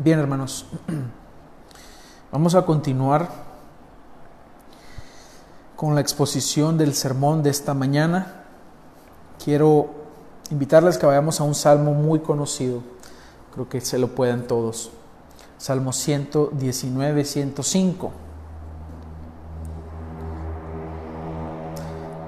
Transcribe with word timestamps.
Bien, 0.00 0.20
hermanos, 0.20 0.64
vamos 2.30 2.54
a 2.54 2.64
continuar 2.64 3.30
con 5.74 5.96
la 5.96 6.00
exposición 6.00 6.78
del 6.78 6.94
sermón 6.94 7.42
de 7.42 7.50
esta 7.50 7.74
mañana. 7.74 8.44
Quiero 9.44 9.90
invitarles 10.52 10.98
que 10.98 11.06
vayamos 11.06 11.40
a 11.40 11.42
un 11.42 11.56
salmo 11.56 11.94
muy 11.94 12.20
conocido, 12.20 12.80
creo 13.52 13.68
que 13.68 13.80
se 13.80 13.98
lo 13.98 14.14
pueden 14.14 14.46
todos. 14.46 14.92
Salmo 15.56 15.92
119, 15.92 17.24
105. 17.24 18.12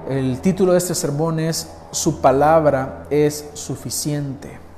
El 0.09 0.41
título 0.41 0.73
de 0.73 0.77
este 0.77 0.93
sermón 0.93 1.39
es 1.39 1.71
Su 1.91 2.19
palabra 2.19 3.07
es 3.09 3.49
suficiente. 3.53 4.70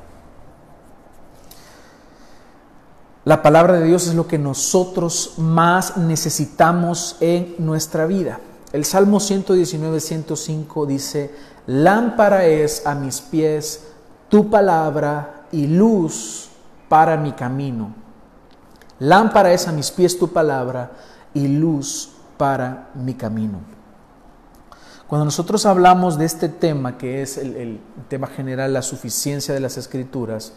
La 3.26 3.42
palabra 3.42 3.80
de 3.80 3.86
Dios 3.86 4.08
es 4.08 4.16
lo 4.16 4.28
que 4.28 4.38
nosotros 4.38 5.36
más 5.38 5.96
necesitamos 5.96 7.16
en 7.22 7.56
nuestra 7.58 8.06
vida. 8.06 8.40
El 8.74 8.84
Salmo 8.84 9.22
119, 9.22 10.02
105 10.02 10.86
dice, 10.86 11.34
lámpara 11.66 12.46
es 12.46 12.86
a 12.86 12.96
mis 12.96 13.22
pies 13.22 13.86
tu 14.28 14.50
palabra 14.50 15.46
y 15.54 15.68
luz 15.68 16.50
para 16.90 17.16
mi 17.16 17.32
camino. 17.32 17.94
Lámpara 19.00 19.54
es 19.54 19.70
a 19.70 19.72
mis 19.72 19.90
pies 19.90 20.20
tu 20.20 20.34
palabra 20.34 20.92
y 21.34 21.48
luz 21.48 22.10
para 22.36 22.90
mi 22.94 23.14
camino. 23.14 23.60
Cuando 25.08 25.24
nosotros 25.24 25.66
hablamos 25.66 26.18
de 26.18 26.26
este 26.26 26.50
tema, 26.50 26.98
que 26.98 27.22
es 27.22 27.38
el, 27.38 27.56
el 27.56 27.80
tema 28.10 28.28
general, 28.28 28.74
la 28.74 28.82
suficiencia 28.82 29.54
de 29.54 29.62
las 29.62 29.78
escrituras, 29.78 30.52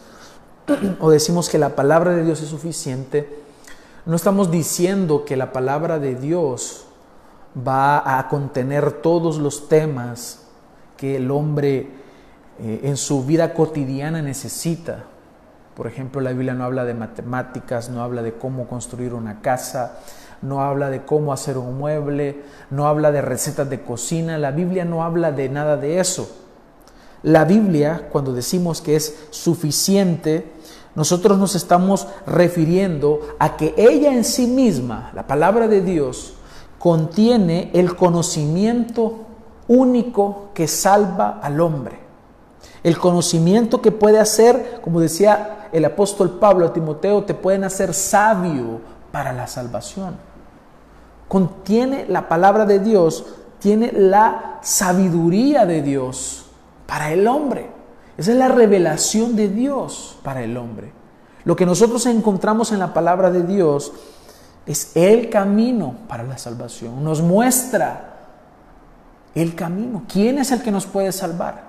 o 0.99 1.09
decimos 1.09 1.49
que 1.49 1.57
la 1.57 1.75
palabra 1.75 2.11
de 2.13 2.23
Dios 2.23 2.41
es 2.41 2.49
suficiente, 2.49 3.27
no 4.05 4.15
estamos 4.15 4.51
diciendo 4.51 5.25
que 5.25 5.37
la 5.37 5.51
palabra 5.51 5.99
de 5.99 6.15
Dios 6.15 6.85
va 7.67 8.19
a 8.19 8.27
contener 8.27 8.91
todos 8.91 9.37
los 9.37 9.67
temas 9.67 10.43
que 10.95 11.17
el 11.17 11.31
hombre 11.31 11.89
eh, 12.59 12.81
en 12.83 12.97
su 12.97 13.23
vida 13.25 13.53
cotidiana 13.53 14.21
necesita. 14.21 15.03
Por 15.75 15.87
ejemplo, 15.87 16.21
la 16.21 16.31
Biblia 16.31 16.53
no 16.53 16.63
habla 16.63 16.85
de 16.85 16.93
matemáticas, 16.93 17.89
no 17.89 18.01
habla 18.01 18.21
de 18.21 18.33
cómo 18.33 18.67
construir 18.67 19.13
una 19.13 19.41
casa, 19.41 19.99
no 20.41 20.61
habla 20.61 20.89
de 20.89 21.03
cómo 21.03 21.33
hacer 21.33 21.57
un 21.57 21.77
mueble, 21.77 22.43
no 22.69 22.87
habla 22.87 23.11
de 23.11 23.21
recetas 23.21 23.69
de 23.69 23.81
cocina, 23.81 24.37
la 24.37 24.51
Biblia 24.51 24.85
no 24.85 25.03
habla 25.03 25.31
de 25.31 25.49
nada 25.49 25.77
de 25.77 25.99
eso. 25.99 26.29
La 27.23 27.45
Biblia, 27.45 28.07
cuando 28.11 28.33
decimos 28.33 28.81
que 28.81 28.95
es 28.95 29.27
suficiente, 29.31 30.45
nosotros 30.97 31.37
nos 31.37 31.53
estamos 31.53 32.07
refiriendo 32.25 33.19
a 33.37 33.55
que 33.55 33.75
ella 33.77 34.11
en 34.11 34.23
sí 34.23 34.47
misma, 34.47 35.11
la 35.13 35.27
palabra 35.27 35.67
de 35.67 35.81
Dios, 35.81 36.33
contiene 36.79 37.69
el 37.75 37.95
conocimiento 37.95 39.19
único 39.67 40.49
que 40.55 40.67
salva 40.67 41.39
al 41.43 41.61
hombre. 41.61 41.99
El 42.81 42.97
conocimiento 42.97 43.79
que 43.79 43.91
puede 43.91 44.19
hacer, 44.19 44.79
como 44.83 44.99
decía 44.99 45.69
el 45.71 45.85
apóstol 45.85 46.39
Pablo 46.39 46.65
a 46.65 46.73
Timoteo, 46.73 47.25
te 47.25 47.35
pueden 47.35 47.63
hacer 47.63 47.93
sabio 47.93 48.81
para 49.11 49.33
la 49.33 49.45
salvación. 49.45 50.15
Contiene 51.27 52.07
la 52.09 52.27
palabra 52.27 52.65
de 52.65 52.79
Dios, 52.79 53.23
tiene 53.59 53.91
la 53.91 54.57
sabiduría 54.63 55.67
de 55.67 55.83
Dios 55.83 56.45
para 56.87 57.11
el 57.11 57.27
hombre. 57.27 57.76
Esa 58.17 58.31
es 58.31 58.37
la 58.37 58.47
revelación 58.47 59.35
de 59.35 59.47
Dios 59.47 60.17
para 60.23 60.43
el 60.43 60.57
hombre. 60.57 60.91
Lo 61.43 61.55
que 61.55 61.65
nosotros 61.65 62.05
encontramos 62.07 62.71
en 62.71 62.79
la 62.79 62.93
palabra 62.93 63.29
de 63.31 63.43
Dios 63.43 63.93
es 64.65 64.91
el 64.95 65.29
camino 65.29 65.95
para 66.07 66.23
la 66.23 66.37
salvación. 66.37 67.03
Nos 67.03 67.21
muestra 67.21 68.17
el 69.33 69.55
camino. 69.55 70.03
¿Quién 70.11 70.39
es 70.39 70.51
el 70.51 70.61
que 70.61 70.71
nos 70.71 70.85
puede 70.85 71.11
salvar? 71.11 71.67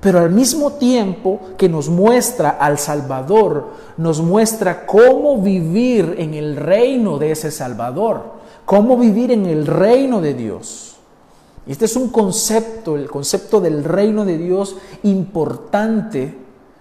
Pero 0.00 0.18
al 0.18 0.30
mismo 0.30 0.72
tiempo 0.72 1.40
que 1.56 1.68
nos 1.68 1.88
muestra 1.88 2.50
al 2.50 2.76
Salvador, 2.76 3.70
nos 3.96 4.20
muestra 4.20 4.84
cómo 4.84 5.40
vivir 5.40 6.16
en 6.18 6.34
el 6.34 6.56
reino 6.56 7.18
de 7.18 7.30
ese 7.30 7.52
Salvador, 7.52 8.32
cómo 8.64 8.96
vivir 8.96 9.30
en 9.30 9.46
el 9.46 9.64
reino 9.64 10.20
de 10.20 10.34
Dios. 10.34 10.91
Y 11.66 11.72
este 11.72 11.84
es 11.84 11.96
un 11.96 12.08
concepto, 12.08 12.96
el 12.96 13.08
concepto 13.08 13.60
del 13.60 13.84
reino 13.84 14.24
de 14.24 14.38
Dios 14.38 14.76
importante, 15.04 16.36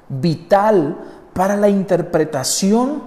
vital 0.10 0.98
para 1.34 1.56
la 1.56 1.70
interpretación 1.70 3.04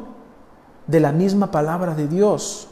de 0.87 1.01
la 1.01 1.13
misma 1.13 1.51
palabra 1.51 1.95
de 1.95 2.07
Dios, 2.07 2.69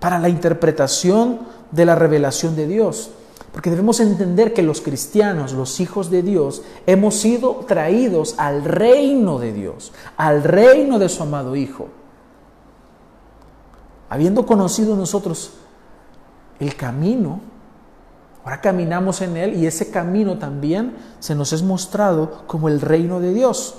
para 0.00 0.18
la 0.18 0.28
interpretación 0.28 1.40
de 1.70 1.84
la 1.84 1.94
revelación 1.94 2.56
de 2.56 2.66
Dios. 2.66 3.10
Porque 3.52 3.70
debemos 3.70 4.00
entender 4.00 4.52
que 4.52 4.62
los 4.62 4.80
cristianos, 4.80 5.52
los 5.52 5.78
hijos 5.78 6.10
de 6.10 6.22
Dios, 6.22 6.62
hemos 6.86 7.14
sido 7.14 7.64
traídos 7.68 8.34
al 8.36 8.64
reino 8.64 9.38
de 9.38 9.52
Dios, 9.52 9.92
al 10.16 10.42
reino 10.42 10.98
de 10.98 11.08
su 11.08 11.22
amado 11.22 11.54
Hijo. 11.54 11.88
Habiendo 14.08 14.44
conocido 14.44 14.96
nosotros 14.96 15.52
el 16.58 16.74
camino, 16.74 17.40
Ahora 18.44 18.60
caminamos 18.60 19.22
en 19.22 19.38
Él 19.38 19.54
y 19.54 19.66
ese 19.66 19.90
camino 19.90 20.38
también 20.38 20.96
se 21.18 21.34
nos 21.34 21.54
es 21.54 21.62
mostrado 21.62 22.46
como 22.46 22.68
el 22.68 22.80
reino 22.80 23.18
de 23.18 23.32
Dios. 23.32 23.74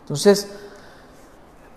Entonces, 0.00 0.50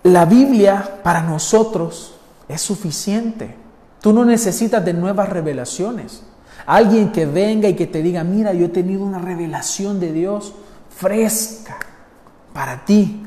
la 0.02 0.24
Biblia 0.24 1.00
para 1.02 1.22
nosotros 1.22 2.14
es 2.48 2.62
suficiente. 2.62 3.56
Tú 4.00 4.14
no 4.14 4.24
necesitas 4.24 4.82
de 4.82 4.94
nuevas 4.94 5.28
revelaciones. 5.28 6.22
Alguien 6.64 7.12
que 7.12 7.26
venga 7.26 7.68
y 7.68 7.76
que 7.76 7.86
te 7.86 8.02
diga, 8.02 8.24
mira, 8.24 8.54
yo 8.54 8.66
he 8.66 8.70
tenido 8.70 9.04
una 9.04 9.18
revelación 9.18 10.00
de 10.00 10.12
Dios 10.12 10.54
fresca 10.88 11.78
para 12.54 12.86
ti. 12.86 13.22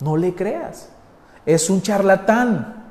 No 0.00 0.16
le 0.16 0.34
creas. 0.34 0.88
Es 1.46 1.70
un 1.70 1.82
charlatán 1.82 2.81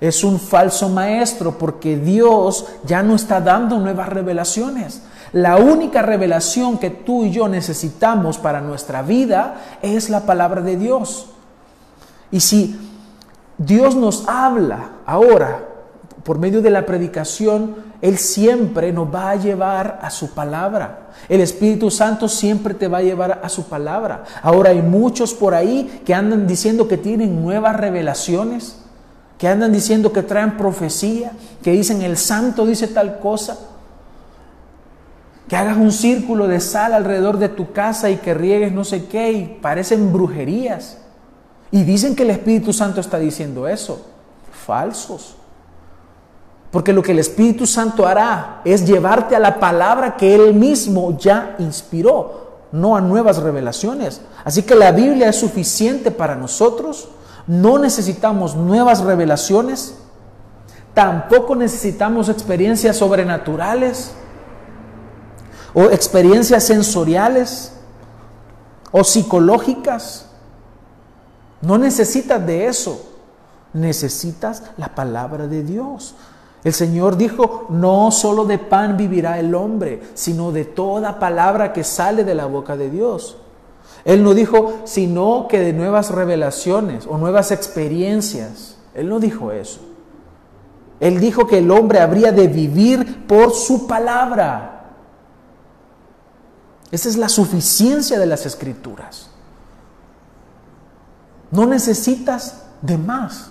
es 0.00 0.24
un 0.24 0.40
falso 0.40 0.88
maestro 0.88 1.58
porque 1.58 1.96
Dios 1.96 2.66
ya 2.84 3.02
no 3.02 3.14
está 3.14 3.40
dando 3.40 3.78
nuevas 3.78 4.08
revelaciones. 4.08 5.02
La 5.32 5.58
única 5.58 6.02
revelación 6.02 6.78
que 6.78 6.90
tú 6.90 7.24
y 7.24 7.30
yo 7.30 7.48
necesitamos 7.48 8.38
para 8.38 8.60
nuestra 8.60 9.02
vida 9.02 9.56
es 9.82 10.10
la 10.10 10.26
palabra 10.26 10.62
de 10.62 10.76
Dios. 10.76 11.26
Y 12.32 12.40
si 12.40 12.78
Dios 13.58 13.94
nos 13.94 14.26
habla 14.26 14.90
ahora 15.04 15.66
por 16.24 16.38
medio 16.38 16.62
de 16.62 16.70
la 16.70 16.86
predicación, 16.86 17.76
Él 18.00 18.18
siempre 18.18 18.92
nos 18.92 19.14
va 19.14 19.30
a 19.30 19.36
llevar 19.36 20.00
a 20.02 20.10
su 20.10 20.30
palabra. 20.30 21.10
El 21.28 21.42
Espíritu 21.42 21.90
Santo 21.90 22.26
siempre 22.26 22.72
te 22.74 22.88
va 22.88 22.98
a 22.98 23.02
llevar 23.02 23.40
a 23.42 23.48
su 23.48 23.64
palabra. 23.64 24.24
Ahora 24.42 24.70
hay 24.70 24.80
muchos 24.80 25.34
por 25.34 25.54
ahí 25.54 26.02
que 26.04 26.14
andan 26.14 26.46
diciendo 26.46 26.88
que 26.88 26.96
tienen 26.96 27.42
nuevas 27.42 27.76
revelaciones 27.76 28.80
que 29.40 29.48
andan 29.48 29.72
diciendo 29.72 30.12
que 30.12 30.22
traen 30.22 30.58
profecía, 30.58 31.32
que 31.62 31.72
dicen 31.72 32.02
el 32.02 32.18
santo 32.18 32.66
dice 32.66 32.88
tal 32.88 33.20
cosa, 33.20 33.58
que 35.48 35.56
hagas 35.56 35.78
un 35.78 35.92
círculo 35.92 36.46
de 36.46 36.60
sal 36.60 36.92
alrededor 36.92 37.38
de 37.38 37.48
tu 37.48 37.72
casa 37.72 38.10
y 38.10 38.18
que 38.18 38.34
riegues 38.34 38.70
no 38.70 38.84
sé 38.84 39.06
qué 39.06 39.32
y 39.32 39.58
parecen 39.62 40.12
brujerías. 40.12 40.98
Y 41.70 41.84
dicen 41.84 42.14
que 42.14 42.24
el 42.24 42.30
Espíritu 42.30 42.74
Santo 42.74 43.00
está 43.00 43.18
diciendo 43.18 43.66
eso. 43.66 44.04
Falsos. 44.52 45.36
Porque 46.70 46.92
lo 46.92 47.02
que 47.02 47.12
el 47.12 47.18
Espíritu 47.18 47.66
Santo 47.66 48.06
hará 48.06 48.60
es 48.66 48.86
llevarte 48.86 49.34
a 49.34 49.40
la 49.40 49.58
palabra 49.58 50.18
que 50.18 50.34
Él 50.34 50.52
mismo 50.52 51.16
ya 51.16 51.56
inspiró, 51.60 52.58
no 52.72 52.94
a 52.94 53.00
nuevas 53.00 53.38
revelaciones. 53.38 54.20
Así 54.44 54.64
que 54.64 54.74
la 54.74 54.92
Biblia 54.92 55.30
es 55.30 55.36
suficiente 55.36 56.10
para 56.10 56.36
nosotros 56.36 57.08
no 57.50 57.80
necesitamos 57.80 58.54
nuevas 58.54 59.00
revelaciones, 59.00 59.96
tampoco 60.94 61.56
necesitamos 61.56 62.28
experiencias 62.28 62.96
sobrenaturales 62.96 64.12
o 65.74 65.82
experiencias 65.86 66.62
sensoriales 66.62 67.72
o 68.92 69.02
psicológicas. 69.02 70.26
No 71.60 71.76
necesitas 71.76 72.46
de 72.46 72.68
eso, 72.68 73.04
necesitas 73.72 74.62
la 74.76 74.94
palabra 74.94 75.48
de 75.48 75.64
Dios. 75.64 76.14
El 76.62 76.72
Señor 76.72 77.16
dijo, 77.16 77.66
no 77.68 78.12
solo 78.12 78.44
de 78.44 78.58
pan 78.58 78.96
vivirá 78.96 79.40
el 79.40 79.56
hombre, 79.56 80.00
sino 80.14 80.52
de 80.52 80.66
toda 80.66 81.18
palabra 81.18 81.72
que 81.72 81.82
sale 81.82 82.22
de 82.22 82.36
la 82.36 82.46
boca 82.46 82.76
de 82.76 82.90
Dios. 82.90 83.38
Él 84.04 84.24
no 84.24 84.34
dijo, 84.34 84.80
sino 84.84 85.46
que 85.48 85.60
de 85.60 85.72
nuevas 85.72 86.10
revelaciones 86.10 87.06
o 87.06 87.18
nuevas 87.18 87.50
experiencias. 87.50 88.76
Él 88.94 89.08
no 89.08 89.20
dijo 89.20 89.52
eso. 89.52 89.80
Él 91.00 91.18
dijo 91.20 91.46
que 91.46 91.58
el 91.58 91.70
hombre 91.70 92.00
habría 92.00 92.32
de 92.32 92.46
vivir 92.46 93.26
por 93.26 93.52
su 93.52 93.86
palabra. 93.86 94.92
Esa 96.90 97.08
es 97.08 97.16
la 97.16 97.28
suficiencia 97.28 98.18
de 98.18 98.26
las 98.26 98.46
escrituras. 98.46 99.30
No 101.50 101.66
necesitas 101.66 102.64
de 102.82 102.98
más. 102.98 103.50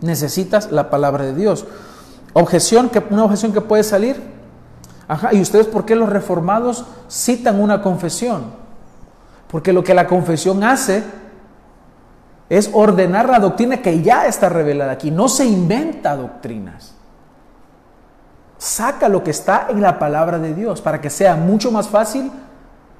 Necesitas 0.00 0.70
la 0.70 0.88
palabra 0.88 1.24
de 1.24 1.34
Dios. 1.34 1.66
Objeción, 2.32 2.88
que, 2.90 3.04
una 3.10 3.24
objeción 3.24 3.52
que 3.52 3.60
puede 3.60 3.82
salir. 3.82 4.29
Ajá, 5.10 5.34
¿y 5.34 5.40
ustedes 5.40 5.66
por 5.66 5.84
qué 5.84 5.96
los 5.96 6.08
reformados 6.08 6.84
citan 7.10 7.60
una 7.60 7.82
confesión? 7.82 8.44
Porque 9.50 9.72
lo 9.72 9.82
que 9.82 9.92
la 9.92 10.06
confesión 10.06 10.62
hace 10.62 11.02
es 12.48 12.70
ordenar 12.72 13.28
la 13.28 13.40
doctrina 13.40 13.82
que 13.82 14.02
ya 14.02 14.26
está 14.26 14.48
revelada 14.48 14.92
aquí. 14.92 15.10
No 15.10 15.28
se 15.28 15.44
inventa 15.44 16.14
doctrinas. 16.14 16.94
Saca 18.56 19.08
lo 19.08 19.24
que 19.24 19.32
está 19.32 19.66
en 19.70 19.80
la 19.80 19.98
palabra 19.98 20.38
de 20.38 20.54
Dios 20.54 20.80
para 20.80 21.00
que 21.00 21.10
sea 21.10 21.34
mucho 21.34 21.72
más 21.72 21.88
fácil 21.88 22.30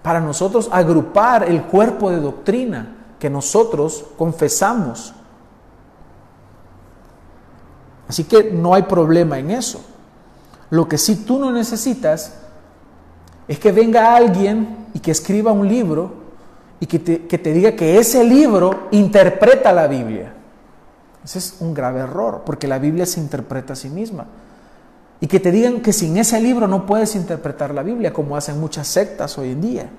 para 0.03 0.21
nosotros 0.21 0.69
agrupar 0.73 1.45
el 1.45 1.63
cuerpo 1.63 2.11
de 2.11 2.19
doctrina 2.19 2.97
que 3.21 3.31
nosotros 3.31 4.05
confesamos. 4.19 5.15
Así 8.09 8.25
que 8.25 8.51
no 8.51 8.75
hay 8.75 8.83
problema 8.83 9.39
en 9.39 9.53
eso. 9.53 9.81
Lo 10.71 10.89
que 10.89 10.99
sí 10.99 11.17
tú 11.17 11.39
no 11.39 11.51
necesitas 11.51 12.35
es 13.49 13.59
que 13.59 13.73
venga 13.73 14.15
alguien 14.15 14.87
y 14.95 15.01
que 15.01 15.11
escriba 15.11 15.53
un 15.53 15.69
libro 15.69 16.13
y 16.79 16.87
que 16.87 16.99
te, 16.99 17.27
que 17.27 17.39
te 17.39 17.53
diga 17.53 17.73
que 17.73 17.99
ese 17.99 18.25
libro 18.25 18.89
interpreta 18.93 19.73
la 19.73 19.87
Biblia. 19.87 20.33
Ese 21.25 21.39
es 21.39 21.57
un 21.61 21.75
grave 21.75 22.01
error, 22.01 22.43
porque 22.47 22.67
la 22.67 22.79
Biblia 22.79 23.05
se 23.05 23.21
interpreta 23.21 23.75
a 23.75 23.77
sí 23.77 23.91
misma. 23.91 24.27
Y 25.21 25.27
que 25.27 25.39
te 25.39 25.51
digan 25.51 25.81
que 25.81 25.93
sin 25.93 26.17
ese 26.17 26.41
libro 26.41 26.67
no 26.67 26.87
puedes 26.87 27.15
interpretar 27.15 27.75
la 27.75 27.83
Biblia, 27.83 28.13
como 28.13 28.37
hacen 28.37 28.59
muchas 28.59 28.87
sectas 28.87 29.37
hoy 29.37 29.51
en 29.51 29.61
día. 29.61 29.91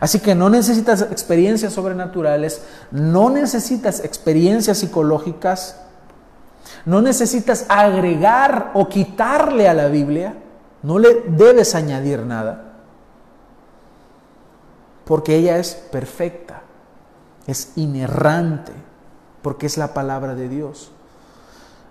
Así 0.00 0.18
que 0.18 0.34
no 0.34 0.50
necesitas 0.50 1.02
experiencias 1.02 1.72
sobrenaturales, 1.72 2.62
no 2.90 3.30
necesitas 3.30 4.04
experiencias 4.04 4.78
psicológicas, 4.78 5.76
no 6.86 7.00
necesitas 7.02 7.66
agregar 7.68 8.70
o 8.74 8.88
quitarle 8.88 9.68
a 9.68 9.74
la 9.74 9.88
Biblia, 9.88 10.34
no 10.82 10.98
le 10.98 11.22
debes 11.26 11.74
añadir 11.74 12.20
nada, 12.20 12.72
porque 15.04 15.36
ella 15.36 15.58
es 15.58 15.74
perfecta, 15.74 16.62
es 17.46 17.72
inerrante, 17.76 18.72
porque 19.42 19.66
es 19.66 19.76
la 19.76 19.92
palabra 19.92 20.34
de 20.34 20.48
Dios. 20.48 20.92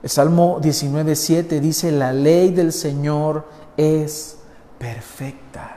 El 0.01 0.09
Salmo 0.09 0.61
19.7 0.61 1.59
dice, 1.59 1.91
la 1.91 2.13
ley 2.13 2.51
del 2.51 2.71
Señor 2.71 3.45
es 3.75 4.37
perfecta. 4.77 5.75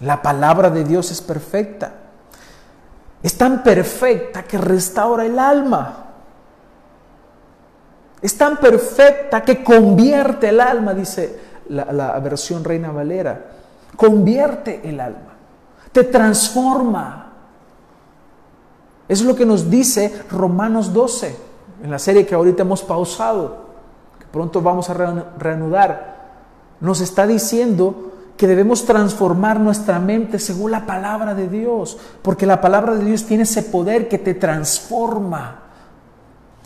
La 0.00 0.22
palabra 0.22 0.70
de 0.70 0.84
Dios 0.84 1.10
es 1.10 1.20
perfecta. 1.20 1.92
Es 3.20 3.36
tan 3.36 3.64
perfecta 3.64 4.44
que 4.44 4.58
restaura 4.58 5.26
el 5.26 5.38
alma. 5.38 6.07
Es 8.20 8.36
tan 8.36 8.56
perfecta 8.56 9.42
que 9.42 9.62
convierte 9.62 10.48
el 10.48 10.60
alma, 10.60 10.94
dice 10.94 11.38
la, 11.68 12.18
versión 12.20 12.64
Reina 12.64 12.90
Valera. 12.90 13.46
Convierte 13.96 14.80
el 14.84 15.00
alma. 15.00 15.34
Te 15.92 16.04
transforma. 16.04 17.32
Es 19.06 19.22
lo 19.22 19.34
que 19.34 19.46
nos 19.46 19.70
dice 19.70 20.22
Romanos 20.30 20.92
12 20.92 21.48
en 21.82 21.90
la 21.90 21.98
serie 21.98 22.26
que 22.26 22.34
ahorita 22.34 22.62
hemos 22.62 22.82
pausado, 22.82 23.68
que 24.18 24.26
pronto 24.26 24.60
vamos 24.60 24.90
a 24.90 24.94
reanudar, 25.38 26.18
nos 26.80 27.00
está 27.00 27.26
diciendo 27.26 28.12
que 28.36 28.46
debemos 28.46 28.84
transformar 28.84 29.58
nuestra 29.58 29.98
mente 29.98 30.38
según 30.38 30.70
la 30.70 30.86
palabra 30.86 31.34
de 31.34 31.48
Dios, 31.48 31.98
porque 32.22 32.46
la 32.46 32.60
palabra 32.60 32.94
de 32.94 33.04
Dios 33.04 33.24
tiene 33.24 33.44
ese 33.44 33.62
poder 33.62 34.08
que 34.08 34.18
te 34.18 34.34
transforma. 34.34 35.67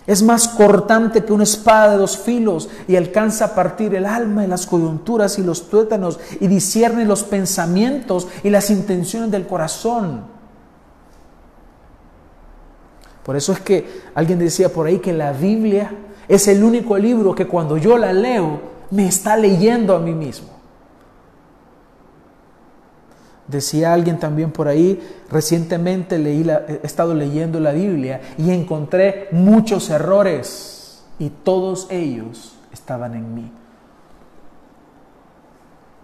Es 0.06 0.22
más 0.22 0.48
cortante 0.48 1.24
que 1.24 1.32
una 1.32 1.44
espada 1.44 1.92
de 1.92 1.98
dos 1.98 2.18
filos 2.18 2.68
y 2.88 2.96
alcanza 2.96 3.46
a 3.46 3.54
partir 3.54 3.94
el 3.94 4.06
alma 4.06 4.44
y 4.44 4.48
las 4.48 4.66
coyunturas 4.66 5.38
y 5.38 5.42
los 5.42 5.68
tuétanos 5.68 6.18
y 6.40 6.48
discierne 6.48 7.04
los 7.04 7.22
pensamientos 7.22 8.26
y 8.42 8.50
las 8.50 8.70
intenciones 8.70 9.30
del 9.30 9.46
corazón. 9.46 10.24
Por 13.22 13.36
eso 13.36 13.52
es 13.52 13.60
que 13.60 14.02
alguien 14.14 14.38
decía 14.38 14.72
por 14.72 14.86
ahí 14.86 14.98
que 14.98 15.12
la 15.12 15.32
Biblia 15.32 15.92
es 16.26 16.48
el 16.48 16.64
único 16.64 16.98
libro 16.98 17.34
que 17.34 17.46
cuando 17.46 17.76
yo 17.76 17.96
la 17.96 18.12
leo 18.12 18.60
me 18.90 19.06
está 19.06 19.36
leyendo 19.36 19.94
a 19.94 20.00
mí 20.00 20.12
mismo. 20.12 20.61
Decía 23.48 23.92
alguien 23.92 24.18
también 24.18 24.52
por 24.52 24.68
ahí, 24.68 25.00
recientemente 25.30 26.18
leí 26.18 26.48
he 26.48 26.86
estado 26.86 27.14
leyendo 27.14 27.58
la 27.58 27.72
Biblia 27.72 28.20
y 28.38 28.50
encontré 28.50 29.28
muchos 29.32 29.90
errores 29.90 31.04
y 31.18 31.28
todos 31.30 31.88
ellos 31.90 32.56
estaban 32.72 33.14
en 33.14 33.34
mí. 33.34 33.52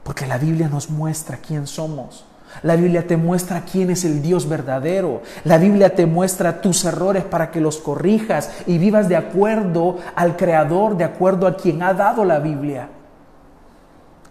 Porque 0.02 0.26
la 0.26 0.38
Biblia 0.38 0.68
nos 0.68 0.90
muestra 0.90 1.36
quién 1.36 1.66
somos. 1.66 2.24
La 2.62 2.76
Biblia 2.76 3.06
te 3.06 3.16
muestra 3.16 3.64
quién 3.70 3.90
es 3.90 4.04
el 4.04 4.22
Dios 4.22 4.48
verdadero. 4.48 5.22
La 5.44 5.58
Biblia 5.58 5.94
te 5.94 6.06
muestra 6.06 6.60
tus 6.60 6.84
errores 6.84 7.24
para 7.24 7.50
que 7.50 7.60
los 7.60 7.78
corrijas 7.78 8.50
y 8.66 8.78
vivas 8.78 9.08
de 9.08 9.16
acuerdo 9.16 9.98
al 10.16 10.36
Creador, 10.36 10.96
de 10.96 11.04
acuerdo 11.04 11.46
a 11.46 11.56
quien 11.56 11.82
ha 11.82 11.94
dado 11.94 12.24
la 12.24 12.38
Biblia. 12.38 12.88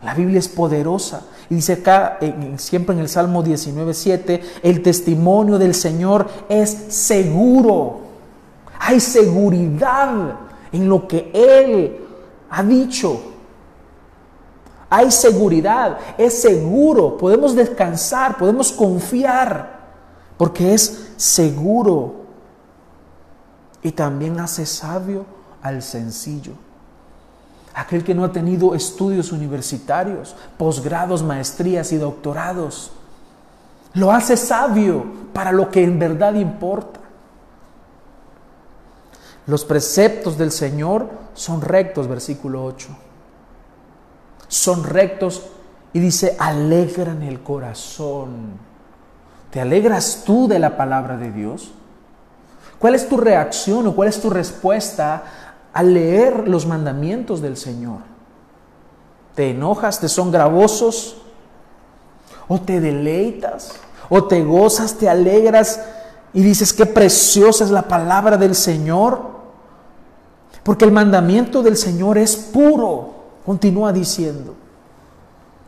La 0.07 0.13
Biblia 0.13 0.39
es 0.39 0.48
poderosa. 0.48 1.24
Y 1.50 1.56
dice 1.56 1.74
acá, 1.74 2.18
siempre 2.56 2.95
en 2.95 3.01
el 3.01 3.09
Salmo 3.09 3.44
19.7, 3.44 4.42
el 4.63 4.81
testimonio 4.81 5.57
del 5.57 5.75
Señor 5.75 6.30
es 6.48 6.69
seguro. 6.88 8.00
Hay 8.80 9.01
seguridad 9.01 10.36
en 10.71 10.88
lo 10.88 11.06
que 11.09 11.30
Él 11.33 11.98
ha 12.50 12.63
dicho. 12.63 13.19
Hay 14.89 15.12
seguridad, 15.12 15.98
es 16.18 16.42
seguro, 16.42 17.18
podemos 17.18 17.53
descansar, 17.53 18.38
podemos 18.38 18.71
confiar, 18.71 19.89
porque 20.38 20.74
es 20.74 21.10
seguro. 21.18 22.13
Y 23.83 23.92
también 23.92 24.39
hace 24.39 24.65
sabio 24.65 25.25
al 25.62 25.81
sencillo. 25.81 26.53
Aquel 27.77 28.03
que 28.03 28.15
no 28.15 28.24
ha 28.24 28.31
tenido 28.31 28.75
estudios 28.75 29.31
universitarios, 29.31 30.35
posgrados, 30.57 31.24
maestrías 31.24 31.91
y 31.91 31.97
doctorados. 31.97 32.91
Lo 33.93 34.12
hace 34.12 34.36
sabio 34.36 35.05
para 35.34 35.51
lo 35.51 35.69
que 35.69 35.84
en 35.84 36.00
verdad 36.00 36.34
importa. 36.34 37.00
Los 39.46 39.63
preceptos 39.63 40.38
del 40.38 40.51
Señor 40.51 41.10
son 41.34 41.62
rectos, 41.62 42.07
versículo 42.07 42.65
8 42.65 42.88
son 44.48 44.84
rectos 44.84 45.43
y 45.93 46.00
dice, 46.00 46.36
alegran 46.39 47.24
el 47.24 47.41
corazón. 47.41 48.60
¿Te 49.51 49.62
alegras 49.62 50.24
tú 50.25 50.48
de 50.48 50.60
la 50.60 50.77
palabra 50.77 51.17
de 51.17 51.31
Dios? 51.31 51.72
¿Cuál 52.79 52.96
es 52.96 53.10
tu 53.10 53.17
reacción 53.17 53.88
o 53.88 53.96
cuál 53.96 54.10
es 54.10 54.22
tu 54.22 54.29
respuesta 54.29 55.24
al 55.77 55.93
leer 55.93 56.48
los 56.48 56.65
mandamientos 56.65 57.39
del 57.39 57.55
Señor? 57.55 58.00
¿Te 59.36 59.51
enojas? 59.51 60.00
¿Te 60.00 60.10
son 60.10 60.31
gravosos? 60.31 61.17
¿O 62.48 62.60
te 62.60 62.79
deleitas? 62.79 63.74
¿O 64.10 64.24
te 64.24 64.43
gozas? 64.43 64.96
¿Te 64.96 65.07
alegras? 65.07 65.79
Y 66.34 66.41
dices, 66.41 66.74
qué 66.74 66.88
preciosa 66.88 67.63
es 67.63 67.69
la 67.69 67.84
palabra 67.84 68.38
del 68.38 68.55
Señor. 68.55 69.22
Porque 70.63 70.86
el 70.86 70.91
mandamiento 70.91 71.62
del 71.62 71.77
Señor 71.77 72.17
es 72.17 72.36
puro 72.36 73.17
Continúa 73.46 73.93
diciendo 73.93 74.55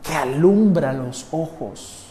que 0.02 0.14
alumbra 0.14 0.92
los 0.92 1.26
ojos, 1.30 2.08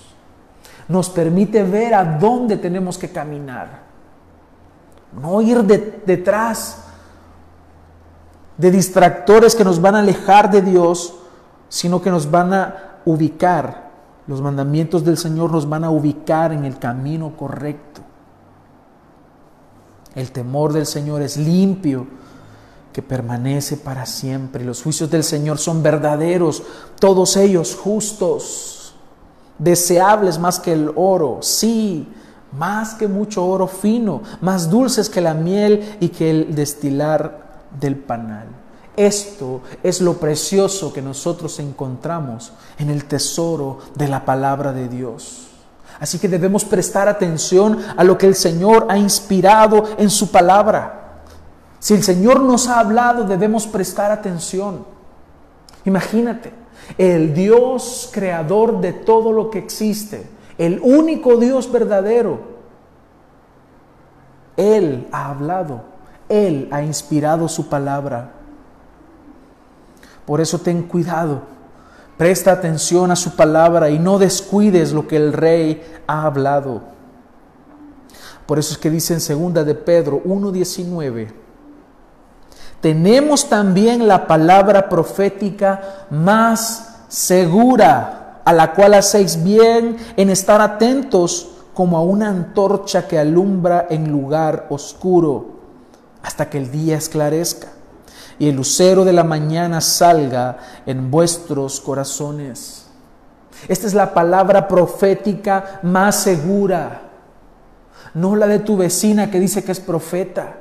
nos 0.87 1.11
permite 1.11 1.61
ver 1.61 1.93
a 1.93 2.03
dónde 2.03 2.57
tenemos 2.57 2.97
que 2.97 3.11
caminar, 3.11 3.81
no 5.21 5.43
ir 5.43 5.61
detrás 5.61 6.88
de 8.59 8.71
distractores 8.71 9.55
que 9.55 9.63
nos 9.63 9.79
van 9.79 9.95
a 9.95 9.99
alejar 9.99 10.51
de 10.51 10.61
Dios, 10.61 11.13
sino 11.69 12.01
que 12.01 12.11
nos 12.11 12.29
van 12.29 12.53
a 12.53 12.99
ubicar. 13.05 13.89
Los 14.27 14.41
mandamientos 14.41 15.05
del 15.05 15.17
Señor 15.17 15.49
nos 15.49 15.67
van 15.67 15.85
a 15.85 15.89
ubicar 15.89 16.51
en 16.51 16.65
el 16.65 16.77
camino 16.77 17.37
correcto. 17.37 18.01
El 20.13 20.33
temor 20.33 20.73
del 20.73 20.85
Señor 20.85 21.21
es 21.21 21.37
limpio 21.37 22.05
que 22.91 23.01
permanece 23.01 23.77
para 23.77 24.05
siempre. 24.05 24.65
Los 24.65 24.83
juicios 24.83 25.09
del 25.09 25.23
Señor 25.23 25.57
son 25.57 25.81
verdaderos, 25.81 26.61
todos 26.99 27.37
ellos 27.37 27.77
justos, 27.81 28.93
deseables 29.57 30.37
más 30.37 30.59
que 30.59 30.73
el 30.73 30.91
oro, 30.97 31.37
sí, 31.41 32.09
más 32.51 32.93
que 32.95 33.07
mucho 33.07 33.45
oro 33.45 33.67
fino, 33.67 34.21
más 34.41 34.69
dulces 34.69 35.09
que 35.09 35.21
la 35.21 35.33
miel 35.33 35.95
y 36.01 36.09
que 36.09 36.29
el 36.29 36.55
destilar 36.55 37.48
del 37.79 37.95
panal. 37.95 38.47
Esto 38.95 39.61
es 39.81 40.01
lo 40.01 40.15
precioso 40.15 40.91
que 40.91 41.01
nosotros 41.01 41.59
encontramos 41.59 42.51
en 42.77 42.89
el 42.89 43.05
tesoro 43.05 43.79
de 43.95 44.07
la 44.07 44.25
palabra 44.25 44.73
de 44.73 44.89
Dios. 44.89 45.47
Así 45.99 46.19
que 46.19 46.27
debemos 46.27 46.65
prestar 46.65 47.07
atención 47.07 47.79
a 47.95 48.03
lo 48.03 48.17
que 48.17 48.27
el 48.27 48.35
Señor 48.35 48.87
ha 48.89 48.97
inspirado 48.97 49.85
en 49.97 50.09
su 50.09 50.31
palabra. 50.31 51.21
Si 51.79 51.93
el 51.93 52.03
Señor 52.03 52.41
nos 52.41 52.67
ha 52.67 52.79
hablado, 52.79 53.23
debemos 53.23 53.67
prestar 53.67 54.11
atención. 54.11 54.85
Imagínate, 55.85 56.51
el 56.97 57.33
Dios 57.33 58.09
creador 58.11 58.81
de 58.81 58.93
todo 58.93 59.31
lo 59.31 59.49
que 59.49 59.59
existe, 59.59 60.27
el 60.57 60.79
único 60.81 61.37
Dios 61.37 61.71
verdadero, 61.71 62.39
Él 64.57 65.07
ha 65.11 65.29
hablado, 65.29 65.83
Él 66.29 66.69
ha 66.71 66.81
inspirado 66.81 67.47
su 67.49 67.67
palabra. 67.67 68.31
Por 70.25 70.39
eso 70.39 70.59
ten 70.59 70.83
cuidado, 70.83 71.41
presta 72.17 72.51
atención 72.51 73.11
a 73.11 73.15
su 73.15 73.35
palabra 73.35 73.89
y 73.89 73.99
no 73.99 74.19
descuides 74.19 74.93
lo 74.93 75.07
que 75.07 75.17
el 75.17 75.33
rey 75.33 75.83
ha 76.07 76.25
hablado. 76.25 76.83
Por 78.45 78.59
eso 78.59 78.73
es 78.73 78.77
que 78.77 78.89
dice 78.89 79.13
en 79.13 79.21
segunda 79.21 79.63
de 79.63 79.75
Pedro 79.75 80.21
1:19 80.23 81.49
tenemos 82.81 83.49
también 83.49 84.07
la 84.07 84.25
palabra 84.25 84.87
profética 84.87 86.05
más 86.09 87.03
segura, 87.09 88.41
a 88.45 88.53
la 88.53 88.73
cual 88.73 88.93
hacéis 88.93 89.43
bien 89.43 89.97
en 90.15 90.29
estar 90.29 90.61
atentos 90.61 91.49
como 91.73 91.97
a 91.97 92.01
una 92.01 92.29
antorcha 92.29 93.07
que 93.07 93.19
alumbra 93.19 93.87
en 93.89 94.09
lugar 94.09 94.67
oscuro, 94.69 95.58
hasta 96.21 96.49
que 96.49 96.57
el 96.57 96.71
día 96.71 96.97
esclarezca 96.97 97.67
y 98.37 98.49
el 98.49 98.55
lucero 98.55 99.05
de 99.05 99.13
la 99.13 99.23
mañana 99.23 99.81
salga 99.81 100.57
en 100.85 101.11
vuestros 101.11 101.79
corazones. 101.79 102.87
Esta 103.67 103.87
es 103.87 103.93
la 103.93 104.13
palabra 104.13 104.67
profética 104.67 105.79
más 105.83 106.23
segura, 106.23 107.01
no 108.13 108.35
la 108.35 108.47
de 108.47 108.59
tu 108.59 108.77
vecina 108.77 109.29
que 109.29 109.39
dice 109.39 109.63
que 109.63 109.71
es 109.71 109.79
profeta 109.79 110.55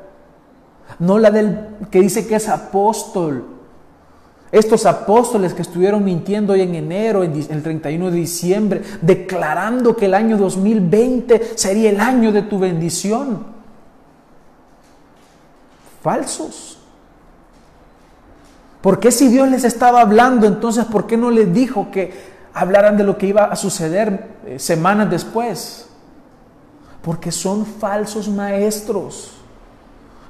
no 0.99 1.19
la 1.19 1.31
del 1.31 1.59
que 1.91 2.00
dice 2.00 2.27
que 2.27 2.37
es 2.37 2.49
apóstol. 2.49 3.45
Estos 4.50 4.87
apóstoles 4.87 5.53
que 5.53 5.61
estuvieron 5.61 6.05
mintiendo 6.05 6.55
hoy 6.55 6.62
en 6.62 6.75
enero, 6.75 7.23
en 7.23 7.35
el 7.50 7.62
31 7.62 8.11
de 8.11 8.17
diciembre, 8.17 8.83
declarando 9.03 9.95
que 9.95 10.07
el 10.07 10.15
año 10.15 10.38
2020 10.38 11.53
sería 11.55 11.91
el 11.91 12.00
año 12.00 12.33
de 12.33 12.43
tu 12.43 12.59
bendición. 12.59 13.58
Falsos. 16.02 16.78
¿Por 18.81 19.00
qué 19.00 19.11
si 19.11 19.28
Dios 19.28 19.49
les 19.49 19.64
estaba 19.64 20.00
hablando, 20.00 20.47
entonces 20.47 20.85
por 20.85 21.07
qué 21.07 21.17
no 21.17 21.31
les 21.31 21.52
dijo 21.52 21.90
que 21.90 22.38
hablaran 22.55 22.97
de 22.97 23.05
lo 23.05 23.19
que 23.19 23.26
iba 23.26 23.45
a 23.45 23.57
suceder 23.57 24.37
eh, 24.47 24.59
semanas 24.59 25.11
después? 25.11 25.88
Porque 27.02 27.33
son 27.33 27.67
falsos 27.67 28.28
maestros 28.28 29.38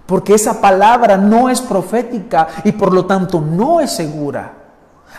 porque 0.09 0.33
esa 0.33 0.59
palabra 0.59 1.19
no 1.19 1.51
es 1.51 1.61
profética 1.61 2.49
y 2.65 2.73
por 2.73 2.95
lo 2.95 3.05
tanto 3.05 3.43
no 3.43 3.79
es 3.79 3.91
segura. 3.91 4.55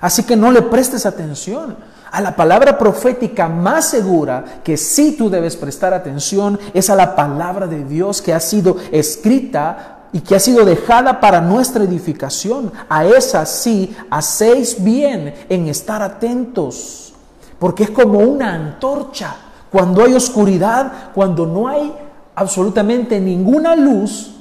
Así 0.01 0.24
que 0.24 0.36
no 0.36 0.51
le 0.51 0.63
prestes 0.63 1.06
atención. 1.06 1.77
A 2.12 2.20
la 2.22 2.36
palabra 2.36 2.75
profética 2.75 3.48
más 3.48 3.88
segura 3.88 4.44
que 4.63 4.77
sí 4.77 5.15
tú 5.15 5.29
debes 5.29 5.56
prestar 5.56 5.94
atención 5.94 6.60
es 6.74 6.89
a 6.89 6.96
la 6.96 7.15
palabra 7.15 7.68
de 7.68 7.84
Dios 7.84 8.20
que 8.20 8.34
ha 8.34 8.39
sido 8.39 8.77
escrita 8.91 9.99
y 10.12 10.22
que 10.22 10.36
ha 10.36 10.39
sido 10.39 10.66
dejada 10.66 11.20
para 11.20 11.42
nuestra 11.42 11.84
edificación. 11.84 12.72
A 12.89 13.06
esa 13.06 13.46
sí 13.46 13.96
hacéis 14.10 14.84
bien 14.84 15.34
en 15.50 15.68
estar 15.68 16.01
atentos, 16.01 17.13
porque 17.60 17.84
es 17.84 17.92
como 17.92 18.20
una 18.20 18.54
antorcha. 18.54 19.36
Cuando 19.72 20.04
hay 20.04 20.13
oscuridad, 20.13 21.12
cuando 21.13 21.46
no 21.46 21.68
hay 21.68 21.94
absolutamente 22.36 23.20
ninguna 23.20 23.75
luz, 23.75 24.36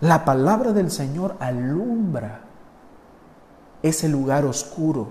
la 0.00 0.24
palabra 0.24 0.72
del 0.72 0.90
Señor 0.90 1.36
alumbra 1.38 2.40
ese 3.82 4.08
lugar 4.08 4.44
oscuro 4.44 5.10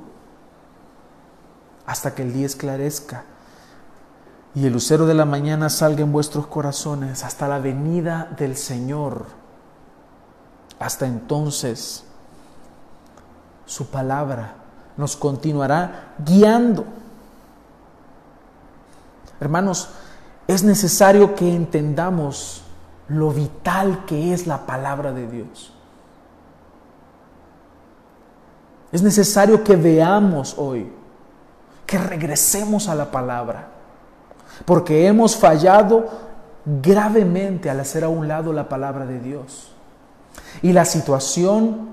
hasta 1.85 2.13
que 2.13 2.23
el 2.23 2.33
día 2.33 2.45
esclarezca 2.45 3.23
y 4.53 4.65
el 4.65 4.73
lucero 4.73 5.05
de 5.05 5.13
la 5.13 5.25
mañana 5.25 5.69
salga 5.69 6.01
en 6.01 6.11
vuestros 6.11 6.47
corazones 6.47 7.23
hasta 7.23 7.47
la 7.47 7.59
venida 7.59 8.33
del 8.37 8.57
Señor. 8.57 9.25
Hasta 10.79 11.05
entonces, 11.05 12.03
su 13.65 13.87
palabra 13.87 14.55
nos 14.97 15.15
continuará 15.15 16.13
guiando. 16.19 16.85
Hermanos, 19.39 19.89
es 20.47 20.63
necesario 20.63 21.33
que 21.33 21.55
entendamos 21.55 22.63
lo 23.07 23.31
vital 23.31 24.05
que 24.05 24.33
es 24.33 24.47
la 24.47 24.65
palabra 24.65 25.13
de 25.13 25.27
Dios. 25.27 25.73
Es 28.91 29.01
necesario 29.01 29.63
que 29.63 29.77
veamos 29.77 30.55
hoy, 30.57 30.91
que 31.85 31.97
regresemos 31.97 32.89
a 32.89 32.95
la 32.95 33.09
palabra, 33.09 33.70
porque 34.65 35.07
hemos 35.07 35.35
fallado 35.35 36.05
gravemente 36.65 37.69
al 37.69 37.79
hacer 37.79 38.03
a 38.03 38.09
un 38.09 38.27
lado 38.27 38.53
la 38.53 38.69
palabra 38.69 39.05
de 39.05 39.19
Dios. 39.19 39.71
Y 40.61 40.73
la 40.73 40.85
situación 40.85 41.89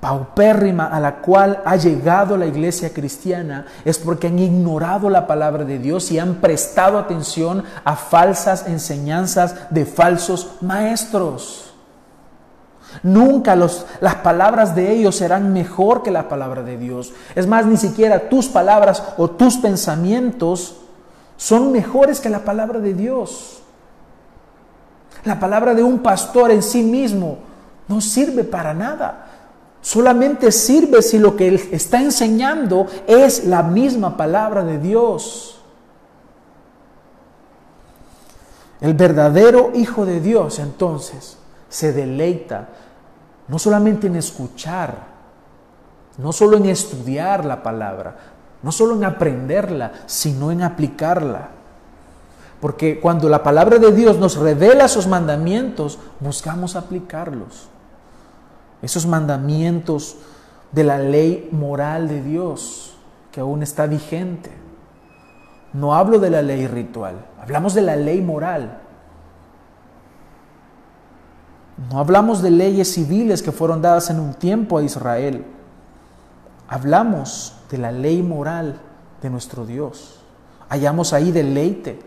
paupérrima 0.00 0.86
a 0.86 0.98
la 0.98 1.16
cual 1.16 1.60
ha 1.64 1.76
llegado 1.76 2.36
la 2.36 2.46
iglesia 2.46 2.92
cristiana 2.92 3.66
es 3.84 3.98
porque 3.98 4.28
han 4.28 4.38
ignorado 4.38 5.10
la 5.10 5.26
palabra 5.26 5.64
de 5.64 5.78
Dios 5.78 6.10
y 6.10 6.18
han 6.18 6.36
prestado 6.36 6.98
atención 6.98 7.64
a 7.84 7.96
falsas 7.96 8.66
enseñanzas 8.66 9.54
de 9.70 9.84
falsos 9.84 10.52
maestros. 10.62 11.66
Nunca 13.02 13.54
las 13.54 14.14
palabras 14.24 14.74
de 14.74 14.90
ellos 14.90 15.16
serán 15.16 15.52
mejor 15.52 16.02
que 16.02 16.10
la 16.10 16.28
palabra 16.28 16.62
de 16.62 16.76
Dios. 16.76 17.12
Es 17.36 17.46
más, 17.46 17.64
ni 17.66 17.76
siquiera 17.76 18.28
tus 18.28 18.48
palabras 18.48 19.02
o 19.16 19.30
tus 19.30 19.58
pensamientos 19.58 20.76
son 21.40 21.72
mejores 21.72 22.20
que 22.20 22.28
la 22.28 22.44
palabra 22.44 22.80
de 22.80 22.92
Dios. 22.92 23.62
La 25.24 25.40
palabra 25.40 25.72
de 25.72 25.82
un 25.82 26.00
pastor 26.00 26.50
en 26.50 26.62
sí 26.62 26.82
mismo 26.82 27.38
no 27.88 28.02
sirve 28.02 28.44
para 28.44 28.74
nada. 28.74 29.26
Solamente 29.80 30.52
sirve 30.52 31.00
si 31.00 31.18
lo 31.18 31.36
que 31.36 31.48
Él 31.48 31.68
está 31.72 31.98
enseñando 32.02 32.86
es 33.06 33.46
la 33.46 33.62
misma 33.62 34.18
palabra 34.18 34.64
de 34.64 34.78
Dios. 34.78 35.62
El 38.82 38.92
verdadero 38.92 39.70
Hijo 39.74 40.04
de 40.04 40.20
Dios 40.20 40.58
entonces 40.58 41.38
se 41.70 41.94
deleita 41.94 42.68
no 43.48 43.58
solamente 43.58 44.08
en 44.08 44.16
escuchar, 44.16 44.94
no 46.18 46.34
solo 46.34 46.58
en 46.58 46.66
estudiar 46.66 47.46
la 47.46 47.62
palabra, 47.62 48.14
no 48.62 48.72
solo 48.72 48.94
en 48.94 49.04
aprenderla, 49.04 49.92
sino 50.06 50.50
en 50.50 50.62
aplicarla. 50.62 51.48
Porque 52.60 53.00
cuando 53.00 53.28
la 53.28 53.42
palabra 53.42 53.78
de 53.78 53.92
Dios 53.92 54.18
nos 54.18 54.36
revela 54.36 54.88
sus 54.88 55.06
mandamientos, 55.06 55.98
buscamos 56.20 56.76
aplicarlos 56.76 57.70
esos 58.82 59.06
mandamientos 59.06 60.16
de 60.72 60.84
la 60.84 60.98
ley 60.98 61.48
moral 61.52 62.08
de 62.08 62.22
Dios 62.22 62.94
que 63.32 63.40
aún 63.40 63.62
está 63.62 63.86
vigente. 63.86 64.50
No 65.72 65.94
hablo 65.94 66.18
de 66.18 66.30
la 66.30 66.42
ley 66.42 66.66
ritual, 66.66 67.26
hablamos 67.40 67.74
de 67.74 67.82
la 67.82 67.96
ley 67.96 68.20
moral. 68.20 68.80
No 71.90 71.98
hablamos 71.98 72.42
de 72.42 72.50
leyes 72.50 72.92
civiles 72.92 73.42
que 73.42 73.52
fueron 73.52 73.80
dadas 73.80 74.10
en 74.10 74.20
un 74.20 74.34
tiempo 74.34 74.78
a 74.78 74.82
Israel. 74.82 75.46
Hablamos 76.68 77.54
de 77.70 77.78
la 77.78 77.92
ley 77.92 78.22
moral 78.22 78.80
de 79.22 79.30
nuestro 79.30 79.64
Dios. 79.64 80.20
Hallamos 80.68 81.12
ahí 81.12 81.30
deleite, 81.30 82.00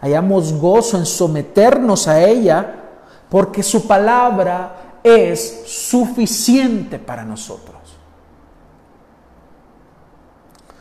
hallamos 0.00 0.52
gozo 0.54 0.96
en 0.98 1.06
someternos 1.06 2.08
a 2.08 2.22
ella, 2.22 2.76
porque 3.28 3.62
su 3.62 3.86
palabra 3.86 4.98
es 5.02 5.62
suficiente 5.66 6.98
para 6.98 7.24
nosotros. 7.24 7.76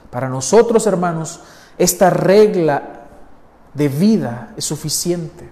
Para 0.09 0.27
nosotros, 0.29 0.87
hermanos, 0.87 1.41
esta 1.77 2.09
regla 2.09 2.83
de 3.73 3.87
vida 3.87 4.53
es 4.57 4.65
suficiente. 4.65 5.49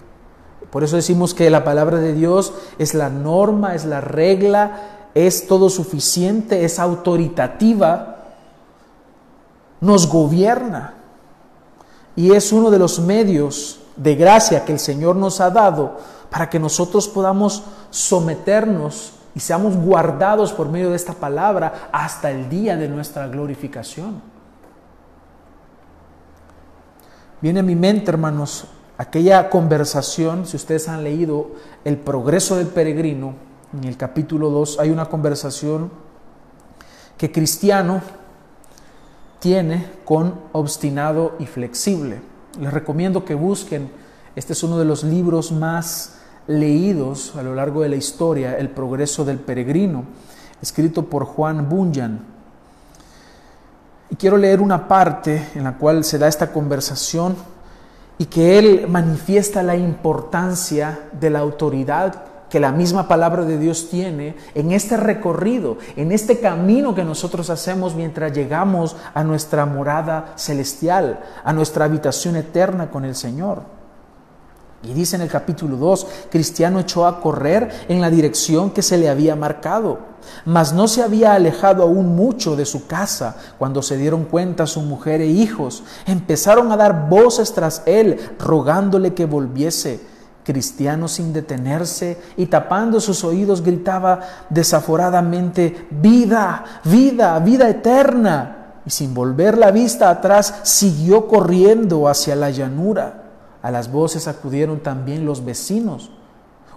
Por 0.70 0.84
eso 0.84 0.96
decimos 0.96 1.32
que 1.32 1.48
la 1.48 1.64
palabra 1.64 1.98
de 1.98 2.12
Dios 2.12 2.52
es 2.78 2.94
la 2.94 3.08
norma, 3.08 3.74
es 3.74 3.84
la 3.84 4.00
regla, 4.00 5.08
es 5.14 5.46
todo 5.46 5.70
suficiente, 5.70 6.64
es 6.64 6.78
autoritativa, 6.78 8.17
nos 9.80 10.08
gobierna 10.08 10.94
y 12.16 12.32
es 12.32 12.52
uno 12.52 12.70
de 12.70 12.78
los 12.78 12.98
medios 12.98 13.80
de 13.96 14.14
gracia 14.16 14.64
que 14.64 14.72
el 14.72 14.78
Señor 14.78 15.16
nos 15.16 15.40
ha 15.40 15.50
dado 15.50 15.98
para 16.30 16.50
que 16.50 16.58
nosotros 16.58 17.08
podamos 17.08 17.62
someternos 17.90 19.12
y 19.34 19.40
seamos 19.40 19.76
guardados 19.76 20.52
por 20.52 20.68
medio 20.68 20.90
de 20.90 20.96
esta 20.96 21.12
palabra 21.12 21.90
hasta 21.92 22.30
el 22.30 22.48
día 22.48 22.76
de 22.76 22.88
nuestra 22.88 23.28
glorificación. 23.28 24.20
Viene 27.40 27.60
a 27.60 27.62
mi 27.62 27.76
mente, 27.76 28.10
hermanos, 28.10 28.64
aquella 28.96 29.48
conversación, 29.48 30.44
si 30.44 30.56
ustedes 30.56 30.88
han 30.88 31.04
leído 31.04 31.52
El 31.84 31.98
progreso 31.98 32.56
del 32.56 32.66
peregrino, 32.66 33.34
en 33.72 33.84
el 33.84 33.96
capítulo 33.96 34.50
2 34.50 34.80
hay 34.80 34.90
una 34.90 35.06
conversación 35.06 35.90
que 37.16 37.30
Cristiano 37.30 38.00
tiene 39.38 39.86
con 40.04 40.34
obstinado 40.52 41.36
y 41.38 41.46
flexible. 41.46 42.20
Les 42.60 42.72
recomiendo 42.72 43.24
que 43.24 43.34
busquen, 43.34 43.90
este 44.34 44.52
es 44.52 44.62
uno 44.62 44.78
de 44.78 44.84
los 44.84 45.04
libros 45.04 45.52
más 45.52 46.18
leídos 46.46 47.36
a 47.36 47.42
lo 47.42 47.54
largo 47.54 47.82
de 47.82 47.90
la 47.90 47.96
historia, 47.96 48.56
El 48.56 48.70
progreso 48.70 49.24
del 49.24 49.38
peregrino, 49.38 50.04
escrito 50.60 51.04
por 51.04 51.24
Juan 51.24 51.68
Bunyan. 51.68 52.20
Y 54.10 54.16
quiero 54.16 54.38
leer 54.38 54.60
una 54.60 54.88
parte 54.88 55.48
en 55.54 55.64
la 55.64 55.76
cual 55.76 56.02
se 56.02 56.18
da 56.18 56.26
esta 56.26 56.52
conversación 56.52 57.36
y 58.16 58.24
que 58.24 58.58
él 58.58 58.86
manifiesta 58.88 59.62
la 59.62 59.76
importancia 59.76 61.08
de 61.12 61.30
la 61.30 61.38
autoridad 61.40 62.27
que 62.50 62.60
la 62.60 62.72
misma 62.72 63.08
palabra 63.08 63.44
de 63.44 63.58
Dios 63.58 63.88
tiene 63.90 64.36
en 64.54 64.72
este 64.72 64.96
recorrido, 64.96 65.78
en 65.96 66.12
este 66.12 66.40
camino 66.40 66.94
que 66.94 67.04
nosotros 67.04 67.50
hacemos 67.50 67.94
mientras 67.94 68.32
llegamos 68.32 68.96
a 69.14 69.24
nuestra 69.24 69.66
morada 69.66 70.32
celestial, 70.36 71.20
a 71.44 71.52
nuestra 71.52 71.84
habitación 71.84 72.36
eterna 72.36 72.90
con 72.90 73.04
el 73.04 73.14
Señor. 73.14 73.78
Y 74.82 74.92
dice 74.94 75.16
en 75.16 75.22
el 75.22 75.28
capítulo 75.28 75.76
2, 75.76 76.06
Cristiano 76.30 76.78
echó 76.78 77.04
a 77.06 77.20
correr 77.20 77.68
en 77.88 78.00
la 78.00 78.10
dirección 78.10 78.70
que 78.70 78.82
se 78.82 78.96
le 78.96 79.08
había 79.08 79.34
marcado, 79.34 79.98
mas 80.44 80.72
no 80.72 80.86
se 80.86 81.02
había 81.02 81.34
alejado 81.34 81.82
aún 81.82 82.14
mucho 82.14 82.54
de 82.54 82.64
su 82.64 82.86
casa 82.86 83.36
cuando 83.58 83.82
se 83.82 83.96
dieron 83.96 84.24
cuenta 84.24 84.68
su 84.68 84.80
mujer 84.82 85.20
e 85.20 85.26
hijos. 85.26 85.82
Empezaron 86.06 86.70
a 86.70 86.76
dar 86.76 87.08
voces 87.08 87.52
tras 87.52 87.82
él, 87.86 88.20
rogándole 88.38 89.14
que 89.14 89.26
volviese. 89.26 90.00
Cristiano 90.48 91.08
sin 91.08 91.34
detenerse 91.34 92.16
y 92.38 92.46
tapando 92.46 93.02
sus 93.02 93.22
oídos 93.22 93.60
gritaba 93.62 94.20
desaforadamente, 94.48 95.86
vida, 95.90 96.64
vida, 96.84 97.38
vida 97.38 97.68
eterna. 97.68 98.80
Y 98.86 98.88
sin 98.88 99.12
volver 99.12 99.58
la 99.58 99.70
vista 99.72 100.08
atrás, 100.08 100.60
siguió 100.62 101.28
corriendo 101.28 102.08
hacia 102.08 102.34
la 102.34 102.48
llanura. 102.48 103.24
A 103.60 103.70
las 103.70 103.92
voces 103.92 104.26
acudieron 104.26 104.80
también 104.80 105.26
los 105.26 105.44
vecinos. 105.44 106.12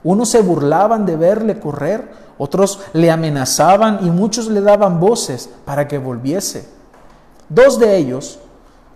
Unos 0.03 0.27
se 0.27 0.41
burlaban 0.41 1.05
de 1.05 1.15
verle 1.15 1.57
correr, 1.57 2.11
otros 2.37 2.81
le 2.91 3.09
amenazaban 3.09 4.05
y 4.05 4.09
muchos 4.09 4.49
le 4.49 4.59
daban 4.59 4.99
voces 4.99 5.49
para 5.63 5.87
que 5.87 5.97
volviese. 5.97 6.67
Dos 7.47 7.79
de 7.79 7.95
ellos, 7.95 8.37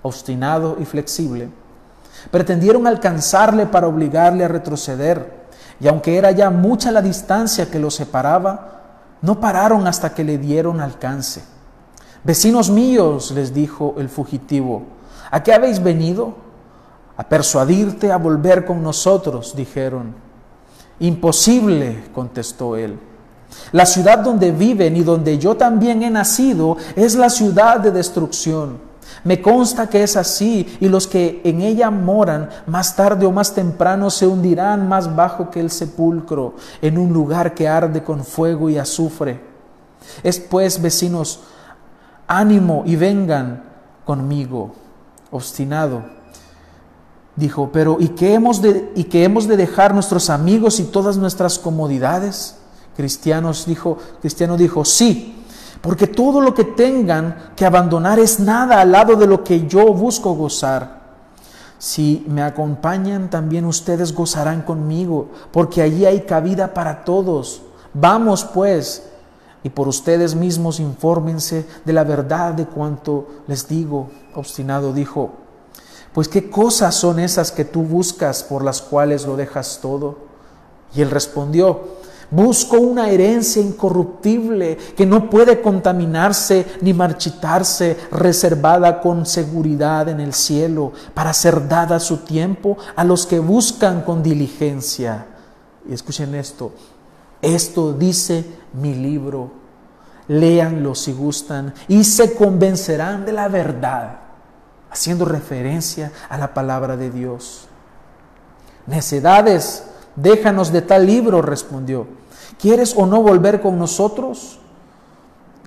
obstinado 0.01 0.75
y 0.81 0.83
flexible, 0.83 1.49
pretendieron 2.31 2.87
alcanzarle 2.87 3.65
para 3.65 3.87
obligarle 3.87 4.43
a 4.43 4.49
retroceder, 4.49 5.45
y 5.79 5.87
aunque 5.87 6.17
era 6.17 6.31
ya 6.31 6.49
mucha 6.49 6.91
la 6.91 7.01
distancia 7.01 7.69
que 7.69 7.79
los 7.79 7.95
separaba, 7.95 8.81
no 9.21 9.39
pararon 9.39 9.87
hasta 9.87 10.13
que 10.13 10.23
le 10.23 10.37
dieron 10.37 10.79
alcance. 10.79 11.43
Vecinos 12.23 12.69
míos, 12.69 13.31
les 13.31 13.53
dijo 13.53 13.95
el 13.97 14.09
fugitivo, 14.09 14.83
¿a 15.31 15.43
qué 15.43 15.53
habéis 15.53 15.81
venido? 15.81 16.45
a 17.17 17.23
persuadirte 17.23 18.11
a 18.11 18.17
volver 18.17 18.65
con 18.65 18.83
nosotros, 18.83 19.55
dijeron. 19.55 20.13
Imposible, 20.99 22.05
contestó 22.13 22.75
él. 22.75 22.99
La 23.71 23.85
ciudad 23.85 24.19
donde 24.19 24.51
viven 24.51 24.97
y 24.97 25.03
donde 25.03 25.37
yo 25.37 25.55
también 25.55 26.03
he 26.03 26.09
nacido 26.09 26.77
es 26.95 27.15
la 27.15 27.29
ciudad 27.29 27.79
de 27.79 27.91
destrucción. 27.91 28.79
Me 29.23 29.41
consta 29.41 29.89
que 29.89 30.03
es 30.03 30.17
así 30.17 30.77
y 30.79 30.87
los 30.87 31.07
que 31.07 31.41
en 31.43 31.61
ella 31.61 31.89
moran 31.89 32.49
más 32.67 32.95
tarde 32.95 33.25
o 33.25 33.31
más 33.31 33.53
temprano 33.53 34.09
se 34.09 34.27
hundirán 34.27 34.87
más 34.87 35.15
bajo 35.15 35.49
que 35.49 35.59
el 35.59 35.71
sepulcro 35.71 36.55
en 36.81 36.97
un 36.97 37.13
lugar 37.13 37.53
que 37.53 37.67
arde 37.67 38.03
con 38.03 38.23
fuego 38.23 38.69
y 38.69 38.77
azufre. 38.77 39.39
Es 40.21 40.39
pues, 40.39 40.81
vecinos, 40.81 41.41
ánimo 42.27 42.83
y 42.85 42.95
vengan 42.95 43.63
conmigo, 44.05 44.73
obstinado 45.31 46.15
Dijo, 47.35 47.69
pero 47.73 47.97
¿y 47.99 48.09
qué 48.09 48.33
hemos 48.33 48.61
de, 48.61 48.91
y 48.95 49.05
qué 49.05 49.25
hemos 49.25 49.47
de 49.47 49.57
dejar 49.57 49.93
nuestros 49.93 50.29
amigos 50.29 50.79
y 50.79 50.85
todas 50.85 51.17
nuestras 51.17 51.59
comodidades? 51.59 52.55
Cristianos 52.95 53.65
dijo, 53.65 53.97
Cristiano 54.21 54.55
dijo, 54.55 54.85
sí, 54.85 55.44
porque 55.81 56.07
todo 56.07 56.41
lo 56.41 56.53
que 56.53 56.63
tengan 56.63 57.51
que 57.55 57.65
abandonar 57.65 58.19
es 58.19 58.39
nada 58.39 58.81
al 58.81 58.91
lado 58.91 59.15
de 59.15 59.27
lo 59.27 59.43
que 59.43 59.67
yo 59.67 59.93
busco 59.93 60.33
gozar. 60.33 61.03
Si 61.77 62.25
me 62.27 62.41
acompañan, 62.41 63.29
también 63.29 63.65
ustedes 63.65 64.13
gozarán 64.13 64.61
conmigo, 64.61 65.29
porque 65.51 65.81
allí 65.81 66.05
hay 66.05 66.21
cabida 66.21 66.73
para 66.73 67.03
todos. 67.03 67.61
Vamos 67.93 68.43
pues, 68.45 69.03
y 69.63 69.69
por 69.69 69.87
ustedes 69.87 70.35
mismos 70.35 70.79
infórmense 70.79 71.65
de 71.83 71.93
la 71.93 72.03
verdad 72.03 72.53
de 72.53 72.65
cuanto 72.65 73.27
les 73.47 73.67
digo. 73.67 74.09
Obstinado 74.35 74.93
dijo, 74.93 75.31
pues 76.13 76.27
qué 76.27 76.49
cosas 76.49 76.95
son 76.95 77.19
esas 77.19 77.51
que 77.51 77.65
tú 77.65 77.81
buscas 77.81 78.43
por 78.43 78.63
las 78.63 78.81
cuales 78.81 79.25
lo 79.25 79.35
dejas 79.35 79.79
todo. 79.81 80.17
Y 80.93 81.01
él 81.01 81.11
respondió, 81.11 81.81
busco 82.31 82.77
una 82.77 83.09
herencia 83.09 83.61
incorruptible 83.61 84.77
que 84.95 85.05
no 85.05 85.29
puede 85.29 85.61
contaminarse 85.61 86.65
ni 86.81 86.93
marchitarse, 86.93 87.97
reservada 88.11 89.01
con 89.01 89.25
seguridad 89.25 90.09
en 90.09 90.19
el 90.19 90.33
cielo, 90.33 90.93
para 91.13 91.33
ser 91.33 91.67
dada 91.67 91.97
a 91.97 91.99
su 91.99 92.17
tiempo 92.17 92.77
a 92.95 93.03
los 93.03 93.25
que 93.25 93.39
buscan 93.39 94.01
con 94.01 94.23
diligencia. 94.23 95.25
Y 95.87 95.93
escuchen 95.93 96.35
esto, 96.35 96.71
esto 97.41 97.93
dice 97.93 98.45
mi 98.73 98.95
libro, 98.95 99.51
léanlo 100.27 100.95
si 100.95 101.13
gustan 101.13 101.73
y 101.87 102.03
se 102.03 102.33
convencerán 102.33 103.25
de 103.25 103.31
la 103.31 103.47
verdad 103.47 104.25
haciendo 104.95 105.25
referencia 105.25 106.11
a 106.29 106.37
la 106.37 106.53
palabra 106.53 106.95
de 106.95 107.11
Dios. 107.11 107.67
Necedades, 108.87 109.83
déjanos 110.15 110.71
de 110.71 110.81
tal 110.81 111.05
libro, 111.05 111.41
respondió. 111.41 112.07
¿Quieres 112.59 112.95
o 112.95 113.05
no 113.05 113.21
volver 113.21 113.61
con 113.61 113.77
nosotros? 113.77 114.59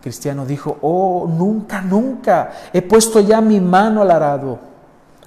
cristiano 0.01 0.47
dijo, 0.47 0.79
oh, 0.81 1.29
nunca, 1.29 1.83
nunca, 1.83 2.53
he 2.73 2.81
puesto 2.83 3.21
ya 3.21 3.41
mi 3.41 3.61
mano 3.61 4.03
al 4.03 4.11
arado. 4.11 4.59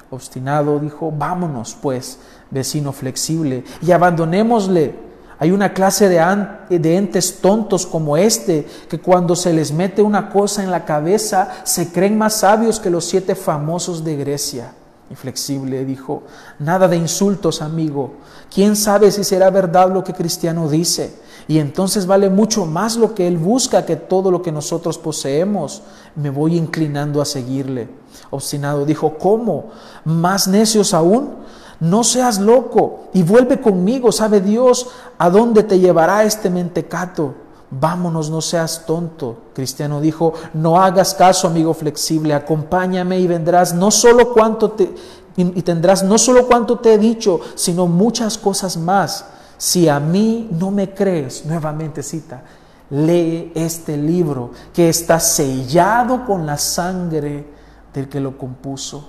Obstinado 0.09 0.79
dijo, 0.79 1.11
vámonos 1.15 1.77
pues, 1.79 2.19
vecino 2.49 2.91
flexible, 2.91 3.63
y 3.81 3.91
abandonémosle 3.91 5.11
hay 5.41 5.49
una 5.49 5.73
clase 5.73 6.07
de, 6.07 6.95
entes 6.95 7.41
tontos 7.41 7.87
como 7.87 8.15
este 8.15 8.63
que 8.87 8.99
cuando 8.99 9.35
se 9.35 9.51
les 9.51 9.71
mete 9.71 10.03
una 10.03 10.29
cosa 10.29 10.63
en 10.63 10.69
la 10.69 10.85
cabeza 10.85 11.49
se 11.63 11.91
creen 11.91 12.15
más 12.15 12.35
sabios 12.35 12.79
que 12.79 12.91
los 12.91 13.05
siete 13.05 13.33
famosos 13.33 14.03
de 14.03 14.17
Grecia. 14.17 14.71
Inflexible 15.11 15.85
dijo, 15.85 16.23
nada 16.57 16.87
de 16.87 16.95
insultos, 16.95 17.61
amigo. 17.61 18.13
¿Quién 18.53 18.75
sabe 18.75 19.11
si 19.11 19.23
será 19.23 19.49
verdad 19.49 19.93
lo 19.93 20.03
que 20.03 20.13
Cristiano 20.13 20.69
dice? 20.69 21.19
Y 21.47 21.59
entonces 21.59 22.07
vale 22.07 22.29
mucho 22.29 22.65
más 22.65 22.95
lo 22.95 23.13
que 23.13 23.27
él 23.27 23.37
busca 23.37 23.85
que 23.85 23.97
todo 23.97 24.31
lo 24.31 24.41
que 24.41 24.51
nosotros 24.51 24.97
poseemos. 24.97 25.81
Me 26.15 26.29
voy 26.29 26.55
inclinando 26.55 27.21
a 27.21 27.25
seguirle. 27.25 27.89
Obstinado 28.29 28.85
dijo, 28.85 29.17
¿cómo? 29.19 29.71
¿Más 30.05 30.47
necios 30.47 30.93
aún? 30.93 31.41
no 31.81 32.03
seas 32.03 32.39
loco 32.39 33.05
y 33.11 33.23
vuelve 33.23 33.59
conmigo, 33.59 34.11
sabe 34.11 34.39
Dios 34.39 34.87
a 35.17 35.31
dónde 35.31 35.63
te 35.63 35.79
llevará 35.79 36.23
este 36.23 36.51
mentecato. 36.51 37.33
Vámonos, 37.71 38.29
no 38.29 38.41
seas 38.41 38.85
tonto. 38.85 39.37
Cristiano 39.53 40.01
dijo, 40.01 40.33
no 40.53 40.81
hagas 40.81 41.13
caso, 41.13 41.47
amigo 41.47 41.73
flexible, 41.73 42.33
acompáñame 42.33 43.19
y 43.19 43.27
vendrás 43.27 43.73
no 43.73 43.91
solo 43.91 44.33
cuanto 44.33 44.71
te 44.71 44.93
y 45.37 45.61
tendrás 45.61 46.03
no 46.03 46.17
solo 46.17 46.45
cuanto 46.45 46.79
te 46.79 46.93
he 46.93 46.97
dicho, 46.97 47.39
sino 47.55 47.87
muchas 47.87 48.37
cosas 48.37 48.75
más. 48.75 49.25
Si 49.57 49.87
a 49.87 49.99
mí 49.99 50.49
no 50.51 50.71
me 50.71 50.93
crees, 50.93 51.45
nuevamente 51.45 52.03
cita, 52.03 52.43
lee 52.89 53.51
este 53.55 53.95
libro 53.95 54.51
que 54.73 54.89
está 54.89 55.19
sellado 55.19 56.25
con 56.25 56.45
la 56.45 56.57
sangre 56.57 57.45
del 57.93 58.09
que 58.09 58.19
lo 58.19 58.37
compuso. 58.37 59.07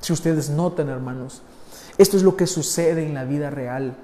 Si 0.00 0.12
ustedes 0.12 0.50
notan, 0.50 0.88
hermanos, 0.88 1.42
esto 1.98 2.16
es 2.16 2.22
lo 2.22 2.36
que 2.36 2.46
sucede 2.46 3.06
en 3.06 3.14
la 3.14 3.24
vida 3.24 3.50
real. 3.50 3.96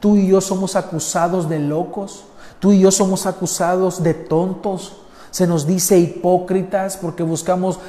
Tú 0.00 0.16
y 0.16 0.28
yo 0.28 0.40
somos 0.40 0.76
acusados 0.76 1.48
de 1.48 1.58
locos, 1.58 2.24
tú 2.60 2.72
y 2.72 2.80
yo 2.80 2.90
somos 2.90 3.26
acusados 3.26 4.02
de 4.02 4.14
tontos, 4.14 4.96
se 5.30 5.46
nos 5.46 5.66
dice 5.66 5.98
hipócritas 5.98 6.96
porque 6.96 7.22
buscamos 7.22 7.80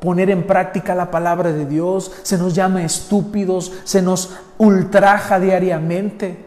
poner 0.00 0.30
en 0.30 0.46
práctica 0.46 0.94
la 0.94 1.10
palabra 1.10 1.52
de 1.52 1.66
Dios, 1.66 2.12
se 2.22 2.38
nos 2.38 2.54
llama 2.54 2.84
estúpidos, 2.84 3.72
se 3.84 4.02
nos 4.02 4.36
ultraja 4.58 5.40
diariamente, 5.40 6.44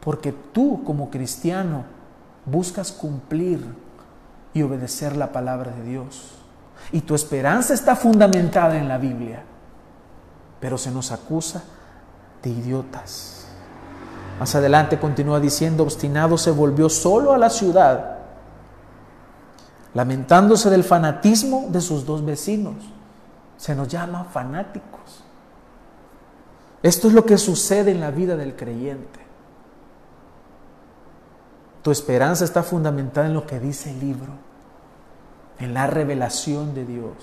porque 0.00 0.32
tú 0.32 0.84
como 0.84 1.10
cristiano 1.10 1.84
buscas 2.44 2.92
cumplir 2.92 3.66
y 4.54 4.62
obedecer 4.62 5.16
la 5.16 5.32
palabra 5.32 5.72
de 5.72 5.82
Dios. 5.82 6.32
y 6.92 7.00
tu 7.00 7.14
esperanza 7.14 7.74
está 7.74 7.96
fundamentada 7.96 8.78
en 8.78 8.86
la 8.86 8.98
Biblia, 8.98 9.42
pero 10.60 10.78
se 10.78 10.90
nos 10.90 11.10
acusa 11.10 11.64
de 12.42 12.50
idiotas. 12.50 13.35
Más 14.38 14.54
adelante 14.54 14.98
continúa 14.98 15.40
diciendo, 15.40 15.82
obstinado 15.82 16.36
se 16.36 16.50
volvió 16.50 16.88
solo 16.88 17.32
a 17.32 17.38
la 17.38 17.48
ciudad, 17.48 18.18
lamentándose 19.94 20.68
del 20.68 20.84
fanatismo 20.84 21.66
de 21.70 21.80
sus 21.80 22.04
dos 22.04 22.24
vecinos. 22.24 22.74
Se 23.56 23.74
nos 23.74 23.88
llama 23.88 24.24
fanáticos. 24.24 25.24
Esto 26.82 27.08
es 27.08 27.14
lo 27.14 27.24
que 27.24 27.38
sucede 27.38 27.90
en 27.90 28.00
la 28.00 28.10
vida 28.10 28.36
del 28.36 28.54
creyente. 28.54 29.20
Tu 31.82 31.90
esperanza 31.90 32.44
está 32.44 32.62
fundamentada 32.62 33.26
en 33.26 33.34
lo 33.34 33.46
que 33.46 33.58
dice 33.58 33.90
el 33.90 34.00
libro, 34.00 34.32
en 35.58 35.72
la 35.72 35.86
revelación 35.86 36.74
de 36.74 36.84
Dios. 36.84 37.14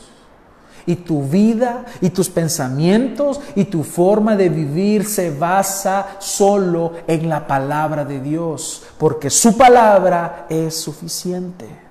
Y 0.86 0.98
tu 0.98 1.24
vida 1.24 1.86
y 2.02 2.10
tus 2.10 2.30
pensamientos 2.30 3.39
y 3.56 3.65
tu 3.65 3.84
forma 3.84 4.36
de 4.36 4.50
vivir 4.50 5.06
se 5.06 5.32
basa 5.32 6.17
solo 6.19 6.93
en 7.08 7.30
la 7.30 7.48
palabra 7.48 8.04
de 8.06 8.19
Dios, 8.19 8.84
porque 8.98 9.30
su 9.30 9.58
palabra 9.58 10.46
es 10.50 10.76
suficiente. 10.76 11.84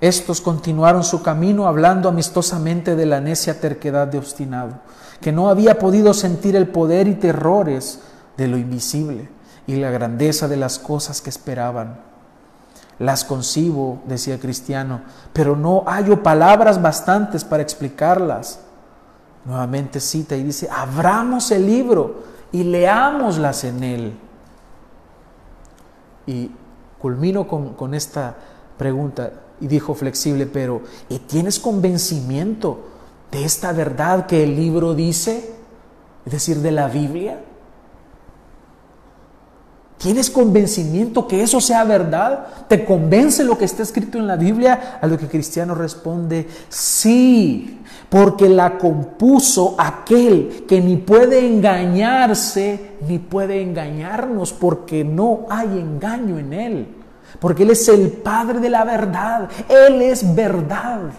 Estos 0.00 0.40
continuaron 0.40 1.04
su 1.04 1.22
camino 1.22 1.66
hablando 1.66 2.08
amistosamente 2.08 2.96
de 2.96 3.04
la 3.04 3.20
necia 3.20 3.60
terquedad 3.60 4.08
de 4.08 4.18
obstinado, 4.18 4.80
que 5.20 5.30
no 5.30 5.50
había 5.50 5.78
podido 5.78 6.14
sentir 6.14 6.56
el 6.56 6.68
poder 6.68 7.06
y 7.06 7.16
terrores 7.16 8.00
de 8.38 8.48
lo 8.48 8.56
invisible 8.56 9.28
y 9.66 9.76
la 9.76 9.90
grandeza 9.90 10.48
de 10.48 10.56
las 10.56 10.78
cosas 10.78 11.20
que 11.20 11.28
esperaban. 11.28 12.09
Las 13.00 13.24
concibo, 13.24 14.02
decía 14.06 14.38
Cristiano, 14.38 15.00
pero 15.32 15.56
no 15.56 15.84
hallo 15.86 16.22
palabras 16.22 16.80
bastantes 16.80 17.44
para 17.44 17.62
explicarlas. 17.62 18.60
Nuevamente 19.46 20.00
cita 20.00 20.36
y 20.36 20.42
dice, 20.42 20.68
abramos 20.70 21.50
el 21.50 21.64
libro 21.64 22.24
y 22.52 22.62
leámoslas 22.62 23.64
en 23.64 23.82
él. 23.82 24.18
Y 26.26 26.50
culmino 26.98 27.48
con, 27.48 27.72
con 27.72 27.94
esta 27.94 28.36
pregunta 28.76 29.32
y 29.62 29.66
dijo 29.66 29.94
flexible, 29.94 30.44
pero 30.44 30.82
¿y 31.08 31.20
tienes 31.20 31.58
convencimiento 31.58 32.80
de 33.30 33.46
esta 33.46 33.72
verdad 33.72 34.26
que 34.26 34.44
el 34.44 34.54
libro 34.54 34.92
dice? 34.92 35.54
Es 36.26 36.32
decir, 36.32 36.58
de 36.58 36.70
la 36.70 36.88
Biblia. 36.88 37.40
¿Tienes 40.00 40.30
convencimiento 40.30 41.28
que 41.28 41.42
eso 41.42 41.60
sea 41.60 41.84
verdad? 41.84 42.46
¿Te 42.68 42.86
convence 42.86 43.44
lo 43.44 43.58
que 43.58 43.66
está 43.66 43.82
escrito 43.82 44.16
en 44.16 44.26
la 44.26 44.36
Biblia? 44.36 44.98
A 44.98 45.06
lo 45.06 45.18
que 45.18 45.28
Cristiano 45.28 45.74
responde, 45.74 46.48
sí, 46.70 47.82
porque 48.08 48.48
la 48.48 48.78
compuso 48.78 49.74
aquel 49.76 50.64
que 50.66 50.80
ni 50.80 50.96
puede 50.96 51.46
engañarse 51.46 52.92
ni 53.06 53.18
puede 53.18 53.60
engañarnos, 53.60 54.54
porque 54.54 55.04
no 55.04 55.40
hay 55.50 55.66
engaño 55.66 56.38
en 56.38 56.54
él, 56.54 56.88
porque 57.38 57.64
Él 57.64 57.70
es 57.72 57.86
el 57.88 58.08
Padre 58.08 58.58
de 58.58 58.70
la 58.70 58.84
verdad, 58.84 59.50
Él 59.68 60.00
es 60.00 60.34
verdad. 60.34 61.10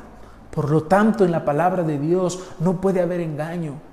Por 0.50 0.72
lo 0.72 0.82
tanto, 0.86 1.24
en 1.24 1.30
la 1.30 1.46
palabra 1.46 1.84
de 1.84 2.00
Dios 2.00 2.40
no 2.60 2.82
puede 2.82 3.00
haber 3.00 3.20
engaño. 3.20 3.91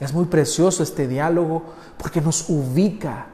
Es 0.00 0.12
muy 0.12 0.26
precioso 0.26 0.82
este 0.82 1.08
diálogo 1.08 1.62
porque 1.96 2.20
nos 2.20 2.48
ubica 2.48 3.26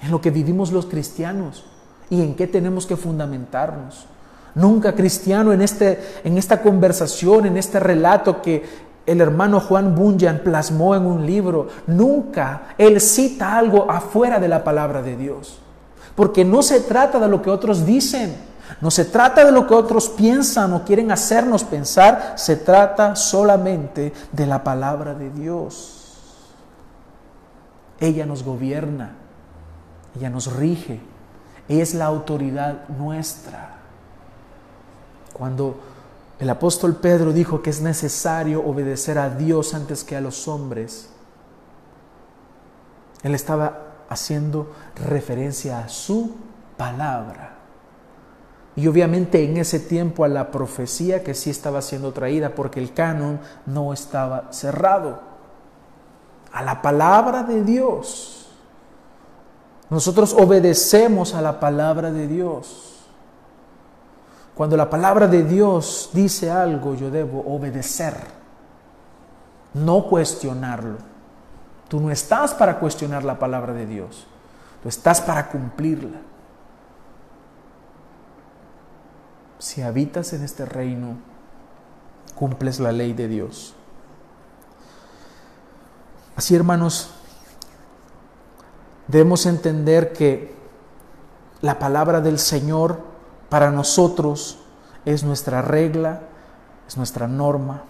en 0.00 0.10
lo 0.10 0.20
que 0.20 0.30
vivimos 0.30 0.70
los 0.70 0.86
cristianos 0.86 1.64
y 2.10 2.22
en 2.22 2.34
qué 2.34 2.46
tenemos 2.46 2.86
que 2.86 2.96
fundamentarnos. 2.96 4.06
Nunca 4.54 4.94
cristiano 4.94 5.52
en, 5.52 5.62
este, 5.62 6.00
en 6.24 6.38
esta 6.38 6.62
conversación, 6.62 7.46
en 7.46 7.56
este 7.56 7.80
relato 7.80 8.40
que 8.40 8.88
el 9.06 9.20
hermano 9.20 9.60
Juan 9.60 9.94
Bunyan 9.94 10.40
plasmó 10.44 10.94
en 10.94 11.06
un 11.06 11.26
libro, 11.26 11.68
nunca 11.86 12.74
él 12.76 13.00
cita 13.00 13.56
algo 13.56 13.90
afuera 13.90 14.38
de 14.38 14.48
la 14.48 14.62
palabra 14.62 15.02
de 15.02 15.16
Dios. 15.16 15.58
Porque 16.14 16.44
no 16.44 16.62
se 16.62 16.80
trata 16.80 17.18
de 17.18 17.28
lo 17.28 17.40
que 17.40 17.50
otros 17.50 17.86
dicen, 17.86 18.36
no 18.80 18.90
se 18.90 19.04
trata 19.04 19.44
de 19.44 19.52
lo 19.52 19.66
que 19.66 19.74
otros 19.74 20.08
piensan 20.08 20.72
o 20.72 20.84
quieren 20.84 21.10
hacernos 21.10 21.64
pensar, 21.64 22.34
se 22.36 22.56
trata 22.56 23.16
solamente 23.16 24.12
de 24.30 24.46
la 24.46 24.62
palabra 24.62 25.14
de 25.14 25.30
Dios. 25.30 26.54
Ella 27.98 28.24
nos 28.24 28.44
gobierna, 28.44 29.16
ella 30.16 30.30
nos 30.30 30.54
rige, 30.54 31.00
ella 31.68 31.82
es 31.82 31.94
la 31.94 32.06
autoridad 32.06 32.88
nuestra. 32.88 33.78
Cuando 35.32 35.80
el 36.38 36.48
apóstol 36.48 36.94
Pedro 36.96 37.32
dijo 37.32 37.62
que 37.62 37.70
es 37.70 37.80
necesario 37.80 38.64
obedecer 38.64 39.18
a 39.18 39.30
Dios 39.30 39.74
antes 39.74 40.04
que 40.04 40.16
a 40.16 40.20
los 40.20 40.46
hombres, 40.46 41.10
él 43.24 43.34
estaba 43.34 43.86
haciendo 44.08 44.72
referencia 44.94 45.80
a 45.80 45.88
su 45.88 46.36
palabra. 46.76 47.47
Y 48.78 48.86
obviamente 48.86 49.42
en 49.42 49.56
ese 49.56 49.80
tiempo 49.80 50.22
a 50.22 50.28
la 50.28 50.52
profecía 50.52 51.24
que 51.24 51.34
sí 51.34 51.50
estaba 51.50 51.82
siendo 51.82 52.12
traída 52.12 52.50
porque 52.50 52.78
el 52.78 52.94
canon 52.94 53.40
no 53.66 53.92
estaba 53.92 54.52
cerrado 54.52 55.20
a 56.52 56.62
la 56.62 56.80
palabra 56.80 57.42
de 57.42 57.64
Dios. 57.64 58.46
Nosotros 59.90 60.32
obedecemos 60.32 61.34
a 61.34 61.42
la 61.42 61.58
palabra 61.58 62.12
de 62.12 62.28
Dios. 62.28 63.00
Cuando 64.54 64.76
la 64.76 64.88
palabra 64.88 65.26
de 65.26 65.42
Dios 65.42 66.10
dice 66.12 66.48
algo, 66.48 66.94
yo 66.94 67.10
debo 67.10 67.40
obedecer, 67.52 68.14
no 69.74 70.04
cuestionarlo. 70.04 70.98
Tú 71.88 71.98
no 71.98 72.12
estás 72.12 72.54
para 72.54 72.78
cuestionar 72.78 73.24
la 73.24 73.40
palabra 73.40 73.72
de 73.72 73.86
Dios, 73.86 74.24
tú 74.84 74.88
estás 74.88 75.20
para 75.20 75.48
cumplirla. 75.48 76.20
Si 79.58 79.82
habitas 79.82 80.32
en 80.32 80.44
este 80.44 80.64
reino, 80.64 81.16
cumples 82.34 82.78
la 82.78 82.92
ley 82.92 83.12
de 83.12 83.26
Dios. 83.26 83.74
Así, 86.36 86.54
hermanos, 86.54 87.10
debemos 89.08 89.46
entender 89.46 90.12
que 90.12 90.54
la 91.60 91.80
palabra 91.80 92.20
del 92.20 92.38
Señor 92.38 93.00
para 93.48 93.72
nosotros 93.72 94.60
es 95.04 95.24
nuestra 95.24 95.62
regla, 95.62 96.20
es 96.86 96.96
nuestra 96.96 97.26
norma, 97.26 97.82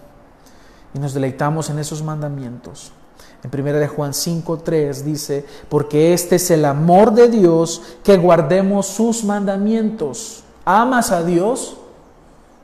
y 0.95 0.99
nos 0.99 1.13
deleitamos 1.13 1.69
en 1.69 1.77
esos 1.77 2.01
mandamientos. 2.01 2.91
En 3.43 3.51
1 3.51 3.79
de 3.79 3.87
Juan 3.87 4.13
5:3 4.13 5.05
dice, 5.05 5.45
"Porque 5.69 6.13
este 6.13 6.37
es 6.37 6.49
el 6.49 6.65
amor 6.65 7.13
de 7.13 7.29
Dios, 7.29 7.97
que 8.03 8.17
guardemos 8.17 8.87
sus 8.87 9.23
mandamientos." 9.23 10.43
¿Amas 10.71 11.11
a 11.11 11.23
Dios? 11.23 11.77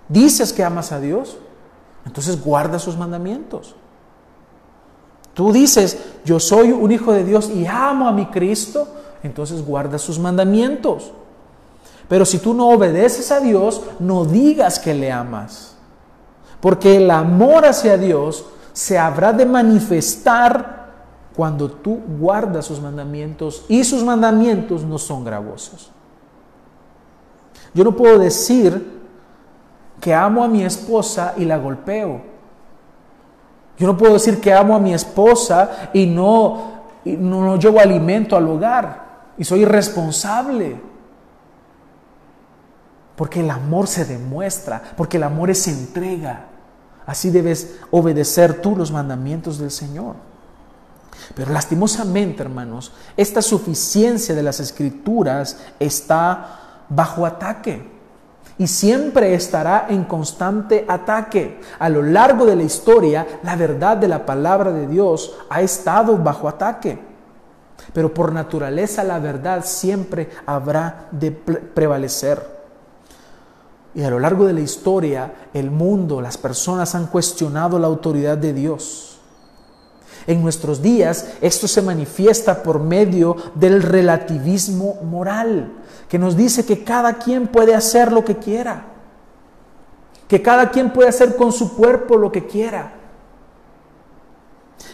¿Dices 0.07 0.53
que 0.53 0.63
amas 0.63 0.91
a 0.91 0.99
Dios? 0.99 1.37
Entonces 2.05 2.39
guarda 2.39 2.77
sus 2.77 2.95
mandamientos. 2.95 3.73
Tú 5.33 5.51
dices, 5.51 5.97
yo 6.23 6.39
soy 6.39 6.71
un 6.71 6.91
hijo 6.91 7.11
de 7.11 7.23
Dios 7.23 7.49
y 7.49 7.65
amo 7.65 8.07
a 8.07 8.11
mi 8.11 8.27
Cristo, 8.27 8.87
entonces 9.23 9.65
guarda 9.65 9.97
sus 9.97 10.19
mandamientos. 10.19 11.13
Pero 12.07 12.25
si 12.25 12.37
tú 12.37 12.53
no 12.53 12.69
obedeces 12.69 13.31
a 13.31 13.39
Dios, 13.39 13.81
no 13.97 14.23
digas 14.23 14.77
que 14.77 14.93
le 14.93 15.11
amas. 15.11 15.75
Porque 16.61 16.97
el 16.97 17.09
amor 17.09 17.65
hacia 17.65 17.97
Dios 17.97 18.45
se 18.71 18.99
habrá 18.99 19.33
de 19.33 19.47
manifestar 19.47 20.93
cuando 21.35 21.71
tú 21.71 21.99
guardas 22.19 22.67
sus 22.67 22.79
mandamientos 22.79 23.65
y 23.67 23.83
sus 23.83 24.03
mandamientos 24.03 24.83
no 24.83 24.99
son 24.99 25.23
gravosos. 25.23 25.89
Yo 27.75 27.83
no 27.83 27.93
puedo 27.95 28.17
decir 28.17 28.95
que 29.99 30.13
amo 30.13 30.45
a 30.45 30.47
mi 30.47 30.63
esposa 30.63 31.33
y 31.35 31.43
la 31.43 31.57
golpeo. 31.57 32.21
Yo 33.77 33.85
no 33.85 33.97
puedo 33.97 34.13
decir 34.13 34.39
que 34.39 34.53
amo 34.53 34.73
a 34.73 34.79
mi 34.79 34.93
esposa 34.93 35.89
y 35.93 36.05
no, 36.05 36.83
no, 37.03 37.59
llevo 37.59 37.81
alimento 37.81 38.37
al 38.37 38.47
hogar 38.47 39.33
y 39.37 39.43
soy 39.43 39.63
irresponsable. 39.63 40.79
Porque 43.17 43.41
el 43.41 43.49
amor 43.49 43.87
se 43.87 44.05
demuestra, 44.05 44.81
porque 44.95 45.17
el 45.17 45.23
amor 45.23 45.49
es 45.49 45.67
entrega. 45.67 46.45
Así 47.05 47.29
debes 47.29 47.77
obedecer 47.91 48.61
tú 48.61 48.77
los 48.77 48.89
mandamientos 48.89 49.57
del 49.57 49.71
Señor. 49.71 50.15
Pero 51.35 51.51
lastimosamente, 51.51 52.41
hermanos, 52.41 52.93
esta 53.17 53.41
suficiencia 53.41 54.33
de 54.33 54.43
las 54.43 54.61
escrituras 54.61 55.57
está 55.77 56.61
bajo 56.89 57.25
ataque 57.25 57.95
y 58.57 58.67
siempre 58.67 59.33
estará 59.33 59.87
en 59.89 60.05
constante 60.05 60.85
ataque. 60.87 61.59
A 61.79 61.89
lo 61.89 62.01
largo 62.01 62.45
de 62.45 62.55
la 62.55 62.63
historia, 62.63 63.27
la 63.43 63.55
verdad 63.55 63.97
de 63.97 64.07
la 64.07 64.25
palabra 64.25 64.71
de 64.71 64.87
Dios 64.87 65.35
ha 65.49 65.61
estado 65.61 66.17
bajo 66.17 66.47
ataque. 66.47 66.99
Pero 67.93 68.13
por 68.13 68.31
naturaleza 68.31 69.03
la 69.03 69.19
verdad 69.19 69.63
siempre 69.65 70.29
habrá 70.45 71.07
de 71.11 71.31
prevalecer. 71.31 72.55
Y 73.93 74.03
a 74.03 74.09
lo 74.09 74.19
largo 74.19 74.45
de 74.45 74.53
la 74.53 74.59
historia, 74.61 75.33
el 75.53 75.71
mundo, 75.71 76.21
las 76.21 76.37
personas 76.37 76.95
han 76.95 77.07
cuestionado 77.07 77.79
la 77.79 77.87
autoridad 77.87 78.37
de 78.37 78.53
Dios. 78.53 79.19
En 80.27 80.41
nuestros 80.41 80.81
días, 80.81 81.27
esto 81.39 81.67
se 81.67 81.81
manifiesta 81.81 82.63
por 82.63 82.79
medio 82.79 83.35
del 83.53 83.83
relativismo 83.83 84.95
moral, 85.03 85.71
que 86.09 86.19
nos 86.19 86.35
dice 86.35 86.65
que 86.65 86.83
cada 86.83 87.15
quien 87.15 87.47
puede 87.47 87.73
hacer 87.73 88.11
lo 88.11 88.23
que 88.23 88.37
quiera, 88.37 88.85
que 90.27 90.41
cada 90.41 90.69
quien 90.69 90.91
puede 90.91 91.09
hacer 91.09 91.35
con 91.35 91.51
su 91.51 91.75
cuerpo 91.75 92.17
lo 92.17 92.31
que 92.31 92.45
quiera, 92.45 92.93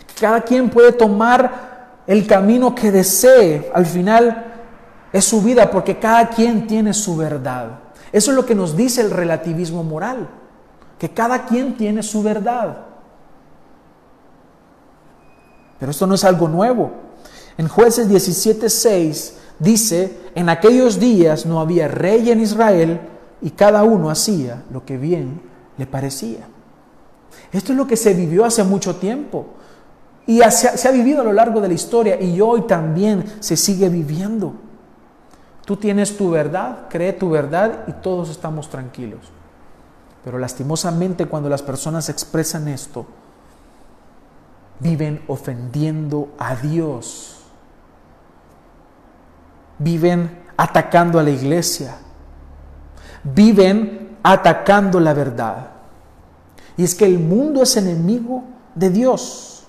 que 0.08 0.22
cada 0.22 0.42
quien 0.42 0.70
puede 0.70 0.92
tomar 0.94 1.82
el 2.08 2.28
camino 2.28 2.74
que 2.76 2.92
desee. 2.92 3.72
Al 3.74 3.86
final 3.86 4.46
es 5.12 5.26
su 5.26 5.42
vida 5.42 5.70
porque 5.70 6.00
cada 6.00 6.30
quien 6.30 6.68
tiene 6.68 6.94
su 6.94 7.16
verdad. 7.16 7.80
Eso 8.12 8.32
es 8.32 8.38
lo 8.38 8.46
que 8.46 8.56
nos 8.56 8.76
dice 8.76 9.02
el 9.02 9.12
relativismo 9.12 9.84
moral, 9.84 10.28
que 11.00 11.10
cada 11.12 11.46
quien 11.46 11.76
tiene 11.78 12.04
su 12.04 12.22
verdad. 12.22 12.78
Pero 15.80 15.92
esto 15.92 16.06
no 16.06 16.16
es 16.16 16.24
algo 16.24 16.48
nuevo. 16.48 16.92
En 17.58 17.68
jueces 17.68 18.10
17:6 18.10 19.41
dice, 19.62 20.18
en 20.36 20.50
aquellos 20.50 21.00
días 21.00 21.46
no 21.46 21.62
había 21.62 21.88
rey 21.88 22.32
en 22.32 22.42
Israel 22.42 23.00
y 23.42 23.52
cada 23.52 23.84
uno 23.84 24.10
hacía 24.10 24.64
lo 24.72 24.86
que 24.86 24.98
bien 24.98 25.42
le 25.78 25.86
parecía. 25.86 26.48
Esto 27.52 27.72
es 27.72 27.78
lo 27.78 27.88
que 27.88 27.96
se 27.96 28.14
vivió 28.14 28.44
hace 28.44 28.64
mucho 28.64 28.96
tiempo 28.96 29.46
y 30.26 30.42
se 30.50 30.88
ha 30.88 30.92
vivido 30.92 31.22
a 31.22 31.24
lo 31.24 31.34
largo 31.34 31.62
de 31.62 31.68
la 31.68 31.74
historia 31.74 32.20
y 32.20 32.42
hoy 32.42 32.62
también 32.64 33.24
se 33.40 33.56
sigue 33.56 33.90
viviendo. 33.90 34.54
Tú 35.66 35.78
tienes 35.78 36.18
tu 36.18 36.32
verdad, 36.32 36.88
cree 36.90 37.14
tu 37.14 37.30
verdad 37.30 37.86
y 37.88 37.94
todos 37.94 38.30
estamos 38.30 38.70
tranquilos. 38.70 39.22
Pero 40.24 40.40
lastimosamente 40.40 41.28
cuando 41.28 41.50
las 41.50 41.62
personas 41.62 42.10
expresan 42.10 42.68
esto, 42.68 43.06
viven 44.80 45.22
ofendiendo 45.28 46.30
a 46.38 46.56
Dios. 46.56 47.41
Viven 49.84 50.44
atacando 50.58 51.20
a 51.20 51.24
la 51.24 51.32
iglesia. 51.32 51.96
Viven 53.24 54.18
atacando 54.24 55.00
la 55.00 55.14
verdad. 55.14 55.68
Y 56.78 56.84
es 56.84 56.96
que 56.96 57.06
el 57.06 57.20
mundo 57.20 57.64
es 57.64 57.78
enemigo 57.78 58.44
de 58.76 58.90
Dios. 58.90 59.64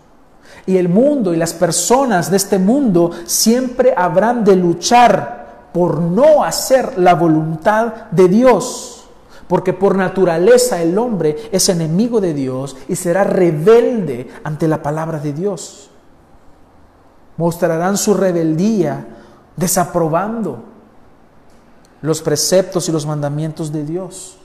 Y 0.66 0.77
el 0.77 0.88
mundo 0.88 1.35
y 1.35 1.37
las 1.37 1.55
personas 1.55 2.31
de 2.31 2.37
este 2.37 2.59
mundo 2.59 3.11
siempre 3.25 3.94
habrán 3.96 4.44
de 4.44 4.57
luchar 4.57 5.70
por 5.72 6.01
no 6.01 6.44
hacer 6.44 6.98
la 6.98 7.14
voluntad 7.14 8.11
de 8.11 8.29
Dios. 8.29 9.07
Porque 9.48 9.72
por 9.72 9.96
naturaleza 9.96 10.81
el 10.81 10.96
hombre 10.98 11.37
es 11.51 11.68
enemigo 11.68 12.20
de 12.20 12.33
Dios 12.33 12.77
y 12.88 12.96
será 12.96 13.25
rebelde 13.25 14.29
ante 14.44 14.68
la 14.68 14.83
palabra 14.83 15.18
de 15.18 15.33
Dios. 15.33 15.90
Mostrarán 17.37 17.96
su 17.96 18.14
rebeldía 18.14 19.07
desaprobando 19.56 20.64
los 22.00 22.20
preceptos 22.20 22.88
y 22.88 22.92
los 22.92 23.06
mandamientos 23.06 23.72
de 23.72 23.84
Dios. 23.84 24.36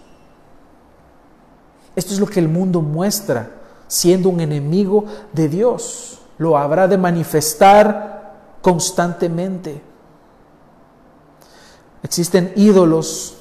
Esto 1.96 2.14
es 2.14 2.20
lo 2.20 2.28
que 2.28 2.40
el 2.40 2.48
mundo 2.48 2.82
muestra 2.82 3.50
siendo 3.88 4.30
un 4.30 4.40
enemigo 4.40 5.06
de 5.34 5.50
Dios. 5.50 6.20
Lo 6.38 6.58
habrá 6.58 6.88
de 6.88 6.98
manifestar 6.98 8.36
constantemente. 8.62 9.82
Existen 12.04 12.54
ídolos 12.56 13.38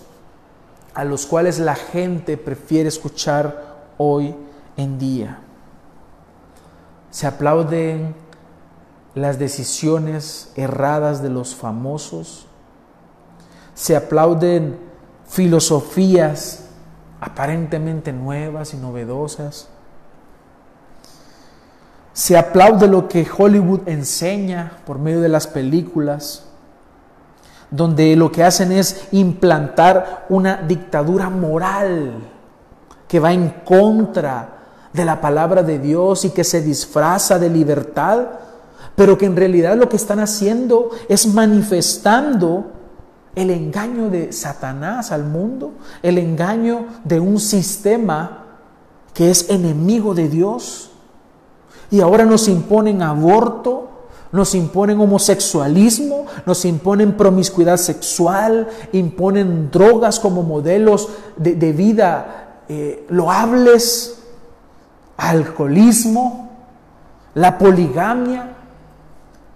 a 0.95 1.05
los 1.05 1.27
cuales 1.27 1.59
la 1.59 1.75
gente 1.75 2.39
prefiere 2.39 2.89
escuchar 2.89 3.77
hoy 3.99 4.35
en 4.79 4.99
día. 4.99 5.41
Se 7.11 7.27
aplauden 7.27 8.15
las 9.17 9.39
decisiones 9.41 10.53
erradas 10.55 11.23
de 11.23 11.31
los 11.31 11.57
famosos. 11.57 12.47
Se 13.75 13.97
aplauden 13.97 14.79
filosofías 15.27 16.67
aparentemente 17.21 18.13
nuevas 18.13 18.75
y 18.75 18.77
novedosas. 18.77 19.69
Se 22.13 22.37
aplaude 22.37 22.87
lo 22.87 23.09
que 23.09 23.27
Hollywood 23.27 23.89
enseña 23.89 24.79
por 24.87 24.99
medio 24.99 25.21
de 25.21 25.31
las 25.31 25.47
películas 25.47 26.45
donde 27.71 28.15
lo 28.17 28.31
que 28.31 28.45
hacen 28.45 28.71
es 28.71 29.09
implantar 29.13 30.27
una 30.29 30.59
dictadura 30.59 31.31
moral 31.31 32.13
que 33.09 33.19
va 33.19 33.33
en 33.33 33.49
contra 33.65 34.51
de 34.93 35.05
la 35.05 35.21
palabra 35.21 35.63
de 35.63 35.79
Dios 35.79 36.25
y 36.27 36.31
que 36.31 36.45
se 36.45 36.61
disfraza 36.61 37.39
de 37.39 37.51
libertad, 37.51 38.27
pero 38.97 39.17
que 39.17 39.27
en 39.27 39.37
realidad 39.37 39.77
lo 39.77 39.89
que 39.89 39.97
están 39.97 40.19
haciendo 40.19 40.91
es 41.09 41.27
manifestando 41.27 42.73
el 43.37 43.51
engaño 43.51 44.09
de 44.09 44.33
Satanás 44.33 45.13
al 45.13 45.25
mundo, 45.25 45.73
el 46.03 46.17
engaño 46.19 46.87
de 47.05 47.21
un 47.21 47.39
sistema 47.39 48.45
que 49.13 49.31
es 49.31 49.51
enemigo 49.51 50.15
de 50.15 50.29
Dios. 50.29 50.91
Y 51.91 52.01
ahora 52.01 52.25
nos 52.25 52.49
imponen 52.49 53.03
aborto, 53.03 53.91
nos 54.33 54.55
imponen 54.55 54.99
homosexualismo, 55.01 56.27
nos 56.47 56.65
imponen 56.65 57.17
promiscuidad 57.17 57.77
sexual, 57.77 58.69
imponen 58.93 59.71
drogas 59.71 60.19
como 60.19 60.43
modelos 60.43 61.11
de, 61.37 61.73
vida 61.73 62.63
eh, 62.69 63.07
loables, 63.11 64.19
alcoholismo, 65.17 66.51
la 67.35 67.59
poligamia. 67.59 68.56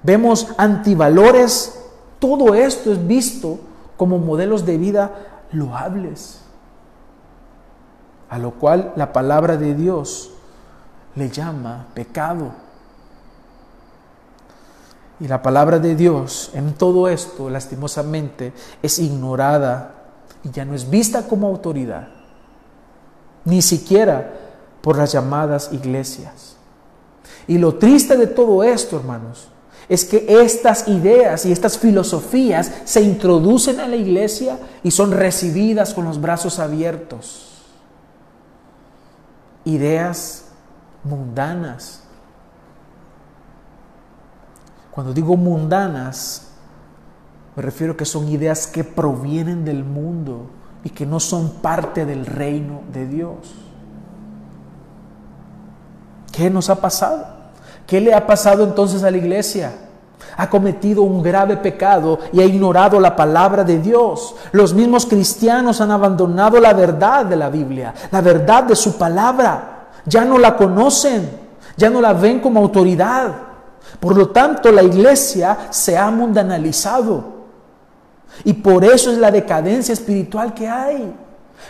Vemos 0.03 0.49
antivalores. 0.57 1.79
Todo 2.19 2.55
esto 2.55 2.93
es 2.93 3.07
visto 3.07 3.59
como 3.97 4.19
modelos 4.19 4.65
de 4.65 4.79
vida 4.79 5.11
loables, 5.53 6.41
a 8.29 8.39
lo 8.39 8.53
cual 8.53 8.93
la 8.97 9.13
palabra 9.13 9.57
de 9.57 9.75
Dios 9.75 10.31
le 11.17 11.29
llama 11.29 11.87
pecado. 11.95 12.53
Y 15.19 15.29
la 15.29 15.43
palabra 15.43 15.79
de 15.79 15.95
Dios 15.97 16.51
en 16.55 16.73
todo 16.75 17.09
esto, 17.09 17.51
lastimosamente, 17.51 18.55
es 18.83 18.99
ignorada 18.99 19.95
y 20.43 20.51
ya 20.51 20.65
no 20.65 20.75
es 20.75 20.89
vista 20.89 21.29
como 21.29 21.47
autoridad, 21.47 22.09
ni 23.45 23.61
siquiera 23.61 24.33
por 24.81 24.97
las 24.97 25.13
llamadas 25.13 25.71
iglesias. 25.73 26.57
Y 27.47 27.59
lo 27.59 27.75
triste 27.75 28.17
de 28.17 28.29
todo 28.29 28.63
esto, 28.63 28.97
hermanos, 28.97 29.49
es 29.90 30.05
que 30.05 30.24
estas 30.29 30.87
ideas 30.87 31.44
y 31.44 31.50
estas 31.50 31.76
filosofías 31.76 32.70
se 32.85 33.03
introducen 33.03 33.81
a 33.81 33.88
la 33.88 33.96
iglesia 33.96 34.57
y 34.85 34.92
son 34.92 35.11
recibidas 35.11 35.92
con 35.94 36.05
los 36.05 36.20
brazos 36.20 36.61
abiertos. 36.61 37.64
Ideas 39.64 40.44
mundanas, 41.03 42.05
cuando 44.92 45.12
digo 45.12 45.37
mundanas, 45.37 46.53
me 47.57 47.62
refiero 47.62 47.94
a 47.94 47.96
que 47.96 48.05
son 48.05 48.29
ideas 48.29 48.68
que 48.68 48.85
provienen 48.85 49.64
del 49.64 49.83
mundo 49.83 50.50
y 50.85 50.90
que 50.90 51.05
no 51.05 51.18
son 51.18 51.50
parte 51.55 52.07
del 52.07 52.26
reino 52.26 52.83
de 52.92 53.09
Dios. 53.09 53.55
¿Qué 56.31 56.48
nos 56.48 56.70
ha 56.70 56.76
pasado? 56.76 57.40
¿Qué 57.88 58.00
le 58.00 58.14
ha 58.14 58.24
pasado 58.24 58.62
entonces 58.62 59.03
a 59.03 59.11
la 59.11 59.16
iglesia? 59.16 59.72
Ha 60.40 60.48
cometido 60.48 61.03
un 61.03 61.22
grave 61.22 61.59
pecado 61.59 62.18
y 62.33 62.40
ha 62.40 62.46
ignorado 62.46 62.98
la 62.98 63.14
palabra 63.14 63.62
de 63.62 63.79
Dios. 63.79 64.35
Los 64.53 64.72
mismos 64.72 65.05
cristianos 65.05 65.83
han 65.83 65.90
abandonado 65.90 66.59
la 66.59 66.72
verdad 66.72 67.26
de 67.26 67.37
la 67.37 67.50
Biblia, 67.50 67.92
la 68.11 68.22
verdad 68.22 68.64
de 68.64 68.74
su 68.74 68.96
palabra. 68.96 69.88
Ya 70.07 70.24
no 70.24 70.38
la 70.38 70.57
conocen, 70.57 71.29
ya 71.76 71.90
no 71.90 72.00
la 72.00 72.14
ven 72.14 72.40
como 72.40 72.59
autoridad. 72.59 73.35
Por 74.00 74.16
lo 74.16 74.31
tanto, 74.31 74.72
la 74.72 74.83
iglesia 74.83 75.59
se 75.68 75.98
ha 75.98 76.11
mundanalizado. 76.11 77.22
Y 78.42 78.55
por 78.55 78.83
eso 78.83 79.12
es 79.12 79.18
la 79.18 79.31
decadencia 79.31 79.92
espiritual 79.92 80.55
que 80.55 80.66
hay. 80.66 81.14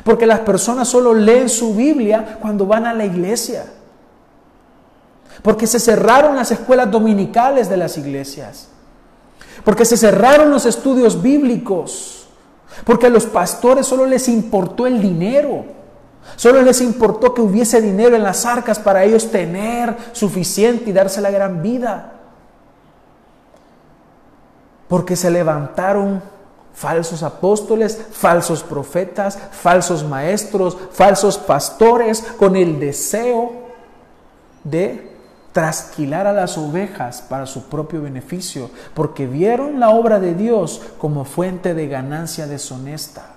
Porque 0.04 0.26
las 0.26 0.38
personas 0.38 0.86
solo 0.86 1.12
leen 1.12 1.48
su 1.48 1.74
Biblia 1.74 2.38
cuando 2.40 2.66
van 2.66 2.86
a 2.86 2.94
la 2.94 3.04
iglesia. 3.04 3.64
Porque 5.42 5.66
se 5.66 5.80
cerraron 5.80 6.36
las 6.36 6.50
escuelas 6.50 6.90
dominicales 6.90 7.68
de 7.68 7.76
las 7.76 7.96
iglesias. 7.96 8.68
Porque 9.64 9.84
se 9.84 9.96
cerraron 9.96 10.50
los 10.50 10.66
estudios 10.66 11.20
bíblicos. 11.22 12.28
Porque 12.84 13.06
a 13.06 13.10
los 13.10 13.26
pastores 13.26 13.86
solo 13.86 14.06
les 14.06 14.28
importó 14.28 14.86
el 14.86 15.00
dinero. 15.00 15.64
Solo 16.36 16.62
les 16.62 16.80
importó 16.80 17.34
que 17.34 17.42
hubiese 17.42 17.80
dinero 17.80 18.16
en 18.16 18.22
las 18.22 18.46
arcas 18.46 18.78
para 18.78 19.04
ellos 19.04 19.30
tener 19.30 19.96
suficiente 20.12 20.90
y 20.90 20.92
darse 20.92 21.20
la 21.20 21.30
gran 21.30 21.62
vida. 21.62 22.12
Porque 24.88 25.16
se 25.16 25.30
levantaron 25.30 26.22
falsos 26.74 27.22
apóstoles, 27.22 28.00
falsos 28.12 28.62
profetas, 28.62 29.38
falsos 29.52 30.04
maestros, 30.04 30.76
falsos 30.92 31.38
pastores, 31.38 32.22
con 32.38 32.56
el 32.56 32.80
deseo 32.80 33.52
de 34.64 35.09
trasquilar 35.52 36.26
a 36.26 36.32
las 36.32 36.56
ovejas 36.56 37.22
para 37.22 37.46
su 37.46 37.64
propio 37.64 38.02
beneficio, 38.02 38.70
porque 38.94 39.26
vieron 39.26 39.80
la 39.80 39.90
obra 39.90 40.20
de 40.20 40.34
Dios 40.34 40.80
como 40.98 41.24
fuente 41.24 41.74
de 41.74 41.88
ganancia 41.88 42.46
deshonesta. 42.46 43.34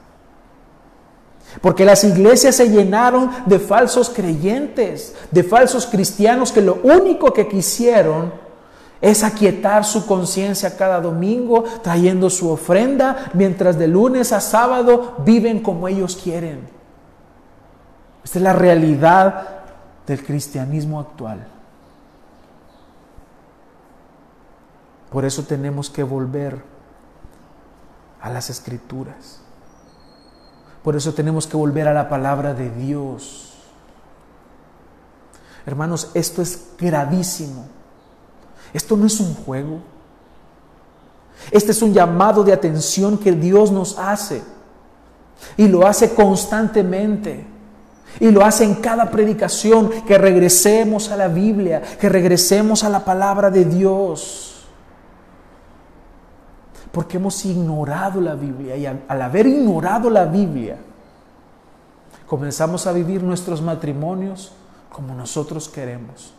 Porque 1.61 1.85
las 1.85 2.03
iglesias 2.03 2.55
se 2.55 2.69
llenaron 2.69 3.29
de 3.45 3.59
falsos 3.59 4.09
creyentes, 4.09 5.15
de 5.31 5.43
falsos 5.43 5.85
cristianos 5.85 6.51
que 6.51 6.61
lo 6.61 6.79
único 6.83 7.33
que 7.33 7.47
quisieron 7.47 8.33
es 9.01 9.23
aquietar 9.23 9.83
su 9.83 10.05
conciencia 10.05 10.77
cada 10.77 11.01
domingo 11.01 11.63
trayendo 11.83 12.29
su 12.29 12.49
ofrenda, 12.49 13.31
mientras 13.33 13.77
de 13.77 13.87
lunes 13.87 14.31
a 14.31 14.39
sábado 14.39 15.15
viven 15.25 15.59
como 15.59 15.87
ellos 15.87 16.15
quieren. 16.15 16.67
Esta 18.23 18.39
es 18.39 18.43
la 18.43 18.53
realidad 18.53 19.47
del 20.07 20.23
cristianismo 20.23 20.99
actual. 20.99 21.52
Por 25.13 25.25
eso 25.25 25.43
tenemos 25.43 25.91
que 25.91 26.01
volver 26.01 26.63
a 28.19 28.31
las 28.31 28.49
escrituras. 28.49 29.41
Por 30.83 30.95
eso 30.95 31.13
tenemos 31.13 31.45
que 31.45 31.55
volver 31.55 31.87
a 31.87 31.93
la 31.93 32.09
palabra 32.09 32.55
de 32.55 32.71
Dios. 32.71 33.53
Hermanos, 35.67 36.09
esto 36.15 36.41
es 36.41 36.69
gravísimo. 36.79 37.67
Esto 38.73 38.97
no 38.97 39.05
es 39.05 39.19
un 39.19 39.35
juego. 39.35 39.81
Este 41.51 41.73
es 41.73 41.83
un 41.83 41.93
llamado 41.93 42.43
de 42.43 42.51
atención 42.51 43.19
que 43.19 43.33
Dios 43.33 43.71
nos 43.71 43.99
hace. 43.99 44.41
Y 45.57 45.67
lo 45.67 45.85
hace 45.85 46.15
constantemente. 46.15 47.45
Y 48.19 48.31
lo 48.31 48.43
hace 48.43 48.63
en 48.63 48.75
cada 48.75 49.11
predicación, 49.11 49.91
que 50.07 50.17
regresemos 50.17 51.11
a 51.11 51.17
la 51.17 51.27
Biblia, 51.27 51.83
que 51.99 52.09
regresemos 52.09 52.83
a 52.83 52.89
la 52.89 53.05
palabra 53.05 53.51
de 53.51 53.65
Dios. 53.65 54.52
Porque 56.93 57.17
hemos 57.17 57.43
ignorado 57.43 58.21
la 58.21 58.35
Biblia 58.35 58.77
y 58.77 58.85
al, 58.85 59.21
haber 59.21 59.47
ignorado 59.47 60.11
la 60.11 60.25
Biblia, 60.25 60.77
comenzamos 62.27 62.85
a 62.85 62.91
vivir 62.91 63.23
nuestros 63.23 63.63
matrimonios 63.63 64.51
como 64.91 65.15
nosotros 65.15 65.67
queremos. 65.67 66.35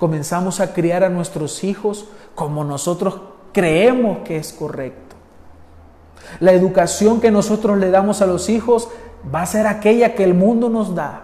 Comenzamos 0.00 0.58
a 0.58 0.72
criar 0.74 1.04
a 1.04 1.08
nuestros 1.08 1.62
hijos 1.62 2.06
como 2.34 2.64
nosotros 2.64 3.20
creemos 3.52 4.18
que 4.24 4.36
es 4.36 4.52
correcto. 4.52 5.14
La 6.40 6.50
educación 6.50 7.20
que 7.20 7.30
nosotros 7.30 7.78
le 7.78 7.92
damos 7.92 8.20
a 8.20 8.26
los 8.26 8.48
hijos 8.48 8.88
va 9.32 9.42
a 9.42 9.46
ser 9.46 9.68
aquella 9.68 10.16
que 10.16 10.24
el 10.24 10.34
mundo 10.34 10.70
nos 10.70 10.92
da. 10.92 11.22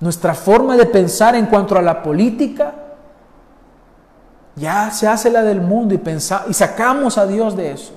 Nuestra 0.00 0.34
forma 0.34 0.76
de 0.76 0.86
pensar 0.86 1.36
en 1.36 1.46
cuanto 1.46 1.78
a 1.78 1.82
la 1.82 2.02
política 2.02 2.74
ya 4.56 4.90
se 4.90 5.08
hace 5.08 5.30
la 5.30 5.42
del 5.42 5.60
mundo 5.60 5.94
y, 5.94 6.00
y 6.48 6.54
sacamos 6.54 7.18
a 7.18 7.26
Dios 7.26 7.56
de 7.56 7.72
eso. 7.72 7.92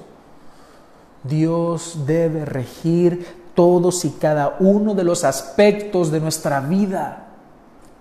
Dios 1.24 2.00
debe 2.06 2.46
regir 2.46 3.48
todos 3.54 4.06
y 4.06 4.12
cada 4.12 4.56
uno 4.60 4.94
de 4.94 5.04
los 5.04 5.24
aspectos 5.24 6.12
de 6.12 6.20
nuestra 6.20 6.60
vida 6.62 7.28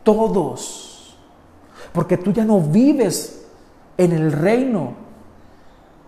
todos. 0.02 1.16
Porque 1.92 2.16
tú 2.16 2.32
ya 2.32 2.44
no 2.44 2.60
vives 2.60 3.46
en 3.96 4.12
el 4.12 4.32
reino 4.32 4.94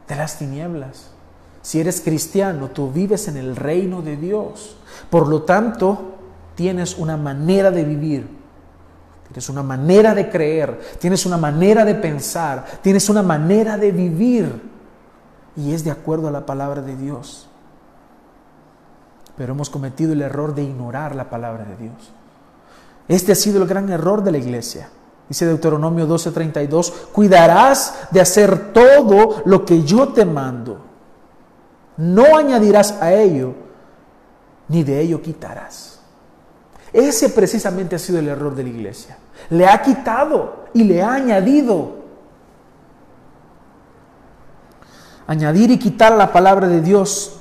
de 0.07 0.17
las 0.17 0.39
tinieblas. 0.39 1.11
Si 1.63 1.81
eres 1.81 2.01
cristiano, 2.01 2.69
tú 2.69 2.91
vives 2.91 3.29
en 3.29 3.37
el 3.37 3.57
reino 3.57 4.01
de 4.01 4.17
Dios. 4.17 4.77
Por 5.11 5.29
lo 5.29 5.43
tanto, 5.43 6.15
tienes 6.55 6.97
una 6.97 7.17
manera 7.17 7.71
de 7.71 7.85
vivir, 7.85 8.29
tienes 9.29 9.49
una 9.49 9.63
manera 9.63 10.15
de 10.15 10.29
creer, 10.31 10.81
tienes 10.99 11.27
una 11.27 11.37
manera 11.37 11.85
de 11.85 11.95
pensar, 11.95 12.65
tienes 12.83 13.09
una 13.09 13.23
manera 13.23 13.77
de 13.77 13.93
vivir. 13.93 14.63
Y 15.57 15.75
es 15.75 15.85
de 15.85 15.91
acuerdo 15.91 16.29
a 16.29 16.31
la 16.31 16.47
palabra 16.47 16.83
de 16.83 16.97
Dios. 16.97 17.49
Pero 19.37 19.53
hemos 19.53 19.71
cometido 19.71 20.13
el 20.13 20.23
error 20.23 20.55
de 20.55 20.63
ignorar 20.63 21.15
la 21.15 21.29
palabra 21.29 21.65
de 21.65 21.77
Dios. 21.77 22.13
Este 23.07 23.33
ha 23.33 23.35
sido 23.35 23.63
el 23.63 23.69
gran 23.69 23.89
error 23.91 24.23
de 24.23 24.33
la 24.33 24.39
iglesia. 24.39 24.89
Dice 25.29 25.47
Deuteronomio 25.47 26.07
12:32, 26.07 26.93
cuidarás 27.13 28.09
de 28.11 28.21
hacer 28.21 28.73
todo 28.73 29.43
lo 29.45 29.65
que 29.65 29.83
yo 29.83 30.09
te 30.09 30.25
mando. 30.25 30.81
No 31.97 32.37
añadirás 32.37 32.93
a 33.03 33.13
ello, 33.13 33.55
ni 34.69 34.85
de 34.85 35.01
ello 35.01 35.21
quitarás. 35.21 35.98
Ese 36.93 37.29
precisamente 37.31 37.97
ha 37.97 37.99
sido 37.99 38.19
el 38.19 38.29
error 38.29 38.55
de 38.55 38.63
la 38.63 38.69
iglesia. 38.71 39.19
Le 39.51 39.67
ha 39.67 39.83
quitado 39.83 40.65
y 40.73 40.85
le 40.85 41.03
ha 41.03 41.15
añadido. 41.15 41.97
Añadir 45.27 45.71
y 45.71 45.79
quitar 45.79 46.13
la 46.13 46.33
palabra 46.33 46.69
de 46.69 46.81
Dios 46.81 47.39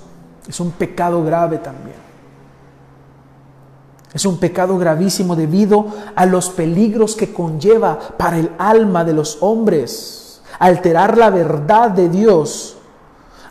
es 0.47 0.59
un 0.59 0.71
pecado 0.71 1.23
grave 1.23 1.57
también. 1.57 2.07
Es 4.13 4.25
un 4.25 4.39
pecado 4.39 4.77
gravísimo 4.77 5.35
debido 5.35 5.87
a 6.15 6.25
los 6.25 6.49
peligros 6.49 7.15
que 7.15 7.33
conlleva 7.33 7.99
para 8.17 8.37
el 8.37 8.51
alma 8.57 9.03
de 9.03 9.13
los 9.13 9.37
hombres. 9.41 10.41
Alterar 10.59 11.17
la 11.17 11.29
verdad 11.29 11.91
de 11.91 12.09
Dios. 12.09 12.77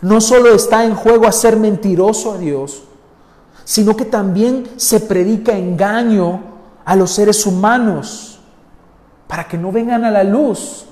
No 0.02 0.20
solo 0.20 0.54
está 0.54 0.85
en 0.85 0.94
juego 0.94 1.26
hacer 1.26 1.56
mentiroso 1.56 2.32
a 2.32 2.38
Dios, 2.38 2.82
sino 3.66 3.96
que 3.96 4.05
también 4.05 4.64
se 4.76 5.00
predica 5.00 5.50
engaño 5.50 6.40
a 6.85 6.94
los 6.94 7.11
seres 7.11 7.44
humanos 7.46 8.38
para 9.26 9.48
que 9.48 9.59
no 9.59 9.72
vengan 9.72 10.05
a 10.05 10.11
la 10.12 10.22
luz. 10.22 10.87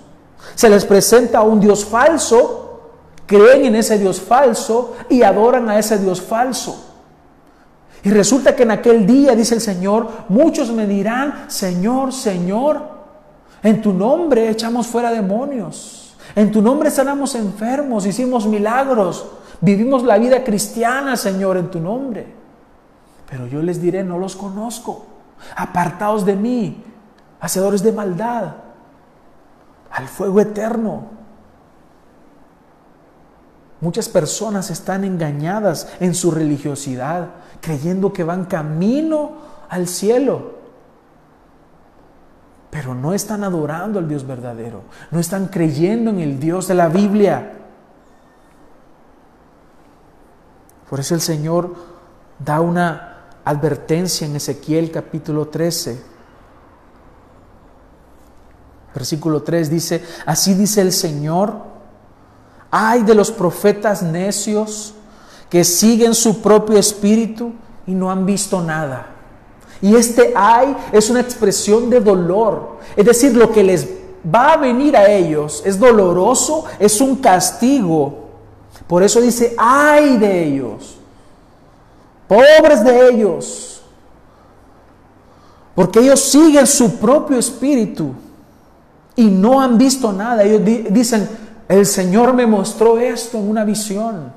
Se 0.56 0.68
les 0.68 0.84
presenta 0.84 1.42
un 1.42 1.60
Dios 1.60 1.84
falso, 1.84 2.90
creen 3.26 3.66
en 3.66 3.76
ese 3.76 3.96
Dios 3.96 4.20
falso 4.20 4.96
y 5.08 5.22
adoran 5.22 5.68
a 5.68 5.78
ese 5.78 5.98
Dios 5.98 6.20
falso. 6.20 6.84
Y 8.02 8.10
resulta 8.10 8.56
que 8.56 8.64
en 8.64 8.72
aquel 8.72 9.06
día, 9.06 9.37
dice 9.37 9.54
el 9.54 9.60
Señor, 9.60 10.08
muchos 10.28 10.72
me 10.72 10.88
dirán, 10.88 11.44
Señor, 11.46 12.12
Señor, 12.12 12.82
en 13.62 13.80
tu 13.82 13.92
nombre 13.92 14.50
echamos 14.50 14.88
fuera 14.88 15.12
demonios, 15.12 16.16
en 16.34 16.50
tu 16.50 16.60
nombre 16.60 16.90
sanamos 16.90 17.37
enfermos, 17.37 18.04
hicimos 18.04 18.48
milagros, 18.48 19.24
vivimos 19.60 20.02
la 20.02 20.18
vida 20.18 20.42
cristiana, 20.42 21.16
Señor, 21.16 21.56
en 21.56 21.70
tu 21.70 21.78
nombre. 21.78 22.43
Pero 23.35 23.49
yo 23.49 23.62
les 23.62 23.83
diré, 23.83 24.05
no 24.05 24.16
los 24.16 24.37
conozco, 24.37 25.07
apartaos 25.57 26.25
de 26.25 26.37
mí, 26.37 26.85
hacedores 27.40 27.83
de 27.83 27.90
maldad, 27.90 28.55
al 29.90 30.07
fuego 30.07 30.38
eterno. 30.38 31.09
Muchas 33.81 34.09
personas 34.09 34.70
están 34.70 35.03
engañadas 35.03 35.88
en 35.99 36.14
su 36.14 36.31
religiosidad 36.31 37.31
creyendo 37.61 38.12
que 38.12 38.23
van 38.23 38.44
camino 38.44 39.33
al 39.68 39.88
cielo. 39.88 40.55
Pero 42.70 42.94
no 42.94 43.14
están 43.14 43.42
adorando 43.42 43.99
al 43.99 44.07
Dios 44.09 44.25
verdadero, 44.25 44.83
no 45.11 45.18
están 45.18 45.49
creyendo 45.49 46.11
en 46.11 46.20
el 46.20 46.38
Dios 46.38 46.68
de 46.68 46.75
la 46.75 46.87
Biblia. 46.87 47.53
Por 50.88 51.01
eso 51.01 51.16
el 51.16 51.20
Señor 51.20 51.75
da 52.38 52.61
una 52.61 53.11
advertencia 53.44 54.26
en 54.26 54.37
Ezequiel 54.37 54.90
capítulo 54.90 55.48
13. 55.48 56.14
Versículo 58.95 59.42
3 59.42 59.70
dice, 59.70 60.05
así 60.24 60.55
dice 60.55 60.80
el 60.80 60.92
Señor, 60.92 61.55
ay 62.70 63.03
de 63.03 63.14
los 63.14 63.30
profetas 63.30 64.03
necios 64.03 64.95
que 65.51 65.64
siguen 65.64 66.14
su 66.14 66.40
propio 66.40 66.78
espíritu 66.78 67.53
y 67.86 67.95
no 67.95 68.11
han 68.11 68.24
visto 68.24 68.61
nada. 68.61 69.07
Y 69.82 69.95
este 69.95 70.32
ay 70.34 70.76
es 70.92 71.11
una 71.11 71.20
expresión 71.20 71.90
de 71.90 72.01
dolor. 72.01 72.78
Es 72.97 73.05
decir, 73.05 73.36
lo 73.36 73.51
que 73.53 73.62
les 73.62 73.86
va 74.32 74.53
a 74.53 74.57
venir 74.57 74.97
a 74.97 75.11
ellos 75.11 75.62
es 75.66 75.78
doloroso, 75.78 76.64
es 76.78 77.01
un 77.01 77.16
castigo. 77.16 78.28
Por 78.86 79.03
eso 79.03 79.20
dice, 79.20 79.55
ay 79.59 80.16
de 80.16 80.45
ellos, 80.45 80.99
pobres 82.29 82.85
de 82.85 83.09
ellos, 83.09 83.83
porque 85.75 86.01
ellos 86.01 86.20
siguen 86.20 86.66
su 86.66 86.97
propio 86.99 87.39
espíritu 87.39 88.12
y 89.16 89.25
no 89.25 89.61
han 89.61 89.77
visto 89.77 90.12
nada. 90.12 90.43
Ellos 90.43 90.62
dicen, 90.91 91.29
el 91.68 91.87
Señor 91.87 92.33
me 92.33 92.47
mostró 92.47 92.99
esto 92.99 93.39
en 93.39 93.49
una 93.49 93.64
visión. 93.64 94.33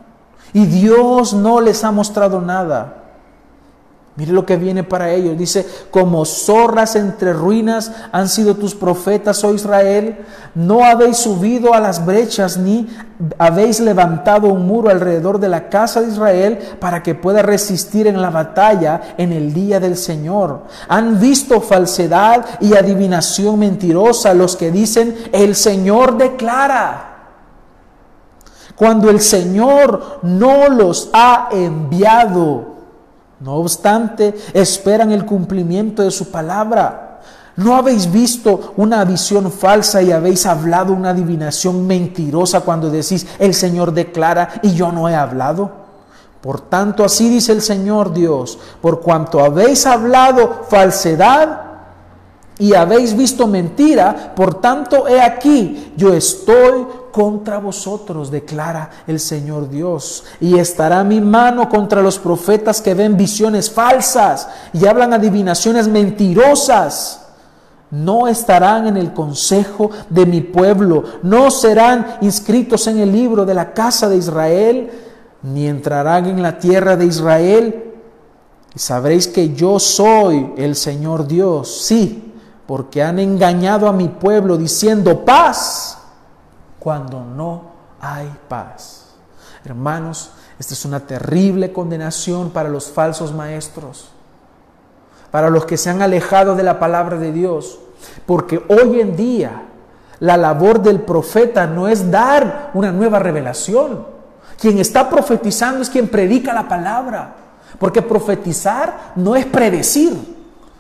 Y 0.54 0.66
Dios 0.66 1.34
no 1.34 1.60
les 1.60 1.84
ha 1.84 1.92
mostrado 1.92 2.42
nada. 2.42 3.07
Mire 4.18 4.34
lo 4.34 4.48
que 4.48 4.58
viene 4.58 4.84
para 4.84 5.12
ellos. 5.12 5.38
Dice, 5.38 5.64
como 5.92 6.26
zorras 6.26 6.96
entre 6.96 7.34
ruinas 7.34 7.92
han 8.12 8.28
sido 8.28 8.56
tus 8.56 8.74
profetas, 8.74 9.44
oh 9.44 9.54
Israel. 9.54 10.26
No 10.56 10.84
habéis 10.84 11.18
subido 11.18 11.76
a 11.76 11.80
las 11.80 12.04
brechas 12.04 12.58
ni 12.58 12.88
habéis 13.38 13.80
levantado 13.80 14.48
un 14.48 14.66
muro 14.66 14.90
alrededor 14.90 15.40
de 15.40 15.50
la 15.50 15.70
casa 15.70 16.02
de 16.02 16.08
Israel 16.08 16.58
para 16.80 17.04
que 17.04 17.14
pueda 17.14 17.44
resistir 17.44 18.08
en 18.08 18.20
la 18.20 18.32
batalla 18.32 19.14
en 19.20 19.32
el 19.32 19.54
día 19.54 19.80
del 19.80 19.96
Señor. 19.96 20.64
Han 20.88 21.20
visto 21.20 21.62
falsedad 21.62 22.44
y 22.60 22.74
adivinación 22.74 23.60
mentirosa 23.60 24.34
los 24.34 24.56
que 24.56 24.72
dicen, 24.72 25.16
el 25.32 25.56
Señor 25.56 26.18
declara. 26.18 27.04
Cuando 28.76 29.12
el 29.12 29.22
Señor 29.22 30.22
no 30.24 30.70
los 30.70 31.12
ha 31.14 31.50
enviado 31.52 32.77
no 33.40 33.56
obstante, 33.56 34.36
esperan 34.54 35.12
el 35.12 35.26
cumplimiento 35.26 36.04
de 36.04 36.12
su 36.12 36.32
palabra. 36.32 37.22
¿No 37.56 37.76
habéis 37.76 38.12
visto 38.12 38.74
una 38.78 39.04
visión 39.04 39.52
falsa 39.52 40.02
y 40.02 40.12
habéis 40.12 40.46
hablado 40.46 40.94
una 40.94 41.10
adivinación 41.10 41.88
mentirosa 41.88 42.62
cuando 42.62 42.90
decís, 42.90 43.26
el 43.40 43.54
Señor 43.54 43.94
declara 43.94 44.60
y 44.62 44.74
yo 44.74 44.92
no 44.92 45.10
he 45.10 45.16
hablado? 45.16 45.88
Por 46.42 46.62
tanto, 46.62 47.04
así 47.04 47.30
dice 47.30 47.52
el 47.52 47.62
Señor 47.62 48.14
Dios, 48.14 48.60
por 48.80 49.02
cuanto 49.02 49.40
habéis 49.40 49.88
hablado 49.88 50.66
falsedad 50.70 51.62
y 52.60 52.74
habéis 52.74 53.16
visto 53.16 53.48
mentira, 53.48 54.34
por 54.36 54.56
tanto, 54.56 55.08
he 55.08 55.22
aquí, 55.22 55.94
yo 55.98 56.14
estoy 56.14 56.86
contra 57.18 57.58
vosotros, 57.58 58.30
declara 58.30 58.92
el 59.08 59.20
Señor 59.20 59.72
Dios. 59.72 60.24
Y 60.40 60.60
estará 60.60 61.04
mi 61.04 61.20
mano 61.20 61.68
contra 61.68 62.04
los 62.04 62.20
profetas 62.20 62.80
que 62.80 62.94
ven 62.94 63.18
visiones 63.18 63.72
falsas 63.72 64.48
y 64.72 64.86
hablan 64.86 65.14
adivinaciones 65.14 65.88
mentirosas. 65.88 67.26
No 67.90 68.28
estarán 68.28 68.86
en 68.86 68.98
el 68.98 69.14
consejo 69.14 69.90
de 70.12 70.28
mi 70.28 70.42
pueblo, 70.42 71.06
no 71.24 71.50
serán 71.50 72.18
inscritos 72.22 72.86
en 72.86 73.00
el 73.00 73.12
libro 73.12 73.48
de 73.48 73.56
la 73.56 73.74
casa 73.74 74.08
de 74.08 74.18
Israel, 74.18 74.92
ni 75.42 75.66
entrarán 75.66 76.28
en 76.28 76.44
la 76.44 76.60
tierra 76.60 76.96
de 76.96 77.06
Israel. 77.06 77.94
Y 78.76 78.78
sabréis 78.78 79.28
que 79.28 79.56
yo 79.56 79.80
soy 79.80 80.54
el 80.56 80.76
Señor 80.76 81.28
Dios, 81.28 81.82
sí, 81.82 82.32
porque 82.68 83.02
han 83.02 83.18
engañado 83.18 83.88
a 83.88 83.92
mi 83.94 84.08
pueblo 84.08 84.56
diciendo 84.56 85.26
paz 85.26 85.97
cuando 86.80 87.24
no 87.24 87.64
hay 88.00 88.32
paz. 88.48 89.08
Hermanos, 89.66 90.32
esta 90.60 90.74
es 90.74 90.86
una 90.86 91.02
terrible 91.02 91.72
condenación 91.74 92.52
para 92.52 92.70
los 92.70 92.90
falsos 92.90 93.34
maestros, 93.34 94.10
para 95.32 95.50
los 95.50 95.66
que 95.66 95.78
se 95.78 95.90
han 95.90 96.02
alejado 96.02 96.56
de 96.56 96.64
la 96.64 96.80
palabra 96.80 97.18
de 97.18 97.32
Dios, 97.32 97.80
porque 98.26 98.64
hoy 98.70 99.02
en 99.02 99.16
día 99.16 99.64
la 100.20 100.38
labor 100.38 100.82
del 100.82 101.02
profeta 101.02 101.68
no 101.68 101.88
es 101.88 102.10
dar 102.10 102.72
una 102.74 102.92
nueva 102.92 103.20
revelación. 103.20 104.06
Quien 104.60 104.80
está 104.80 105.10
profetizando 105.10 105.82
es 105.82 105.90
quien 105.90 106.08
predica 106.08 106.54
la 106.54 106.68
palabra, 106.68 107.36
porque 107.78 108.02
profetizar 108.02 109.12
no 109.16 109.36
es 109.36 109.46
predecir, 109.46 110.38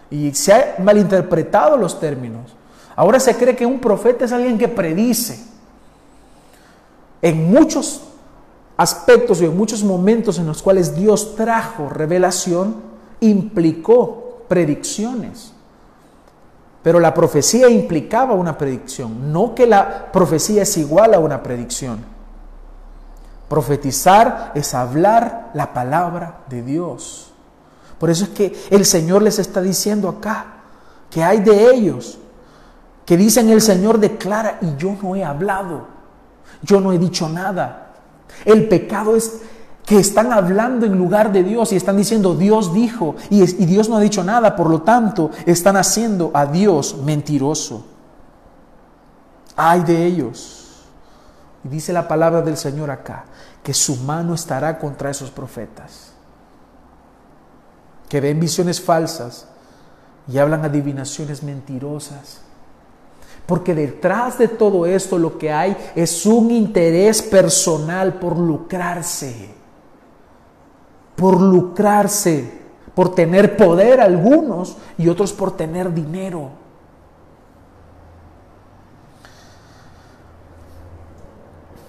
y 0.09 0.33
se 0.33 0.53
han 0.53 0.83
malinterpretado 0.83 1.77
los 1.77 1.99
términos. 1.99 2.55
Ahora 2.95 3.19
se 3.19 3.35
cree 3.35 3.55
que 3.55 3.65
un 3.65 3.79
profeta 3.79 4.25
es 4.25 4.31
alguien 4.31 4.57
que 4.57 4.67
predice 4.67 5.57
en 7.22 7.51
muchos 7.51 8.01
aspectos 8.78 9.41
y 9.41 9.45
en 9.45 9.57
muchos 9.57 9.84
momentos 9.84 10.38
en 10.38 10.45
los 10.45 10.61
cuales 10.61 10.95
Dios 10.95 11.36
trajo 11.36 11.89
revelación, 11.89 12.76
implicó 13.20 14.43
predicciones. 14.47 15.53
Pero 16.84 16.99
la 16.99 17.13
profecía 17.13 17.70
implicaba 17.70 18.34
una 18.34 18.57
predicción, 18.57 19.34
no 19.34 19.55
que 19.55 19.65
la 19.65 20.11
profecía 20.11 20.61
es 20.61 20.78
igual 20.78 21.13
a 21.13 21.20
una 21.20 21.41
predicción. 21.43 22.05
Profetizar 23.49 24.51
es 24.55 24.74
hablar 24.74 25.51
la 25.53 25.74
palabra 25.74 26.41
de 26.49 26.61
Dios. 26.61 27.32
Por 27.99 28.09
eso 28.09 28.26
es 28.26 28.30
que 28.30 28.55
el 28.70 28.86
Señor 28.86 29.22
les 29.22 29.39
está 29.39 29.61
diciendo 29.61 30.07
acá 30.07 30.45
que 31.09 31.24
hay 31.24 31.39
de 31.39 31.72
ellos 31.74 32.20
que 33.05 33.18
dicen 33.18 33.49
el 33.49 33.61
Señor 33.61 33.99
declara 33.99 34.59
y 34.61 34.76
yo 34.76 34.95
no 35.01 35.15
he 35.15 35.24
hablado. 35.24 35.96
Yo 36.61 36.81
no 36.81 36.91
he 36.91 36.99
dicho 36.99 37.29
nada. 37.29 37.93
El 38.45 38.67
pecado 38.67 39.15
es 39.15 39.41
que 39.87 39.97
están 39.99 40.33
hablando 40.33 40.85
en 40.85 40.97
lugar 40.97 41.31
de 41.31 41.43
Dios 41.43 41.71
y 41.71 41.77
están 41.77 41.95
diciendo 41.95 42.35
Dios 42.35 42.73
dijo 42.73 43.15
y, 43.29 43.41
Dios 43.45 43.87
no 43.87 43.95
ha 43.95 44.01
dicho 44.01 44.21
nada, 44.21 44.53
por 44.53 44.69
lo 44.69 44.81
tanto 44.81 45.31
están 45.45 45.77
haciendo 45.77 46.29
a 46.33 46.45
Dios 46.45 46.97
mentiroso. 47.03 47.85
Ay 49.55 49.81
de 49.83 50.05
ellos. 50.05 50.83
Y 51.63 51.69
dice 51.69 51.93
la 51.93 52.05
palabra 52.05 52.41
del 52.41 52.57
Señor 52.57 52.91
acá, 52.91 53.25
que 53.63 53.73
su 53.73 53.95
mano 53.95 54.33
estará 54.33 54.77
contra 54.77 55.09
esos 55.09 55.31
profetas, 55.31 56.11
que 58.09 58.19
ven 58.19 58.41
visiones 58.41 58.81
falsas 58.81 59.47
y 60.27 60.37
hablan 60.37 60.65
adivinaciones 60.65 61.43
mentirosas. 61.43 62.41
Porque 63.47 63.73
detrás 63.73 64.37
de 64.37 64.49
todo 64.49 64.85
esto 64.85 65.17
lo 65.17 65.37
que 65.37 65.51
hay 65.51 65.75
es 65.95 66.25
un 66.25 66.51
interés 66.51 67.21
personal 67.21 68.15
por 68.15 68.37
lucrarse. 68.37 69.49
Por 71.15 71.41
lucrarse, 71.41 72.51
por 72.93 73.15
tener 73.15 73.55
poder 73.55 74.01
algunos 74.01 74.77
y 74.97 75.07
otros 75.07 75.31
por 75.31 75.55
tener 75.55 75.93
dinero. 75.93 76.49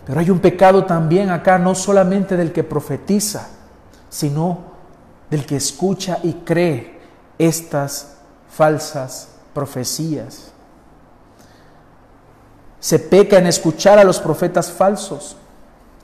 Pero 0.06 0.20
hay 0.20 0.30
un 0.30 0.38
pecado 0.38 0.86
también 0.86 1.28
acá, 1.28 1.58
no 1.58 1.74
solamente 1.74 2.36
del 2.36 2.52
que 2.52 2.64
profetiza, 2.64 3.48
sino 4.08 4.58
del 5.28 5.44
que 5.44 5.56
escucha 5.56 6.18
y 6.22 6.32
cree 6.32 7.00
estas 7.36 8.16
falsas 8.48 9.28
profecías. 9.52 10.47
Se 12.80 12.98
peca 12.98 13.38
en 13.38 13.46
escuchar 13.46 13.98
a 13.98 14.04
los 14.04 14.20
profetas 14.20 14.70
falsos, 14.70 15.36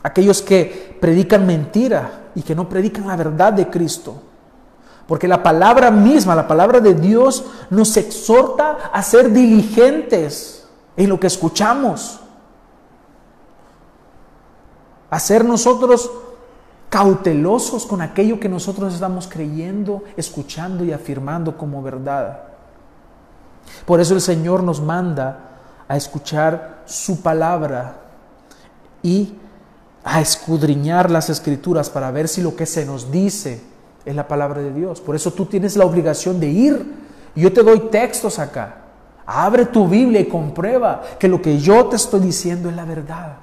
aquellos 0.02 0.42
que 0.42 0.96
predican 1.00 1.46
mentira 1.46 2.30
y 2.34 2.42
que 2.42 2.54
no 2.54 2.68
predican 2.68 3.06
la 3.06 3.16
verdad 3.16 3.52
de 3.52 3.68
Cristo. 3.68 4.20
Porque 5.06 5.28
la 5.28 5.42
palabra 5.42 5.90
misma, 5.90 6.34
la 6.34 6.48
palabra 6.48 6.80
de 6.80 6.94
Dios, 6.94 7.44
nos 7.70 7.96
exhorta 7.96 8.90
a 8.92 9.02
ser 9.02 9.30
diligentes 9.30 10.66
en 10.96 11.08
lo 11.08 11.20
que 11.20 11.26
escuchamos. 11.26 12.20
A 15.10 15.20
ser 15.20 15.44
nosotros 15.44 16.10
cautelosos 16.88 17.86
con 17.86 18.00
aquello 18.00 18.40
que 18.40 18.48
nosotros 18.48 18.94
estamos 18.94 19.28
creyendo, 19.28 20.04
escuchando 20.16 20.84
y 20.84 20.92
afirmando 20.92 21.58
como 21.58 21.82
verdad. 21.82 22.44
Por 23.84 24.00
eso 24.00 24.14
el 24.14 24.20
Señor 24.20 24.62
nos 24.62 24.80
manda 24.80 25.53
a 25.88 25.96
escuchar 25.96 26.82
su 26.86 27.22
palabra 27.22 27.96
y 29.02 29.34
a 30.02 30.20
escudriñar 30.20 31.10
las 31.10 31.30
escrituras 31.30 31.90
para 31.90 32.10
ver 32.10 32.28
si 32.28 32.42
lo 32.42 32.54
que 32.54 32.66
se 32.66 32.84
nos 32.84 33.10
dice 33.10 33.62
es 34.04 34.14
la 34.14 34.28
palabra 34.28 34.60
de 34.60 34.72
Dios. 34.72 35.00
Por 35.00 35.16
eso 35.16 35.32
tú 35.32 35.46
tienes 35.46 35.76
la 35.76 35.84
obligación 35.84 36.38
de 36.40 36.48
ir. 36.48 36.94
Yo 37.34 37.52
te 37.52 37.62
doy 37.62 37.88
textos 37.90 38.38
acá. 38.38 38.76
Abre 39.26 39.66
tu 39.66 39.88
Biblia 39.88 40.20
y 40.20 40.26
comprueba 40.26 41.02
que 41.18 41.28
lo 41.28 41.40
que 41.40 41.58
yo 41.58 41.86
te 41.86 41.96
estoy 41.96 42.20
diciendo 42.20 42.68
es 42.68 42.76
la 42.76 42.84
verdad. 42.84 43.36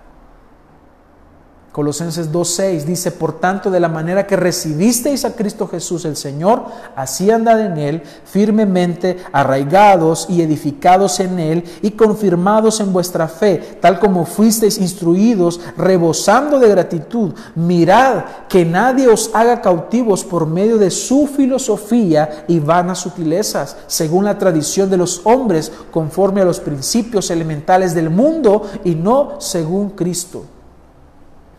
Colosenses 1.72 2.34
2.6 2.34 2.84
dice, 2.84 3.12
por 3.12 3.40
tanto, 3.40 3.72
de 3.72 3.80
la 3.80 3.88
manera 3.88 4.28
que 4.28 4.36
recibisteis 4.36 5.24
a 5.24 5.36
Cristo 5.36 5.70
Jesús 5.70 6.04
el 6.04 6.18
Señor, 6.18 6.66
así 6.98 7.32
andad 7.32 7.62
en 7.62 7.78
Él, 7.78 8.04
firmemente 8.26 9.16
arraigados 9.32 10.26
y 10.30 10.42
edificados 10.42 11.22
en 11.22 11.40
Él 11.40 11.64
y 11.82 11.92
confirmados 11.92 12.82
en 12.82 12.92
vuestra 12.92 13.30
fe, 13.30 13.78
tal 13.80 14.00
como 14.00 14.26
fuisteis 14.26 14.80
instruidos, 14.80 15.62
rebosando 15.78 16.60
de 16.60 16.68
gratitud. 16.68 17.32
Mirad 17.56 18.26
que 18.50 18.66
nadie 18.66 19.08
os 19.08 19.32
haga 19.34 19.62
cautivos 19.62 20.26
por 20.26 20.48
medio 20.48 20.78
de 20.78 20.92
su 20.92 21.26
filosofía 21.26 22.44
y 22.50 22.60
vanas 22.60 23.00
sutilezas, 23.00 23.78
según 23.88 24.26
la 24.26 24.38
tradición 24.38 24.90
de 24.90 24.98
los 24.98 25.22
hombres, 25.24 25.72
conforme 25.90 26.42
a 26.42 26.46
los 26.46 26.60
principios 26.60 27.32
elementales 27.32 27.96
del 27.96 28.10
mundo 28.10 28.64
y 28.84 28.94
no 28.94 29.40
según 29.40 29.92
Cristo. 29.92 30.44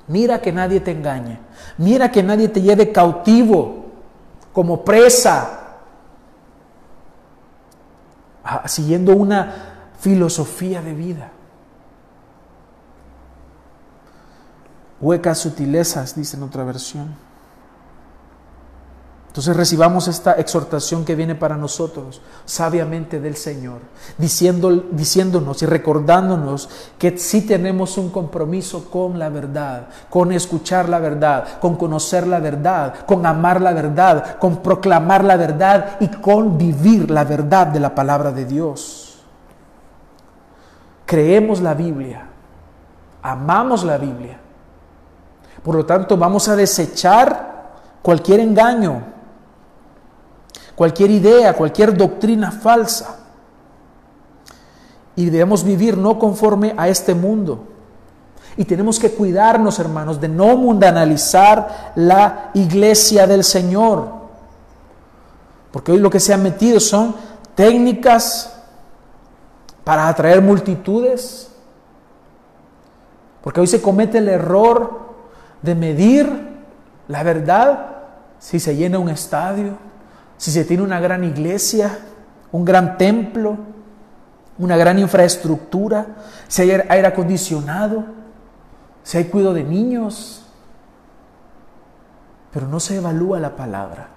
Mira 0.08 0.40
que 0.40 0.52
nadie 0.52 0.80
te 0.80 0.90
engañe. 0.90 1.38
Mira 1.78 2.10
que 2.10 2.22
nadie 2.22 2.48
te 2.48 2.60
lleve 2.60 2.92
cautivo 2.92 3.86
como 4.52 4.84
presa, 4.84 5.78
ah, 8.44 8.68
siguiendo 8.68 9.14
una 9.14 9.90
filosofía 9.98 10.82
de 10.82 10.94
vida. 10.94 11.30
Huecas 15.00 15.38
sutilezas, 15.38 16.14
dice 16.14 16.36
en 16.36 16.42
otra 16.42 16.64
versión. 16.64 17.16
Entonces 19.32 19.56
recibamos 19.56 20.08
esta 20.08 20.34
exhortación 20.34 21.06
que 21.06 21.14
viene 21.14 21.34
para 21.34 21.56
nosotros 21.56 22.20
sabiamente 22.44 23.18
del 23.18 23.34
Señor, 23.34 23.78
diciéndonos 24.18 25.62
y 25.62 25.64
recordándonos 25.64 26.68
que 26.98 27.16
sí 27.16 27.40
tenemos 27.40 27.96
un 27.96 28.10
compromiso 28.10 28.90
con 28.90 29.18
la 29.18 29.30
verdad, 29.30 29.88
con 30.10 30.32
escuchar 30.32 30.90
la 30.90 30.98
verdad, 30.98 31.60
con 31.60 31.76
conocer 31.76 32.26
la 32.26 32.40
verdad, 32.40 33.06
con 33.06 33.24
amar 33.24 33.62
la 33.62 33.72
verdad, 33.72 34.36
con 34.38 34.58
proclamar 34.58 35.24
la 35.24 35.38
verdad 35.38 35.96
y 36.00 36.08
con 36.08 36.58
vivir 36.58 37.10
la 37.10 37.24
verdad 37.24 37.68
de 37.68 37.80
la 37.80 37.94
palabra 37.94 38.32
de 38.32 38.44
Dios. 38.44 39.16
Creemos 41.06 41.62
la 41.62 41.72
Biblia, 41.72 42.26
amamos 43.22 43.82
la 43.82 43.96
Biblia. 43.96 44.38
Por 45.62 45.74
lo 45.74 45.86
tanto, 45.86 46.18
vamos 46.18 46.48
a 46.48 46.54
desechar 46.56 47.70
cualquier 48.02 48.40
engaño, 48.40 49.04
cualquier 50.82 51.12
idea, 51.12 51.54
cualquier 51.54 51.96
doctrina 51.96 52.50
falsa. 52.50 53.20
Y 55.14 55.30
debemos 55.30 55.62
vivir 55.62 55.96
no 55.96 56.18
conforme 56.18 56.74
a 56.76 56.88
este 56.88 57.14
mundo. 57.14 57.68
Y 58.56 58.64
tenemos 58.64 58.98
que 58.98 59.12
cuidarnos, 59.12 59.78
hermanos, 59.78 60.20
de 60.20 60.26
no 60.26 60.56
mundanalizar 60.56 61.92
la 61.94 62.50
iglesia 62.54 63.28
del 63.28 63.44
Señor. 63.44 64.08
Porque 65.70 65.92
hoy 65.92 66.00
lo 66.00 66.10
que 66.10 66.18
se 66.18 66.34
ha 66.34 66.36
metido 66.36 66.80
son 66.80 67.14
técnicas 67.54 68.60
para 69.84 70.08
atraer 70.08 70.42
multitudes. 70.42 71.48
Porque 73.40 73.60
hoy 73.60 73.68
se 73.68 73.80
comete 73.80 74.18
el 74.18 74.28
error 74.28 74.98
de 75.62 75.76
medir 75.76 76.58
la 77.06 77.22
verdad 77.22 77.98
si 78.40 78.58
se 78.58 78.74
llena 78.74 78.98
un 78.98 79.10
estadio, 79.10 79.91
si 80.42 80.50
se 80.50 80.64
tiene 80.64 80.82
una 80.82 80.98
gran 80.98 81.22
iglesia, 81.22 82.00
un 82.50 82.64
gran 82.64 82.98
templo, 82.98 83.56
una 84.58 84.76
gran 84.76 84.98
infraestructura, 84.98 86.04
si 86.48 86.62
hay 86.62 86.82
aire 86.88 87.06
acondicionado, 87.06 88.02
si 89.04 89.18
hay 89.18 89.26
cuidado 89.26 89.54
de 89.54 89.62
niños, 89.62 90.44
pero 92.52 92.66
no 92.66 92.80
se 92.80 92.96
evalúa 92.96 93.38
la 93.38 93.54
palabra, 93.54 94.08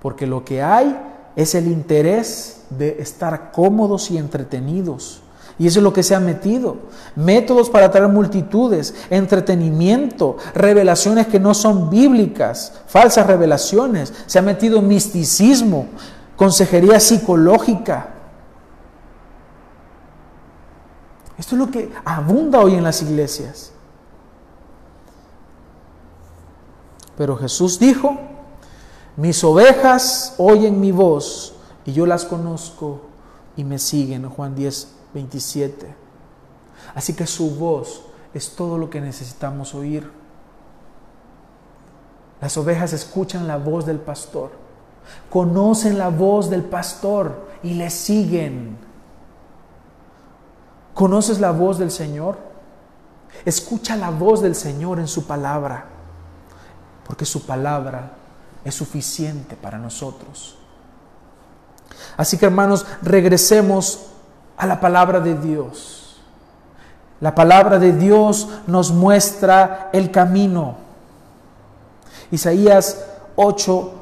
porque 0.00 0.28
lo 0.28 0.44
que 0.44 0.62
hay 0.62 0.96
es 1.34 1.56
el 1.56 1.66
interés 1.66 2.64
de 2.70 3.02
estar 3.02 3.50
cómodos 3.50 4.12
y 4.12 4.16
entretenidos. 4.16 5.23
Y 5.58 5.66
eso 5.68 5.78
es 5.78 5.84
lo 5.84 5.92
que 5.92 6.02
se 6.02 6.14
ha 6.14 6.20
metido. 6.20 6.78
Métodos 7.14 7.70
para 7.70 7.86
atraer 7.86 8.08
multitudes, 8.08 8.94
entretenimiento, 9.10 10.36
revelaciones 10.54 11.28
que 11.28 11.38
no 11.38 11.54
son 11.54 11.90
bíblicas, 11.90 12.72
falsas 12.86 13.26
revelaciones. 13.26 14.12
Se 14.26 14.38
ha 14.38 14.42
metido 14.42 14.82
misticismo, 14.82 15.86
consejería 16.36 16.98
psicológica. 16.98 18.08
Esto 21.38 21.54
es 21.54 21.58
lo 21.58 21.70
que 21.70 21.92
abunda 22.04 22.60
hoy 22.60 22.74
en 22.74 22.84
las 22.84 23.02
iglesias. 23.02 23.72
Pero 27.16 27.36
Jesús 27.36 27.78
dijo, 27.78 28.18
mis 29.16 29.44
ovejas 29.44 30.34
oyen 30.38 30.80
mi 30.80 30.90
voz 30.90 31.54
y 31.84 31.92
yo 31.92 32.06
las 32.06 32.24
conozco 32.24 33.02
y 33.56 33.64
me 33.64 33.78
siguen. 33.78 34.28
Juan 34.28 34.54
10, 34.54 34.93
27. 35.14 35.94
Así 36.94 37.14
que 37.14 37.26
su 37.26 37.54
voz 37.54 38.02
es 38.34 38.54
todo 38.56 38.76
lo 38.76 38.90
que 38.90 39.00
necesitamos 39.00 39.74
oír. 39.74 40.10
Las 42.40 42.56
ovejas 42.56 42.92
escuchan 42.92 43.46
la 43.46 43.56
voz 43.56 43.86
del 43.86 44.00
pastor, 44.00 44.50
conocen 45.30 45.96
la 45.96 46.10
voz 46.10 46.50
del 46.50 46.62
pastor 46.62 47.48
y 47.62 47.74
le 47.74 47.88
siguen. 47.88 48.76
¿Conoces 50.92 51.40
la 51.40 51.52
voz 51.52 51.78
del 51.78 51.90
Señor? 51.90 52.36
Escucha 53.44 53.96
la 53.96 54.10
voz 54.10 54.42
del 54.42 54.54
Señor 54.54 54.98
en 54.98 55.08
su 55.08 55.26
palabra, 55.26 55.86
porque 57.06 57.24
su 57.24 57.46
palabra 57.46 58.12
es 58.64 58.74
suficiente 58.74 59.56
para 59.56 59.78
nosotros. 59.78 60.56
Así 62.16 62.38
que 62.38 62.46
hermanos, 62.46 62.86
regresemos 63.02 64.13
a 64.56 64.66
la 64.66 64.80
palabra 64.80 65.20
de 65.20 65.34
Dios. 65.34 66.20
La 67.20 67.34
palabra 67.34 67.78
de 67.78 67.92
Dios 67.92 68.48
nos 68.66 68.90
muestra 68.92 69.88
el 69.92 70.10
camino. 70.10 70.76
Isaías 72.30 73.04
8, 73.36 73.92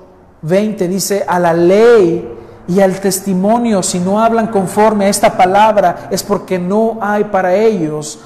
20 0.43 0.89
dice, 0.89 1.25
a 1.27 1.39
la 1.39 1.53
ley 1.53 2.39
y 2.67 2.81
al 2.81 3.01
testimonio, 3.01 3.83
si 3.83 4.01
no 4.01 4.21
hablan 4.21 4.49
conforme 4.49 5.07
a 5.07 5.09
esta 5.09 5.37
palabra, 5.37 6.09
es 6.11 6.23
porque 6.23 6.59
no 6.59 6.99
hay 7.01 7.25
para 7.25 7.55
ellos 7.55 8.21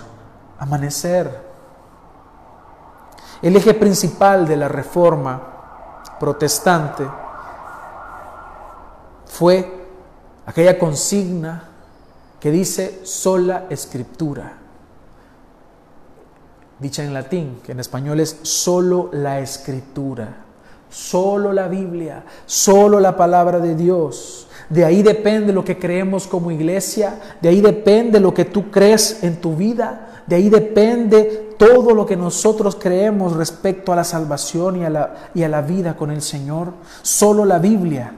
amanecer. 0.58 1.44
El 3.42 3.56
eje 3.56 3.74
principal 3.74 4.46
de 4.46 4.56
la 4.56 4.68
reforma 4.68 5.40
protestante 6.18 7.06
fue 9.26 9.86
aquella 10.46 10.78
consigna 10.78 11.65
que 12.47 12.53
dice 12.53 13.01
sola 13.03 13.66
escritura, 13.70 14.57
dicha 16.78 17.03
en 17.03 17.12
latín, 17.12 17.59
que 17.64 17.72
en 17.72 17.80
español 17.80 18.20
es 18.20 18.38
solo 18.42 19.11
la 19.12 19.40
escritura, 19.40 20.44
solo 20.88 21.53
la 21.53 21.66
Biblia, 21.66 22.22
solo 22.47 23.01
la 23.01 23.16
palabra 23.16 23.59
de 23.59 23.74
Dios. 23.74 24.47
De 24.70 24.84
ahí 24.84 25.03
depende 25.03 25.53
lo 25.53 25.64
que 25.64 25.76
creemos 25.76 26.28
como 26.28 26.53
iglesia, 26.53 27.18
de 27.42 27.49
ahí 27.49 27.61
depende 27.61 28.20
lo 28.20 28.32
que 28.32 28.44
tú 28.44 28.70
crees 28.70 29.24
en 29.24 29.40
tu 29.40 29.57
vida, 29.57 30.22
de 30.28 30.36
ahí 30.36 30.49
depende 30.49 31.57
todo 31.59 31.97
lo 31.97 32.07
que 32.07 32.16
nosotros 32.16 32.76
creemos 32.76 33.34
respecto 33.34 33.92
a 33.92 33.97
la 33.97 34.05
salvación 34.05 34.76
y 34.76 34.84
a 34.84 34.90
la, 34.90 35.30
y 35.34 35.42
a 35.42 35.49
la 35.49 35.62
vida 35.62 35.97
con 35.97 36.12
el 36.12 36.22
Señor. 36.22 36.74
Solo 37.03 37.44
la 37.44 37.59
Biblia, 37.59 38.12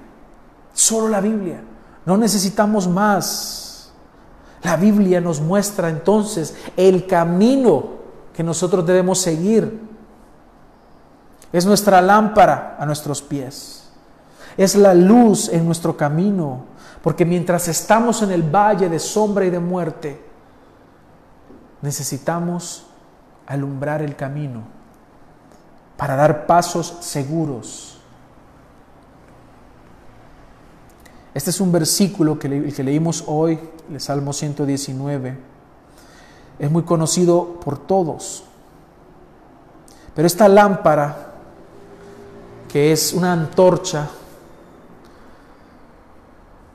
solo 0.75 1.09
la 1.09 1.23
Biblia. 1.23 1.63
No 2.05 2.19
necesitamos 2.19 2.87
más. 2.87 3.68
La 4.63 4.77
Biblia 4.77 5.21
nos 5.21 5.41
muestra 5.41 5.89
entonces 5.89 6.57
el 6.77 7.07
camino 7.07 7.99
que 8.35 8.43
nosotros 8.43 8.85
debemos 8.85 9.21
seguir. 9.21 9.81
Es 11.53 11.65
nuestra 11.65 12.01
lámpara 12.01 12.77
a 12.79 12.85
nuestros 12.85 13.23
pies. 13.23 13.91
Es 14.57 14.75
la 14.75 14.95
luz 14.95 15.49
en 15.49 15.65
nuestro 15.65 15.97
camino. 15.97 16.65
Porque 17.03 17.25
mientras 17.25 17.69
estamos 17.69 18.23
en 18.23 18.33
el 18.33 18.43
valle 18.43 18.89
de 18.89 18.99
sombra 18.99 19.45
y 19.45 19.51
de 19.51 19.61
muerte, 19.61 20.21
necesitamos 21.81 22.87
alumbrar 23.47 24.03
el 24.03 24.17
camino 24.17 24.63
para 25.97 26.17
dar 26.17 26.47
pasos 26.47 26.99
seguros 27.01 27.88
Este 31.35 31.51
es 31.51 31.61
un 31.61 31.71
versículo 31.71 32.39
que, 32.39 32.49
leímos 32.49 33.25
hoy, 33.27 33.59
el 33.93 34.01
Salmo 34.01 34.33
119. 34.33 35.37
Es 36.59 36.71
muy 36.71 36.83
conocido 36.83 37.61
por 37.61 37.79
todos. 37.79 38.45
Pero 40.15 40.27
esta 40.27 40.49
lámpara, 40.49 41.35
que 42.69 42.93
es 42.93 43.13
una 43.13 43.33
antorcha, 43.33 44.09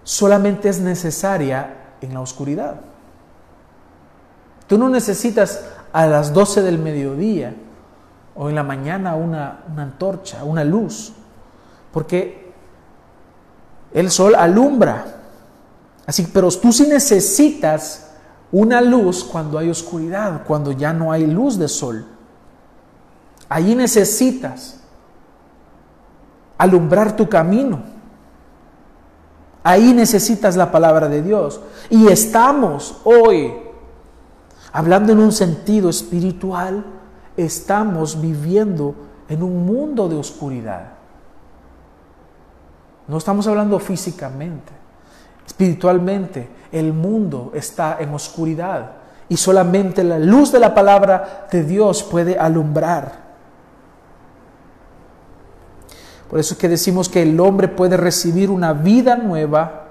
solamente 0.03 0.69
es 0.69 0.79
necesaria 0.79 1.95
en 2.01 2.13
la 2.13 2.21
oscuridad. 2.21 2.81
Tú 4.67 4.77
no 4.77 4.87
necesitas 4.87 5.65
a 5.91 6.05
las 6.07 6.33
12 6.33 6.61
del 6.61 6.77
mediodía 6.77 7.55
o 8.35 8.49
en 8.49 8.55
la 8.55 8.63
mañana 8.63 9.15
una 9.15 9.63
antorcha, 9.75 10.43
una 10.43 10.63
luz, 10.63 11.13
porque 11.91 12.42
el 13.93 14.09
sol 14.09 14.35
alumbra. 14.35 15.05
Así, 16.05 16.27
pero 16.33 16.49
tú 16.49 16.73
sí 16.73 16.87
necesitas 16.87 18.11
una 18.51 18.81
luz 18.81 19.23
cuando 19.23 19.57
hay 19.57 19.69
oscuridad, 19.69 20.43
cuando 20.45 20.71
ya 20.71 20.93
no 20.93 21.11
hay 21.11 21.25
luz 21.25 21.57
de 21.57 21.67
sol. 21.67 22.05
Allí 23.49 23.75
necesitas 23.75 24.79
alumbrar 26.57 27.15
tu 27.15 27.29
camino. 27.29 27.81
Ahí 29.63 29.93
necesitas 29.93 30.57
la 30.57 30.71
palabra 30.71 31.07
de 31.07 31.21
Dios. 31.21 31.61
Y 31.89 32.07
estamos 32.07 32.97
hoy, 33.05 33.53
hablando 34.71 35.13
en 35.13 35.19
un 35.19 35.31
sentido 35.31 35.89
espiritual, 35.89 36.85
estamos 37.37 38.19
viviendo 38.19 38.95
en 39.29 39.41
un 39.41 39.65
mundo 39.65 40.09
de 40.09 40.17
oscuridad. 40.17 41.02
No 43.07 43.17
estamos 43.17 43.47
hablando 43.47 43.79
físicamente. 43.79 44.71
Espiritualmente, 45.45 46.47
el 46.71 46.93
mundo 46.93 47.51
está 47.53 47.97
en 47.99 48.13
oscuridad 48.13 48.91
y 49.29 49.37
solamente 49.37 50.03
la 50.03 50.19
luz 50.19 50.51
de 50.51 50.59
la 50.59 50.73
palabra 50.73 51.47
de 51.51 51.63
Dios 51.63 52.03
puede 52.03 52.37
alumbrar. 52.37 53.23
Por 56.29 56.39
eso 56.39 56.53
es 56.53 56.59
que 56.59 56.69
decimos 56.69 57.09
que 57.09 57.21
el 57.21 57.39
hombre 57.39 57.67
puede 57.67 57.97
recibir 57.97 58.49
una 58.49 58.73
vida 58.73 59.15
nueva, 59.15 59.82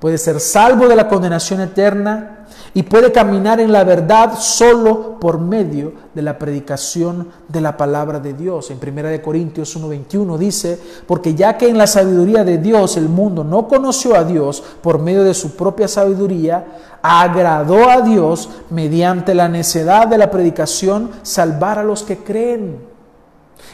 puede 0.00 0.18
ser 0.18 0.40
salvo 0.40 0.88
de 0.88 0.96
la 0.96 1.08
condenación 1.08 1.60
eterna 1.60 2.46
y 2.74 2.82
puede 2.82 3.12
caminar 3.12 3.60
en 3.60 3.72
la 3.72 3.84
verdad 3.84 4.38
solo 4.38 5.18
por 5.18 5.38
medio 5.38 5.92
de 6.14 6.22
la 6.22 6.38
predicación 6.38 7.28
de 7.48 7.60
la 7.60 7.76
palabra 7.76 8.20
de 8.20 8.34
Dios. 8.34 8.70
En 8.70 8.78
1 8.78 9.22
Corintios 9.22 9.76
1:21 9.76 10.38
dice, 10.38 10.78
porque 11.06 11.34
ya 11.34 11.56
que 11.56 11.68
en 11.68 11.78
la 11.78 11.86
sabiduría 11.86 12.44
de 12.44 12.58
Dios 12.58 12.96
el 12.96 13.08
mundo 13.08 13.44
no 13.44 13.68
conoció 13.68 14.14
a 14.14 14.24
Dios 14.24 14.62
por 14.82 14.98
medio 14.98 15.24
de 15.24 15.34
su 15.34 15.56
propia 15.56 15.88
sabiduría, 15.88 16.64
agradó 17.02 17.88
a 17.88 18.02
Dios 18.02 18.48
mediante 18.70 19.34
la 19.34 19.48
necedad 19.48 20.06
de 20.06 20.18
la 20.18 20.30
predicación 20.30 21.10
salvar 21.22 21.78
a 21.78 21.84
los 21.84 22.02
que 22.02 22.18
creen. 22.18 22.87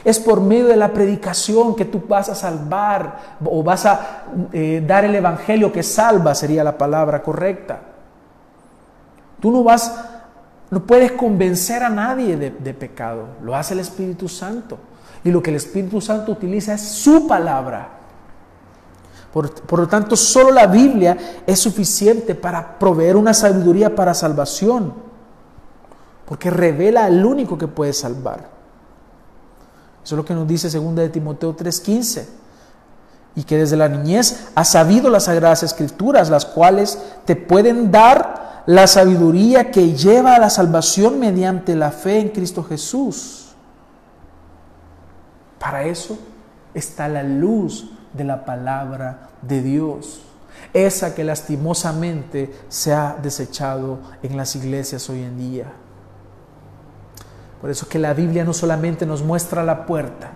Es 0.05 0.21
por 0.21 0.41
medio 0.41 0.67
de 0.67 0.77
la 0.77 0.93
predicación 0.93 1.75
que 1.75 1.87
tú 1.87 2.03
vas 2.07 2.29
a 2.29 2.35
salvar 2.35 3.37
o 3.45 3.63
vas 3.63 3.87
a 3.87 4.25
eh, 4.53 4.83
dar 4.87 5.05
el 5.05 5.15
evangelio 5.15 5.73
que 5.73 5.83
salva, 5.83 6.35
sería 6.35 6.63
la 6.63 6.77
palabra 6.77 7.23
correcta. 7.23 7.81
Tú 9.41 9.51
no 9.51 9.63
vas, 9.63 9.95
no 10.71 10.85
puedes 10.85 11.13
convencer 11.13 11.83
a 11.83 11.89
nadie 11.89 12.37
de, 12.37 12.75
pecado, 12.75 13.25
lo 13.43 13.55
hace 13.57 13.75
el 13.75 13.81
Espíritu 13.81 14.29
Santo. 14.29 14.79
Y 15.23 15.31
lo 15.31 15.43
que 15.43 15.51
el 15.51 15.57
Espíritu 15.57 16.03
Santo 16.03 16.33
utiliza 16.33 16.75
es 16.75 16.83
su 16.83 17.27
palabra. 17.27 17.89
Por, 19.33 19.53
por, 19.63 19.81
lo 19.81 19.89
tanto, 19.89 20.17
solo 20.17 20.51
la 20.51 20.67
Biblia 20.67 21.17
es 21.47 21.59
suficiente 21.59 22.35
para 22.35 22.79
proveer 22.79 23.17
una 23.17 23.33
sabiduría 23.33 23.95
para 23.95 24.13
salvación, 24.13 24.93
porque 26.27 26.51
revela 26.51 27.07
al 27.07 27.25
único 27.25 27.57
que 27.57 27.67
puede 27.67 27.95
salvar. 27.95 28.54
Eso 30.05 30.15
es 30.15 30.17
lo 30.19 30.25
que 30.25 30.35
nos 30.35 30.47
dice 30.47 30.69
2 30.69 30.95
de 30.97 31.09
Timoteo 31.09 31.57
3:15. 31.57 32.29
Y 33.37 33.43
que 33.43 33.57
desde 33.57 33.77
la 33.77 33.89
niñez 33.89 34.49
has 34.55 34.69
sabido 34.69 35.11
las 35.11 35.25
sagradas 35.25 35.63
escrituras, 35.63 36.31
las 36.31 36.45
cuales 36.45 36.99
te 37.25 37.35
pueden 37.35 37.91
dar 37.91 38.63
la 38.67 38.87
sabiduría 38.87 39.71
que 39.71 39.95
lleva 39.95 40.37
a 40.37 40.39
la 40.39 40.51
salvación 40.51 41.19
mediante 41.19 41.75
la 41.75 41.91
fe 41.91 42.21
en 42.21 42.29
Cristo 42.29 42.63
Jesús. 42.63 43.47
Para 45.59 45.85
eso 45.85 46.19
está 46.75 47.09
la 47.09 47.23
luz 47.23 47.91
de 48.13 48.25
la 48.25 48.45
palabra 48.45 49.31
de 49.43 49.63
Dios, 49.63 50.21
esa 50.73 51.15
que 51.15 51.25
lastimosamente 51.25 52.55
se 52.69 52.93
ha 52.93 53.17
desechado 53.21 53.99
en 54.23 54.37
las 54.37 54.55
iglesias 54.57 55.09
hoy 55.09 55.23
en 55.23 55.39
día. 55.39 55.73
Por 57.65 57.71
eso 57.71 57.89
que 57.89 57.99
la 57.99 58.13
Biblia 58.13 58.45
no 58.45 58.53
solamente 58.53 59.07
nos 59.07 59.23
muestra 59.23 59.65
la 59.65 59.87
puerta, 59.87 60.33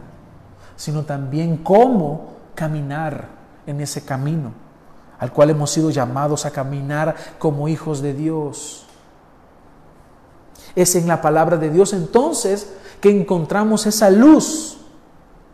sino 0.77 1.03
también 1.03 1.59
cómo 1.59 2.39
caminar 2.55 3.27
en 3.67 3.83
ese 3.83 4.03
camino 4.03 4.55
al 5.19 5.31
cual 5.31 5.51
hemos 5.51 5.71
sido 5.71 5.91
llamados 5.91 6.47
a 6.47 6.53
caminar 6.53 7.15
como 7.39 7.69
hijos 7.69 8.01
de 8.01 8.15
Dios. 8.15 8.87
Es 10.75 10.97
en 10.97 11.07
la 11.07 11.21
palabra 11.21 11.59
de 11.59 11.69
Dios 11.69 11.93
entonces 11.93 12.73
que 12.99 13.11
encontramos 13.11 13.85
esa 13.85 14.09
luz 14.09 14.79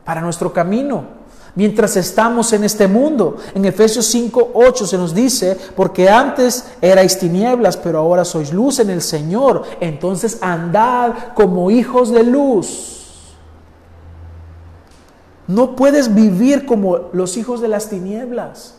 para 0.05 0.21
nuestro 0.21 0.53
camino. 0.53 1.24
Mientras 1.57 1.97
estamos 1.97 2.53
en 2.53 2.65
este 2.65 2.89
mundo, 2.89 3.37
en 3.55 3.65
Efesios 3.65 4.07
5, 4.07 4.51
8 4.55 4.87
se 4.87 4.99
nos 4.99 5.15
dice, 5.15 5.57
porque 5.77 6.09
antes 6.09 6.65
erais 6.81 7.17
tinieblas, 7.17 7.77
pero 7.77 7.99
ahora 7.99 8.25
sois 8.25 8.53
luz 8.53 8.81
en 8.81 8.91
el 8.91 9.01
Señor, 9.01 9.63
entonces 9.81 10.39
andad 10.41 11.13
como 11.35 11.71
hijos 11.71 12.11
de 12.11 12.25
luz. 12.25 13.35
No 15.47 15.77
puedes 15.77 16.13
vivir 16.13 16.67
como 16.67 17.11
los 17.13 17.37
hijos 17.37 17.61
de 17.61 17.69
las 17.69 17.89
tinieblas. 17.89 18.75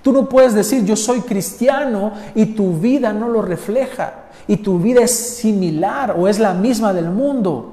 Tú 0.00 0.12
no 0.12 0.28
puedes 0.28 0.54
decir 0.54 0.84
yo 0.86 0.96
soy 0.96 1.20
cristiano 1.20 2.12
y 2.34 2.46
tu 2.46 2.72
vida 2.78 3.12
no 3.12 3.28
lo 3.28 3.42
refleja 3.42 4.24
y 4.48 4.56
tu 4.56 4.78
vida 4.78 5.02
es 5.02 5.10
similar 5.10 6.16
o 6.18 6.26
es 6.26 6.38
la 6.38 6.54
misma 6.54 6.94
del 6.94 7.10
mundo, 7.10 7.72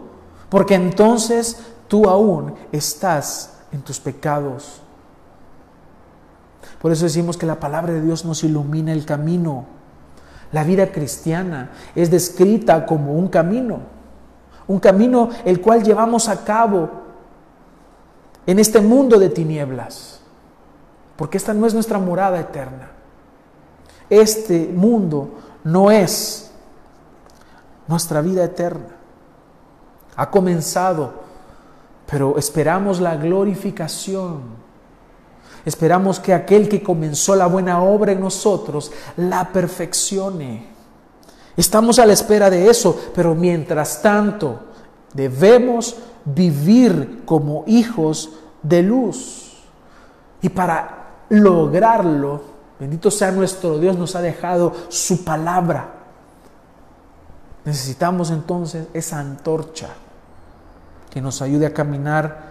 porque 0.50 0.76
entonces 0.76 1.58
tú 1.88 2.10
aún 2.10 2.54
estás 2.72 3.59
en 3.72 3.82
tus 3.82 4.00
pecados. 4.00 4.82
Por 6.82 6.92
eso 6.92 7.06
decimos 7.06 7.38
que 7.38 7.46
la 7.46 7.60
palabra 7.60 7.94
de 7.94 8.02
Dios 8.02 8.26
nos 8.26 8.44
ilumina 8.44 8.92
el 8.92 9.06
camino. 9.06 9.66
La 10.52 10.64
vida 10.64 10.92
cristiana 10.92 11.72
es 11.96 12.10
descrita 12.10 12.86
como 12.86 13.14
un 13.14 13.28
camino, 13.28 13.80
un 14.68 14.80
camino 14.80 15.30
el 15.46 15.62
cual 15.62 15.84
llevamos 15.84 16.28
a 16.28 16.44
cabo 16.44 16.90
en 18.48 18.58
este 18.58 18.82
mundo 18.82 19.20
de 19.20 19.30
tinieblas 19.30 20.20
porque 21.20 21.38
esta 21.38 21.54
no 21.54 21.68
es 21.68 21.74
nuestra 21.74 22.00
morada 22.00 22.40
eterna. 22.40 22.92
Este 24.10 24.72
mundo 24.74 25.32
no 25.66 25.92
es 25.92 26.50
nuestra 27.90 28.22
vida 28.22 28.46
eterna. 28.46 28.96
Ha 30.16 30.32
comenzado, 30.32 31.19
pero 32.10 32.38
esperamos 32.38 33.00
la 33.00 33.16
glorificación. 33.16 34.42
Esperamos 35.64 36.20
que 36.20 36.34
aquel 36.34 36.68
que 36.68 36.82
comenzó 36.82 37.36
la 37.36 37.46
buena 37.46 37.84
obra 37.84 38.14
en 38.14 38.22
nosotros 38.22 38.92
la 39.18 39.52
perfeccione. 39.52 40.68
Estamos 41.56 42.00
a 42.00 42.06
la 42.06 42.14
espera 42.14 42.50
de 42.50 42.68
eso, 42.70 43.00
pero 43.14 43.36
mientras 43.36 44.02
tanto 44.02 44.60
debemos 45.14 45.98
vivir 46.26 47.24
como 47.26 47.64
hijos 47.68 48.32
de 48.64 48.82
luz. 48.82 49.64
Y 50.42 50.50
para 50.50 51.26
lograrlo, 51.30 52.42
bendito 52.80 53.12
sea 53.12 53.32
nuestro 53.32 53.78
Dios, 53.78 53.98
nos 53.98 54.16
ha 54.16 54.22
dejado 54.22 54.74
su 54.88 55.24
palabra. 55.24 55.94
Necesitamos 57.66 58.32
entonces 58.32 58.88
esa 58.94 59.20
antorcha 59.20 59.90
que 61.10 61.22
nos 61.22 61.42
ayude 61.42 61.66
a 61.66 61.74
caminar 61.74 62.50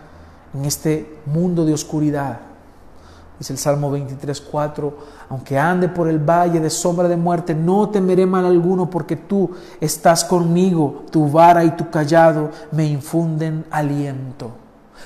en 0.54 0.64
este 0.64 1.20
mundo 1.26 1.64
de 1.64 1.74
oscuridad. 1.74 2.40
Dice 3.38 3.52
el 3.52 3.58
Salmo 3.58 3.90
23, 3.90 4.40
4, 4.40 4.98
aunque 5.28 5.56
ande 5.56 5.88
por 5.88 6.08
el 6.08 6.18
valle 6.18 6.58
de 6.58 6.70
sombra 6.70 7.06
de 7.06 7.16
muerte, 7.16 7.54
no 7.54 7.88
temeré 7.88 8.26
mal 8.26 8.44
alguno 8.44 8.90
porque 8.90 9.14
tú 9.14 9.50
estás 9.80 10.24
conmigo, 10.24 11.04
tu 11.10 11.30
vara 11.30 11.64
y 11.64 11.70
tu 11.70 11.88
callado 11.88 12.50
me 12.72 12.84
infunden 12.86 13.64
aliento. 13.70 14.50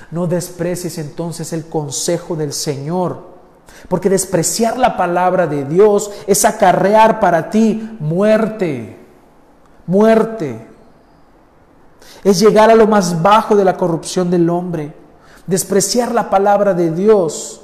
No 0.09 0.25
desprecies 0.25 0.97
entonces 0.97 1.53
el 1.53 1.65
consejo 1.65 2.35
del 2.35 2.53
Señor 2.53 3.33
porque 3.87 4.09
despreciar 4.09 4.77
la 4.77 4.97
palabra 4.97 5.47
de 5.47 5.65
Dios 5.65 6.11
es 6.27 6.45
acarrear 6.45 7.19
para 7.19 7.49
ti 7.49 7.97
muerte, 7.99 8.97
muerte. 9.85 10.67
Es 12.23 12.39
llegar 12.39 12.69
a 12.69 12.75
lo 12.75 12.87
más 12.87 13.21
bajo 13.21 13.55
de 13.55 13.65
la 13.65 13.77
corrupción 13.77 14.29
del 14.29 14.49
hombre. 14.49 14.95
Despreciar 15.45 16.13
la 16.13 16.29
palabra 16.29 16.73
de 16.73 16.91
Dios 16.91 17.61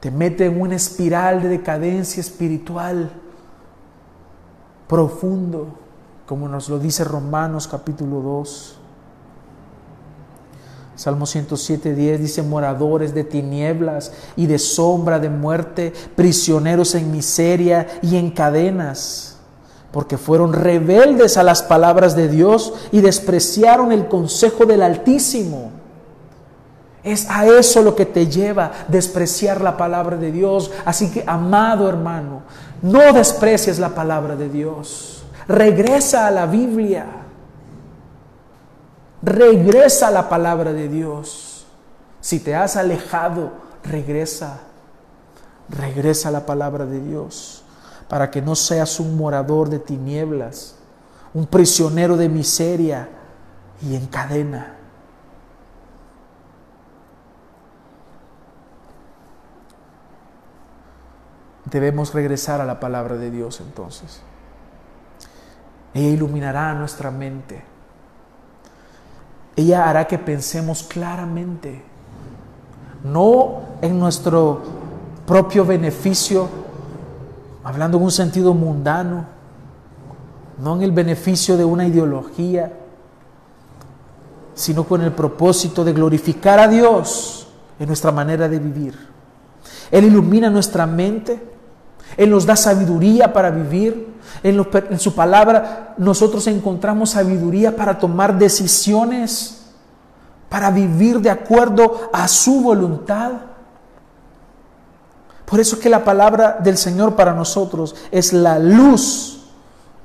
te 0.00 0.10
mete 0.10 0.46
en 0.46 0.60
una 0.60 0.76
espiral 0.76 1.42
de 1.42 1.48
decadencia 1.48 2.20
espiritual 2.20 3.10
profundo, 4.88 5.68
como 6.26 6.48
nos 6.48 6.68
lo 6.68 6.78
dice 6.78 7.04
Romanos 7.04 7.68
capítulo 7.68 8.20
2. 8.20 8.76
Salmo 10.96 11.24
107, 11.24 11.94
10 11.94 12.20
dice, 12.20 12.42
moradores 12.42 13.14
de 13.14 13.24
tinieblas 13.24 14.12
y 14.36 14.46
de 14.46 14.58
sombra 14.58 15.18
de 15.18 15.30
muerte, 15.30 15.94
prisioneros 16.14 16.94
en 16.94 17.10
miseria 17.10 17.86
y 18.02 18.16
en 18.16 18.30
cadenas, 18.30 19.29
porque 19.92 20.16
fueron 20.16 20.52
rebeldes 20.52 21.36
a 21.36 21.42
las 21.42 21.62
palabras 21.62 22.14
de 22.14 22.28
Dios 22.28 22.74
y 22.92 23.00
despreciaron 23.00 23.90
el 23.92 24.06
consejo 24.06 24.64
del 24.64 24.82
Altísimo. 24.82 25.72
Es 27.02 27.28
a 27.28 27.46
eso 27.46 27.82
lo 27.82 27.96
que 27.96 28.06
te 28.06 28.26
lleva 28.26 28.72
despreciar 28.88 29.60
la 29.60 29.76
palabra 29.76 30.16
de 30.16 30.30
Dios. 30.30 30.70
Así 30.84 31.10
que, 31.10 31.24
amado 31.26 31.88
hermano, 31.88 32.42
no 32.82 33.12
desprecies 33.12 33.78
la 33.78 33.90
palabra 33.90 34.36
de 34.36 34.48
Dios. 34.48 35.24
Regresa 35.48 36.26
a 36.26 36.30
la 36.30 36.46
Biblia. 36.46 37.06
Regresa 39.22 40.08
a 40.08 40.10
la 40.12 40.28
palabra 40.28 40.72
de 40.72 40.88
Dios. 40.88 41.64
Si 42.20 42.38
te 42.38 42.54
has 42.54 42.76
alejado, 42.76 43.50
regresa. 43.82 44.60
Regresa 45.68 46.28
a 46.28 46.32
la 46.32 46.46
palabra 46.46 46.84
de 46.84 47.00
Dios 47.00 47.59
para 48.10 48.30
que 48.30 48.42
no 48.42 48.54
seas 48.54 49.00
un 49.00 49.16
morador 49.16 49.70
de 49.70 49.78
tinieblas, 49.78 50.76
un 51.32 51.46
prisionero 51.46 52.18
de 52.18 52.28
miseria 52.28 53.08
y 53.80 53.96
en 53.96 54.06
cadena. 54.08 54.76
Debemos 61.64 62.12
regresar 62.12 62.60
a 62.60 62.66
la 62.66 62.78
palabra 62.78 63.16
de 63.16 63.30
Dios 63.30 63.60
entonces. 63.60 64.20
Ella 65.94 66.08
iluminará 66.08 66.74
nuestra 66.74 67.10
mente 67.10 67.70
ella 69.60 69.88
hará 69.88 70.06
que 70.06 70.18
pensemos 70.18 70.82
claramente, 70.82 71.82
no 73.04 73.60
en 73.82 73.98
nuestro 73.98 74.62
propio 75.26 75.64
beneficio, 75.66 76.48
hablando 77.64 77.98
en 77.98 78.04
un 78.04 78.10
sentido 78.10 78.54
mundano, 78.54 79.26
no 80.62 80.76
en 80.76 80.82
el 80.82 80.92
beneficio 80.92 81.56
de 81.56 81.64
una 81.64 81.86
ideología, 81.86 82.72
sino 84.54 84.84
con 84.84 85.02
el 85.02 85.12
propósito 85.12 85.84
de 85.84 85.92
glorificar 85.92 86.58
a 86.58 86.68
Dios 86.68 87.48
en 87.78 87.86
nuestra 87.86 88.12
manera 88.12 88.48
de 88.48 88.58
vivir. 88.58 88.94
Él 89.90 90.04
ilumina 90.04 90.50
nuestra 90.50 90.86
mente, 90.86 91.42
Él 92.16 92.30
nos 92.30 92.44
da 92.46 92.56
sabiduría 92.56 93.32
para 93.32 93.50
vivir, 93.50 94.14
en, 94.42 94.66
en 94.90 94.98
su 94.98 95.14
palabra 95.14 95.94
nosotros 95.98 96.46
encontramos 96.46 97.10
sabiduría 97.10 97.74
para 97.74 97.98
tomar 97.98 98.38
decisiones, 98.38 99.72
para 100.48 100.70
vivir 100.70 101.20
de 101.20 101.30
acuerdo 101.30 102.10
a 102.12 102.28
su 102.28 102.60
voluntad. 102.60 103.32
Por 105.50 105.60
eso 105.60 105.76
es 105.76 105.82
que 105.82 105.90
la 105.90 106.04
palabra 106.04 106.58
del 106.62 106.78
Señor 106.78 107.16
para 107.16 107.34
nosotros 107.34 107.96
es 108.12 108.32
la 108.32 108.58
luz 108.58 109.48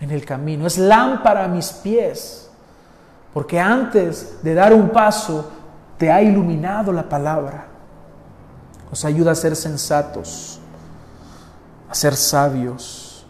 en 0.01 0.11
el 0.11 0.25
camino, 0.25 0.65
es 0.65 0.77
lámpara 0.77 1.45
a 1.45 1.47
mis 1.47 1.69
pies 1.71 2.45
porque 3.35 3.59
antes 3.59 4.37
de 4.43 4.53
dar 4.53 4.73
un 4.73 4.91
paso, 4.91 5.51
te 5.97 6.09
ha 6.09 6.21
iluminado 6.21 6.93
la 6.93 7.09
palabra. 7.09 7.67
Nos 8.89 9.03
ayuda 9.03 9.33
a 9.33 9.35
ser 9.35 9.57
sensatos, 9.57 10.57
a 11.89 11.93
ser 11.93 12.15
sabios. 12.15 13.25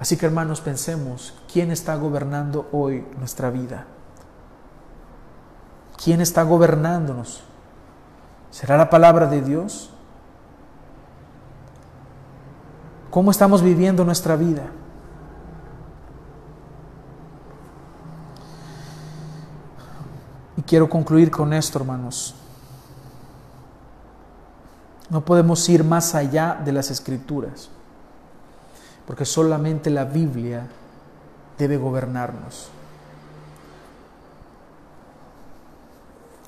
Así 0.00 0.16
que 0.16 0.24
hermanos, 0.24 0.62
pensemos, 0.62 1.34
¿quién 1.52 1.70
está 1.70 1.94
gobernando 1.96 2.70
hoy 2.72 3.06
nuestra 3.18 3.50
vida? 3.50 3.84
¿Quién 6.02 6.22
está 6.22 6.42
gobernándonos? 6.42 7.42
¿Será 8.54 8.76
la 8.76 8.88
palabra 8.88 9.26
de 9.26 9.42
Dios? 9.42 9.90
¿Cómo 13.10 13.32
estamos 13.32 13.62
viviendo 13.62 14.04
nuestra 14.04 14.36
vida? 14.36 14.62
Y 20.56 20.62
quiero 20.62 20.88
concluir 20.88 21.32
con 21.32 21.52
esto, 21.52 21.80
hermanos. 21.80 22.36
No 25.10 25.24
podemos 25.24 25.68
ir 25.68 25.82
más 25.82 26.14
allá 26.14 26.60
de 26.64 26.70
las 26.70 26.92
escrituras, 26.92 27.70
porque 29.04 29.24
solamente 29.24 29.90
la 29.90 30.04
Biblia 30.04 30.68
debe 31.58 31.76
gobernarnos. 31.76 32.68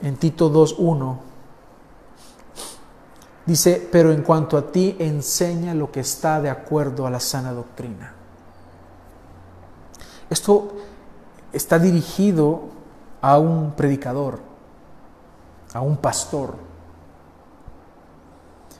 En 0.02 0.16
Tito 0.16 0.52
2.1 0.52 1.25
dice, 3.46 3.88
pero 3.90 4.12
en 4.12 4.22
cuanto 4.22 4.58
a 4.58 4.72
ti 4.72 4.96
enseña 4.98 5.72
lo 5.74 5.90
que 5.90 6.00
está 6.00 6.40
de 6.40 6.50
acuerdo 6.50 7.06
a 7.06 7.10
la 7.10 7.20
sana 7.20 7.52
doctrina. 7.52 8.12
Esto 10.28 10.72
está 11.52 11.78
dirigido 11.78 12.64
a 13.22 13.38
un 13.38 13.72
predicador, 13.72 14.40
a 15.72 15.80
un 15.80 15.96
pastor. 15.96 16.56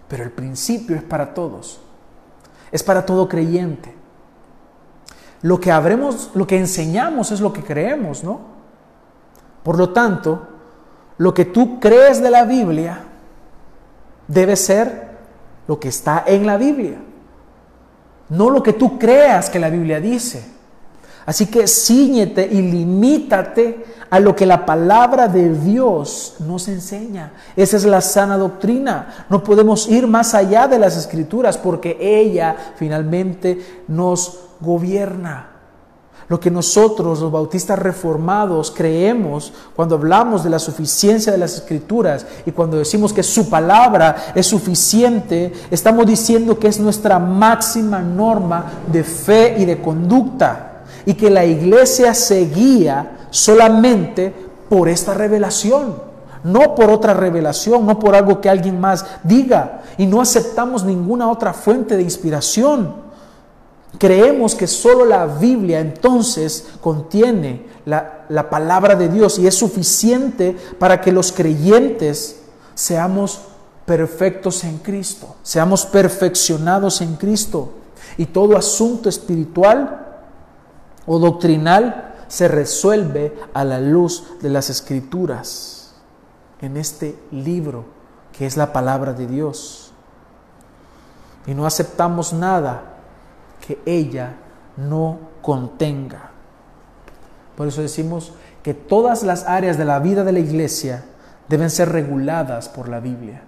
Pero 0.09 0.25
el 0.25 0.31
principio 0.33 0.97
es 0.97 1.03
para 1.03 1.33
todos. 1.33 1.81
Es 2.73 2.83
para 2.83 3.07
todo 3.07 3.29
creyente. 3.29 3.95
Lo 5.43 5.61
que 5.61 5.71
habremos, 5.71 6.31
lo 6.35 6.47
que 6.47 6.59
enseñamos 6.59 7.31
es 7.31 7.41
lo 7.41 7.53
que 7.53 7.63
creemos, 7.63 8.25
¿no? 8.25 8.41
Por 9.63 9.79
lo 9.79 9.91
tanto, 9.91 10.47
lo 11.19 11.33
que 11.33 11.45
tú 11.45 11.79
crees 11.79 12.21
de 12.21 12.31
la 12.31 12.45
Biblia 12.45 13.06
debe 14.29 14.57
ser 14.57 15.09
lo 15.69 15.79
que 15.79 15.89
está 15.89 16.25
en 16.27 16.47
la 16.47 16.57
Biblia. 16.57 16.99
No 18.29 18.51
lo 18.51 18.63
que 18.63 18.73
tú 18.73 18.99
creas 18.99 19.51
que 19.51 19.59
la 19.59 19.71
Biblia 19.71 20.01
dice. 20.01 20.57
Así 21.27 21.47
que 21.47 21.67
ciñete 21.67 22.47
y 22.47 22.63
limítate 22.63 23.85
a 24.11 24.21
lo 24.21 24.37
que 24.37 24.47
la 24.47 24.65
palabra 24.65 25.27
de 25.27 25.53
Dios 25.53 26.37
nos 26.41 26.69
enseña. 26.69 27.33
Esa 27.57 27.77
es 27.77 27.85
la 27.85 28.01
sana 28.01 28.39
doctrina. 28.39 29.27
No 29.29 29.43
podemos 29.43 29.89
ir 29.89 30.07
más 30.07 30.35
allá 30.35 30.69
de 30.69 30.79
las 30.79 30.97
escrituras 30.97 31.59
porque 31.59 31.97
ella 32.01 32.57
finalmente 32.77 33.83
nos 33.89 34.39
gobierna. 34.61 35.56
Lo 36.29 36.41
que 36.41 36.51
nosotros, 36.51 37.21
los 37.21 37.31
bautistas 37.31 37.79
reformados, 37.79 38.73
creemos 38.73 39.53
cuando 39.77 39.95
hablamos 39.95 40.43
de 40.43 40.51
la 40.51 40.59
suficiencia 40.59 41.31
de 41.31 41.39
las 41.39 41.55
escrituras 41.55 42.27
y 42.45 42.51
cuando 42.51 42.79
decimos 42.79 43.13
que 43.13 43.23
su 43.23 43.49
palabra 43.49 44.33
es 44.35 44.47
suficiente, 44.47 45.53
estamos 45.71 46.05
diciendo 46.05 46.59
que 46.59 46.67
es 46.67 46.81
nuestra 46.81 47.21
máxima 47.21 48.01
norma 48.01 48.73
de 48.91 49.05
fe 49.05 49.57
y 49.59 49.65
de 49.67 49.81
conducta 49.81 50.83
y 51.05 51.15
que 51.15 51.31
la 51.31 51.45
iglesia 51.45 52.13
se 52.13 52.47
guía 52.47 53.29
solamente 53.31 54.35
por 54.69 54.89
esta 54.89 55.15
revelación, 55.15 55.95
no 56.43 56.75
por 56.75 56.91
otra 56.91 57.15
revelación, 57.15 57.87
no 57.87 58.01
por 58.01 58.17
algo 58.17 58.41
que 58.41 58.51
alguien 58.51 58.81
más 58.81 59.07
diga, 59.23 59.83
y 59.97 60.07
no 60.07 60.21
aceptamos 60.21 60.83
ninguna 60.83 61.31
otra 61.31 61.53
fuente 61.53 61.97
de 61.97 62.03
inspiración. 62.03 63.06
Creemos 63.99 64.55
que 64.55 64.67
solo 64.67 65.05
la 65.05 65.27
Biblia 65.27 65.81
entonces 65.81 66.67
contiene 66.81 67.67
la, 67.85 68.27
la, 68.29 68.51
palabra 68.51 68.95
de 68.95 69.09
Dios 69.09 69.39
y 69.39 69.47
es 69.47 69.55
suficiente 69.55 70.57
para 70.79 71.01
que 71.01 71.13
los 71.13 71.33
creyentes 71.33 72.41
seamos 72.75 73.41
perfectos 73.87 74.65
en 74.65 74.79
Cristo, 74.79 75.37
seamos 75.43 75.87
perfeccionados 75.87 77.01
en 77.01 77.17
Cristo. 77.17 77.73
Y 78.19 78.27
todo 78.27 78.57
asunto 78.57 79.09
espiritual 79.09 80.07
o 81.07 81.19
doctrinal 81.19 82.15
se 82.29 82.49
resuelve 82.49 83.35
a 83.55 83.65
la 83.65 83.81
luz 83.81 84.25
de 84.41 84.51
las 84.51 84.71
escrituras 84.71 85.95
en 86.61 86.77
este 86.77 87.19
libro 87.31 87.85
que 88.33 88.47
es 88.47 88.57
la 88.57 88.73
palabra 88.73 89.13
de 89.13 89.27
Dios. 89.27 89.93
Y 91.47 91.55
no 91.55 91.67
aceptamos 91.67 92.33
nada 92.33 92.96
que 93.67 93.81
ella 93.85 94.37
no 94.77 95.19
contenga. 95.43 96.31
Por 97.57 97.69
eso 97.69 97.83
decimos 97.83 98.33
que 98.63 98.75
todas 98.75 99.23
las 99.23 99.45
áreas 99.45 99.79
de 99.79 99.85
la 99.85 99.99
vida 99.99 100.25
de 100.25 100.33
la 100.33 100.41
iglesia 100.41 101.05
deben 101.49 101.71
ser 101.71 101.91
reguladas 101.91 102.69
por 102.69 102.89
la 102.89 103.01
Biblia. 103.01 103.43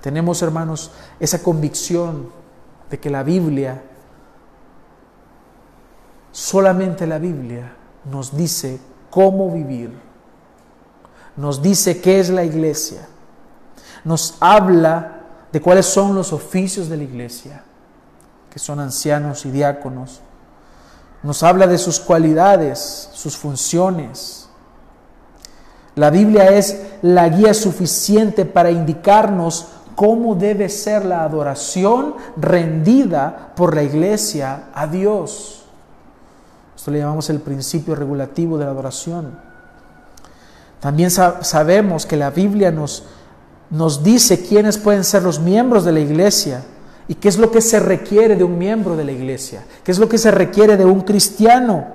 Tenemos, 0.00 0.42
hermanos, 0.42 0.90
esa 1.20 1.42
convicción 1.42 2.30
de 2.90 2.98
que 2.98 3.08
la 3.08 3.22
Biblia 3.22 3.82
Solamente 6.32 7.06
la 7.06 7.18
Biblia 7.18 7.76
nos 8.10 8.34
dice 8.34 8.80
cómo 9.10 9.50
vivir, 9.52 9.92
nos 11.36 11.60
dice 11.60 12.00
qué 12.00 12.20
es 12.20 12.30
la 12.30 12.42
iglesia, 12.42 13.06
nos 14.02 14.36
habla 14.40 15.21
de 15.52 15.60
cuáles 15.60 15.86
son 15.86 16.14
los 16.14 16.32
oficios 16.32 16.88
de 16.88 16.96
la 16.96 17.04
iglesia, 17.04 17.62
que 18.50 18.58
son 18.58 18.80
ancianos 18.80 19.44
y 19.46 19.50
diáconos, 19.50 20.20
nos 21.22 21.42
habla 21.42 21.66
de 21.66 21.78
sus 21.78 22.00
cualidades, 22.00 23.10
sus 23.12 23.36
funciones. 23.36 24.48
La 25.94 26.10
Biblia 26.10 26.48
es 26.50 26.80
la 27.02 27.28
guía 27.28 27.54
suficiente 27.54 28.44
para 28.44 28.70
indicarnos 28.70 29.68
cómo 29.94 30.34
debe 30.34 30.68
ser 30.68 31.04
la 31.04 31.22
adoración 31.22 32.14
rendida 32.36 33.52
por 33.54 33.74
la 33.74 33.82
iglesia 33.82 34.64
a 34.74 34.86
Dios. 34.86 35.64
Esto 36.74 36.90
le 36.90 36.98
llamamos 36.98 37.30
el 37.30 37.40
principio 37.40 37.94
regulativo 37.94 38.58
de 38.58 38.64
la 38.64 38.70
adoración. 38.72 39.38
También 40.80 41.12
sabemos 41.12 42.06
que 42.06 42.16
la 42.16 42.30
Biblia 42.30 42.72
nos, 42.72 43.04
nos 43.72 44.02
dice 44.02 44.44
quiénes 44.44 44.76
pueden 44.76 45.02
ser 45.02 45.22
los 45.22 45.40
miembros 45.40 45.84
de 45.84 45.92
la 45.92 46.00
iglesia 46.00 46.62
y 47.08 47.14
qué 47.14 47.28
es 47.28 47.38
lo 47.38 47.50
que 47.50 47.62
se 47.62 47.80
requiere 47.80 48.36
de 48.36 48.44
un 48.44 48.58
miembro 48.58 48.96
de 48.96 49.04
la 49.04 49.12
iglesia, 49.12 49.64
qué 49.82 49.90
es 49.90 49.98
lo 49.98 50.10
que 50.10 50.18
se 50.18 50.30
requiere 50.30 50.76
de 50.76 50.84
un 50.84 51.00
cristiano. 51.00 51.86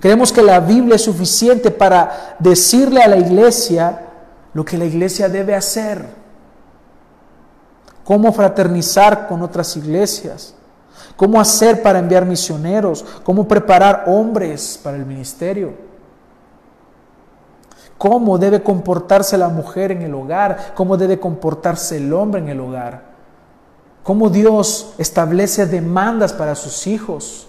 Creemos 0.00 0.32
que 0.32 0.42
la 0.42 0.60
Biblia 0.60 0.96
es 0.96 1.02
suficiente 1.02 1.70
para 1.70 2.36
decirle 2.38 3.02
a 3.02 3.08
la 3.08 3.18
iglesia 3.18 4.00
lo 4.54 4.64
que 4.64 4.78
la 4.78 4.86
iglesia 4.86 5.28
debe 5.28 5.54
hacer, 5.54 6.06
cómo 8.02 8.32
fraternizar 8.32 9.28
con 9.28 9.42
otras 9.42 9.76
iglesias, 9.76 10.54
cómo 11.16 11.38
hacer 11.38 11.82
para 11.82 11.98
enviar 11.98 12.24
misioneros, 12.24 13.04
cómo 13.24 13.46
preparar 13.46 14.04
hombres 14.06 14.80
para 14.82 14.96
el 14.96 15.04
ministerio, 15.04 15.93
cómo 17.98 18.38
debe 18.38 18.62
comportarse 18.62 19.38
la 19.38 19.48
mujer 19.48 19.92
en 19.92 20.02
el 20.02 20.14
hogar, 20.14 20.72
cómo 20.74 20.96
debe 20.96 21.18
comportarse 21.20 21.98
el 21.98 22.12
hombre 22.12 22.40
en 22.40 22.48
el 22.48 22.60
hogar, 22.60 23.02
cómo 24.02 24.30
Dios 24.30 24.94
establece 24.98 25.66
demandas 25.66 26.32
para 26.32 26.54
sus 26.54 26.86
hijos, 26.86 27.46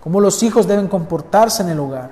cómo 0.00 0.20
los 0.20 0.42
hijos 0.42 0.66
deben 0.66 0.88
comportarse 0.88 1.62
en 1.62 1.70
el 1.70 1.80
hogar, 1.80 2.10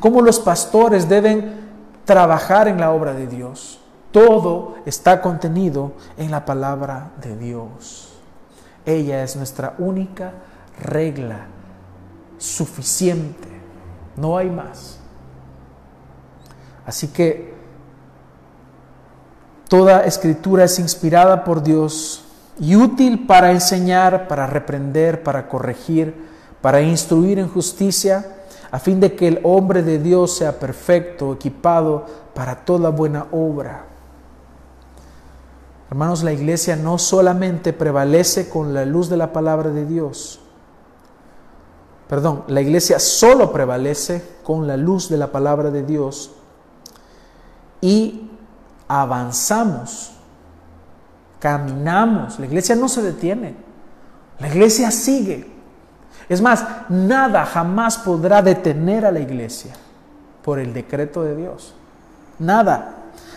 cómo 0.00 0.22
los 0.22 0.40
pastores 0.40 1.08
deben 1.08 1.62
trabajar 2.04 2.68
en 2.68 2.80
la 2.80 2.90
obra 2.90 3.12
de 3.12 3.26
Dios. 3.26 3.78
Todo 4.10 4.74
está 4.84 5.22
contenido 5.22 5.92
en 6.18 6.30
la 6.30 6.44
palabra 6.44 7.12
de 7.22 7.36
Dios. 7.36 8.12
Ella 8.84 9.22
es 9.22 9.36
nuestra 9.36 9.74
única 9.78 10.32
regla 10.82 11.46
suficiente. 12.36 13.48
No 14.16 14.36
hay 14.36 14.50
más. 14.50 15.01
Así 16.86 17.08
que 17.08 17.54
toda 19.68 20.04
escritura 20.04 20.64
es 20.64 20.78
inspirada 20.78 21.44
por 21.44 21.62
Dios 21.62 22.24
y 22.58 22.76
útil 22.76 23.26
para 23.26 23.52
enseñar, 23.52 24.28
para 24.28 24.46
reprender, 24.46 25.22
para 25.22 25.48
corregir, 25.48 26.28
para 26.60 26.80
instruir 26.82 27.38
en 27.38 27.48
justicia, 27.48 28.36
a 28.70 28.78
fin 28.78 29.00
de 29.00 29.14
que 29.14 29.28
el 29.28 29.40
hombre 29.42 29.82
de 29.82 29.98
Dios 29.98 30.36
sea 30.36 30.58
perfecto, 30.58 31.32
equipado 31.32 32.06
para 32.34 32.64
toda 32.64 32.90
buena 32.90 33.26
obra. 33.30 33.84
Hermanos, 35.90 36.22
la 36.22 36.32
iglesia 36.32 36.74
no 36.76 36.96
solamente 36.98 37.72
prevalece 37.72 38.48
con 38.48 38.72
la 38.72 38.86
luz 38.86 39.10
de 39.10 39.18
la 39.18 39.32
palabra 39.32 39.70
de 39.70 39.84
Dios, 39.84 40.40
perdón, 42.08 42.44
la 42.48 42.60
iglesia 42.60 42.98
solo 42.98 43.52
prevalece 43.52 44.22
con 44.42 44.66
la 44.66 44.76
luz 44.76 45.08
de 45.08 45.16
la 45.16 45.32
palabra 45.32 45.70
de 45.70 45.82
Dios 45.82 46.30
y 47.82 48.30
avanzamos, 48.88 50.12
caminamos. 51.38 52.38
La 52.38 52.46
iglesia 52.46 52.74
no 52.74 52.88
se 52.88 53.02
detiene, 53.02 53.54
la 54.38 54.48
iglesia 54.48 54.90
sigue. 54.90 55.50
Es 56.28 56.40
más, 56.40 56.64
nada 56.88 57.44
jamás 57.44 57.98
podrá 57.98 58.40
detener 58.40 59.04
a 59.04 59.12
la 59.12 59.20
iglesia 59.20 59.72
por 60.42 60.58
el 60.58 60.72
decreto 60.72 61.22
de 61.22 61.36
Dios. 61.36 61.74
Nada. 62.38 62.94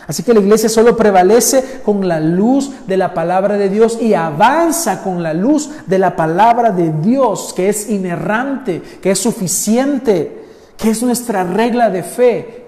Así 0.07 0.21
que 0.21 0.35
la 0.35 0.39
iglesia 0.39 0.69
solo 0.69 0.95
prevalece 0.95 1.81
con 1.83 2.07
la 2.07 2.19
luz 2.19 2.71
de 2.85 2.95
la 2.95 3.13
palabra 3.15 3.57
de 3.57 3.69
Dios 3.69 3.99
y 3.99 4.13
avanza 4.13 5.01
con 5.01 5.23
la 5.23 5.33
luz 5.33 5.71
de 5.87 5.97
la 5.97 6.15
palabra 6.15 6.69
de 6.69 6.91
Dios, 6.91 7.53
que 7.55 7.69
es 7.69 7.89
inerrante, 7.89 8.81
que 9.01 9.11
es 9.11 9.19
suficiente, 9.19 10.45
que 10.77 10.91
es 10.91 11.01
nuestra 11.01 11.43
regla 11.43 11.89
de 11.89 12.03
fe, 12.03 12.64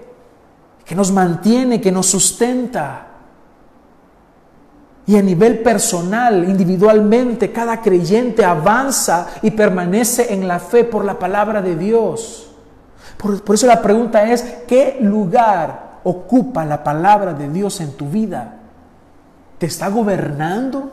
que 0.88 0.94
nos 0.94 1.12
mantiene, 1.12 1.82
que 1.82 1.92
nos 1.92 2.06
sustenta. 2.06 3.08
Y 5.06 5.18
a 5.18 5.22
nivel 5.22 5.58
personal, 5.58 6.48
individualmente, 6.48 7.52
cada 7.52 7.82
creyente 7.82 8.42
avanza 8.42 9.26
y 9.42 9.50
permanece 9.50 10.32
en 10.32 10.48
la 10.48 10.58
fe 10.58 10.84
por 10.84 11.04
la 11.04 11.18
palabra 11.18 11.60
de 11.60 11.76
Dios. 11.76 12.50
Por, 13.18 13.54
eso 13.54 13.66
la 13.66 13.82
pregunta 13.82 14.32
es, 14.32 14.42
¿qué 14.66 14.96
lugar 15.02 15.98
ocupa 16.04 16.64
la 16.64 16.82
palabra 16.82 17.34
de 17.34 17.50
Dios 17.50 17.82
en 17.82 17.94
tu 17.94 18.08
vida? 18.08 18.56
¿Te 19.58 19.66
está 19.66 19.90
gobernando? 19.90 20.90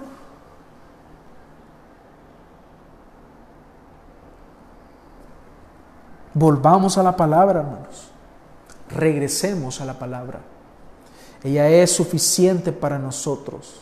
Volvamos 6.34 6.98
a 6.98 7.04
la 7.04 7.16
palabra, 7.16 7.62
hermanos. 7.62 8.05
Regresemos 8.90 9.82
a 9.82 9.86
la 9.86 9.98
palabra. 9.98 10.42
Ella 11.44 11.70
es 11.70 11.92
suficiente 11.92 12.72
para 12.72 12.98
nosotros. 12.98 13.82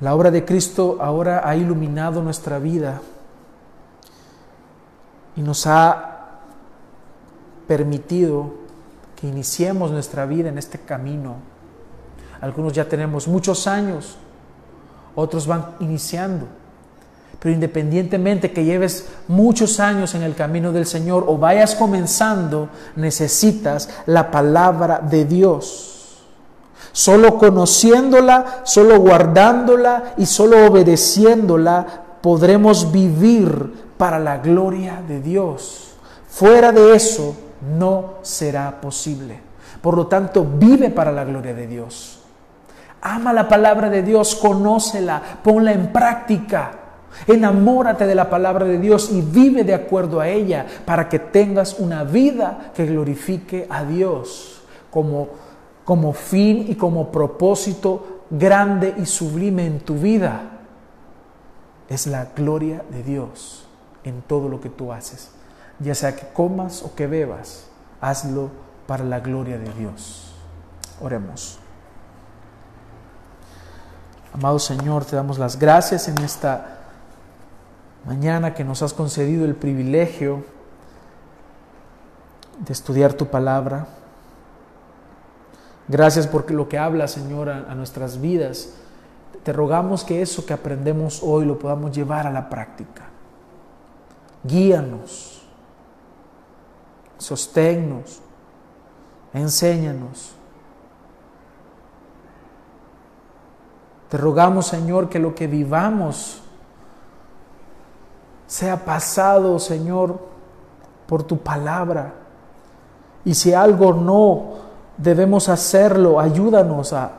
La 0.00 0.14
obra 0.14 0.30
de 0.30 0.44
Cristo 0.44 0.98
ahora 1.00 1.48
ha 1.48 1.56
iluminado 1.56 2.22
nuestra 2.22 2.58
vida 2.58 3.00
y 5.36 5.40
nos 5.40 5.66
ha 5.66 6.40
permitido 7.66 8.54
que 9.14 9.26
iniciemos 9.26 9.90
nuestra 9.90 10.26
vida 10.26 10.50
en 10.50 10.58
este 10.58 10.78
camino. 10.78 11.36
Algunos 12.40 12.74
ya 12.74 12.86
tenemos 12.86 13.26
muchos 13.26 13.66
años, 13.66 14.18
otros 15.14 15.46
van 15.46 15.76
iniciando. 15.80 16.46
Pero 17.38 17.54
independientemente 17.54 18.52
que 18.52 18.64
lleves 18.64 19.06
muchos 19.28 19.78
años 19.78 20.14
en 20.14 20.22
el 20.22 20.34
camino 20.34 20.72
del 20.72 20.86
Señor 20.86 21.24
o 21.26 21.36
vayas 21.36 21.74
comenzando, 21.74 22.68
necesitas 22.96 23.88
la 24.06 24.30
palabra 24.30 25.00
de 25.00 25.24
Dios. 25.24 26.22
Solo 26.92 27.36
conociéndola, 27.36 28.62
solo 28.64 28.98
guardándola 29.00 30.14
y 30.16 30.24
solo 30.24 30.66
obedeciéndola 30.66 31.86
podremos 32.22 32.90
vivir 32.90 33.86
para 33.98 34.18
la 34.18 34.38
gloria 34.38 35.02
de 35.06 35.20
Dios. 35.20 35.94
Fuera 36.28 36.72
de 36.72 36.96
eso, 36.96 37.36
no 37.78 38.14
será 38.22 38.80
posible. 38.80 39.40
Por 39.80 39.96
lo 39.96 40.06
tanto, 40.06 40.44
vive 40.44 40.90
para 40.90 41.12
la 41.12 41.24
gloria 41.24 41.54
de 41.54 41.66
Dios. 41.66 42.18
Ama 43.02 43.32
la 43.32 43.48
palabra 43.48 43.88
de 43.88 44.02
Dios, 44.02 44.34
conócela, 44.34 45.22
ponla 45.42 45.72
en 45.72 45.92
práctica. 45.92 46.72
Enamórate 47.26 48.06
de 48.06 48.14
la 48.14 48.30
palabra 48.30 48.64
de 48.64 48.78
Dios 48.78 49.10
y 49.12 49.20
vive 49.20 49.64
de 49.64 49.74
acuerdo 49.74 50.20
a 50.20 50.28
ella 50.28 50.66
para 50.84 51.08
que 51.08 51.18
tengas 51.18 51.78
una 51.78 52.04
vida 52.04 52.72
que 52.74 52.86
glorifique 52.86 53.66
a 53.70 53.84
Dios 53.84 54.62
como, 54.90 55.28
como 55.84 56.12
fin 56.12 56.66
y 56.68 56.74
como 56.74 57.10
propósito 57.10 58.22
grande 58.30 58.94
y 58.98 59.06
sublime 59.06 59.66
en 59.66 59.80
tu 59.80 59.94
vida. 59.94 60.42
Es 61.88 62.06
la 62.06 62.28
gloria 62.36 62.82
de 62.90 63.02
Dios 63.02 63.66
en 64.04 64.22
todo 64.22 64.48
lo 64.48 64.60
que 64.60 64.68
tú 64.68 64.92
haces 64.92 65.30
ya 65.78 65.94
sea 65.94 66.16
que 66.16 66.26
comas 66.28 66.82
o 66.82 66.94
que 66.94 67.06
bebas, 67.06 67.66
hazlo 68.00 68.50
para 68.86 69.04
la 69.04 69.20
gloria 69.20 69.58
de 69.58 69.72
Dios. 69.74 70.34
Oremos. 71.00 71.58
Amado 74.32 74.58
Señor, 74.58 75.04
te 75.04 75.16
damos 75.16 75.38
las 75.38 75.58
gracias 75.58 76.08
en 76.08 76.18
esta 76.18 76.75
mañana 78.06 78.54
que 78.54 78.64
nos 78.64 78.82
has 78.82 78.94
concedido 78.94 79.44
el 79.44 79.54
privilegio 79.54 80.44
de 82.58 82.72
estudiar 82.72 83.12
tu 83.12 83.26
palabra. 83.26 83.88
Gracias 85.88 86.26
por 86.26 86.50
lo 86.50 86.68
que 86.68 86.78
habla, 86.78 87.08
Señor, 87.08 87.48
a, 87.48 87.74
nuestras 87.74 88.20
vidas. 88.20 88.74
Te 89.42 89.52
rogamos 89.52 90.04
que 90.04 90.22
eso 90.22 90.46
que 90.46 90.52
aprendemos 90.52 91.20
hoy 91.22 91.44
lo 91.44 91.58
podamos 91.58 91.92
llevar 91.92 92.26
a 92.26 92.30
la 92.30 92.48
práctica. 92.48 93.02
Guíanos 94.42 95.36
sosténnos, 97.18 98.20
enséñanos. 99.32 100.32
Te 104.08 104.16
rogamos, 104.16 104.66
Señor, 104.66 105.08
que 105.08 105.18
lo 105.18 105.34
que 105.34 105.46
vivamos 105.46 106.42
sea 108.46 108.84
pasado, 108.84 109.58
Señor, 109.58 110.18
por 111.06 111.22
tu 111.22 111.38
palabra. 111.38 112.14
Y 113.24 113.34
si 113.34 113.52
algo 113.54 113.92
no 113.92 114.66
debemos 114.96 115.48
hacerlo, 115.48 116.20
ayúdanos 116.20 116.92
a 116.92 117.12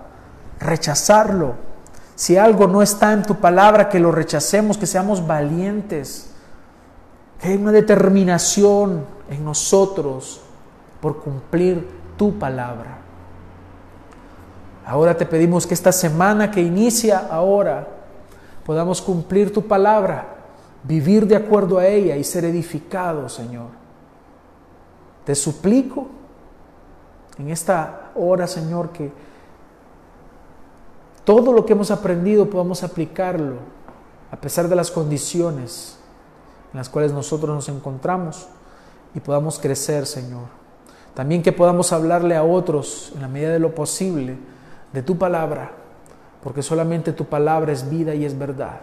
rechazarlo. 0.60 1.56
Si 2.16 2.38
algo 2.38 2.68
no 2.68 2.82
está 2.82 3.14
en 3.14 3.24
tu 3.24 3.36
palabra, 3.36 3.90
que 3.90 4.00
lo 4.00 4.12
rechacemos, 4.12 4.78
que 4.78 4.88
seamos 4.88 5.26
valientes, 5.28 6.32
que 7.40 7.50
hay 7.50 7.58
una 7.58 7.72
determinación 7.72 9.06
en 9.30 9.46
nosotros 9.46 10.42
por 11.02 11.22
cumplir 11.22 11.88
tu 12.18 12.40
palabra. 12.40 12.98
Ahora 14.86 15.16
te 15.16 15.26
pedimos 15.26 15.68
que 15.68 15.74
esta 15.74 15.92
semana 15.92 16.50
que 16.50 16.62
inicia 16.62 17.28
ahora 17.30 17.88
podamos 18.66 19.02
cumplir 19.02 19.54
tu 19.54 19.68
palabra, 19.68 20.37
vivir 20.88 21.28
de 21.28 21.36
acuerdo 21.36 21.78
a 21.78 21.88
ella 21.88 22.16
y 22.16 22.24
ser 22.24 22.46
edificados, 22.46 23.34
Señor. 23.34 23.68
Te 25.26 25.36
suplico 25.36 26.08
en 27.38 27.50
esta 27.50 28.12
hora, 28.16 28.48
Señor, 28.48 28.90
que 28.90 29.12
todo 31.26 31.52
lo 31.52 31.66
que 31.66 31.74
hemos 31.74 31.92
aprendido 31.92 32.50
podamos 32.50 32.84
aplicarlo 32.84 33.56
a 34.32 34.38
pesar 34.38 34.70
de 34.70 34.76
las 34.76 34.90
condiciones 34.90 36.00
en 36.72 36.78
las 36.78 36.90
cuales 36.90 37.12
nosotros 37.12 37.54
nos 37.54 37.70
encontramos 37.70 38.48
y 39.14 39.20
podamos 39.20 39.60
crecer, 39.60 40.06
Señor. 40.06 40.46
También 41.14 41.44
que 41.44 41.52
podamos 41.52 41.92
hablarle 41.92 42.36
a 42.36 42.44
otros 42.44 43.12
en 43.16 43.22
la 43.22 43.28
medida 43.28 43.52
de 43.52 43.60
lo 43.60 43.76
posible 43.76 44.38
de 44.94 45.02
tu 45.04 45.18
palabra, 45.18 45.72
porque 46.44 46.62
solamente 46.62 47.12
tu 47.12 47.26
palabra 47.26 47.74
es 47.74 47.90
vida 47.90 48.16
y 48.16 48.24
es 48.24 48.38
verdad. 48.38 48.80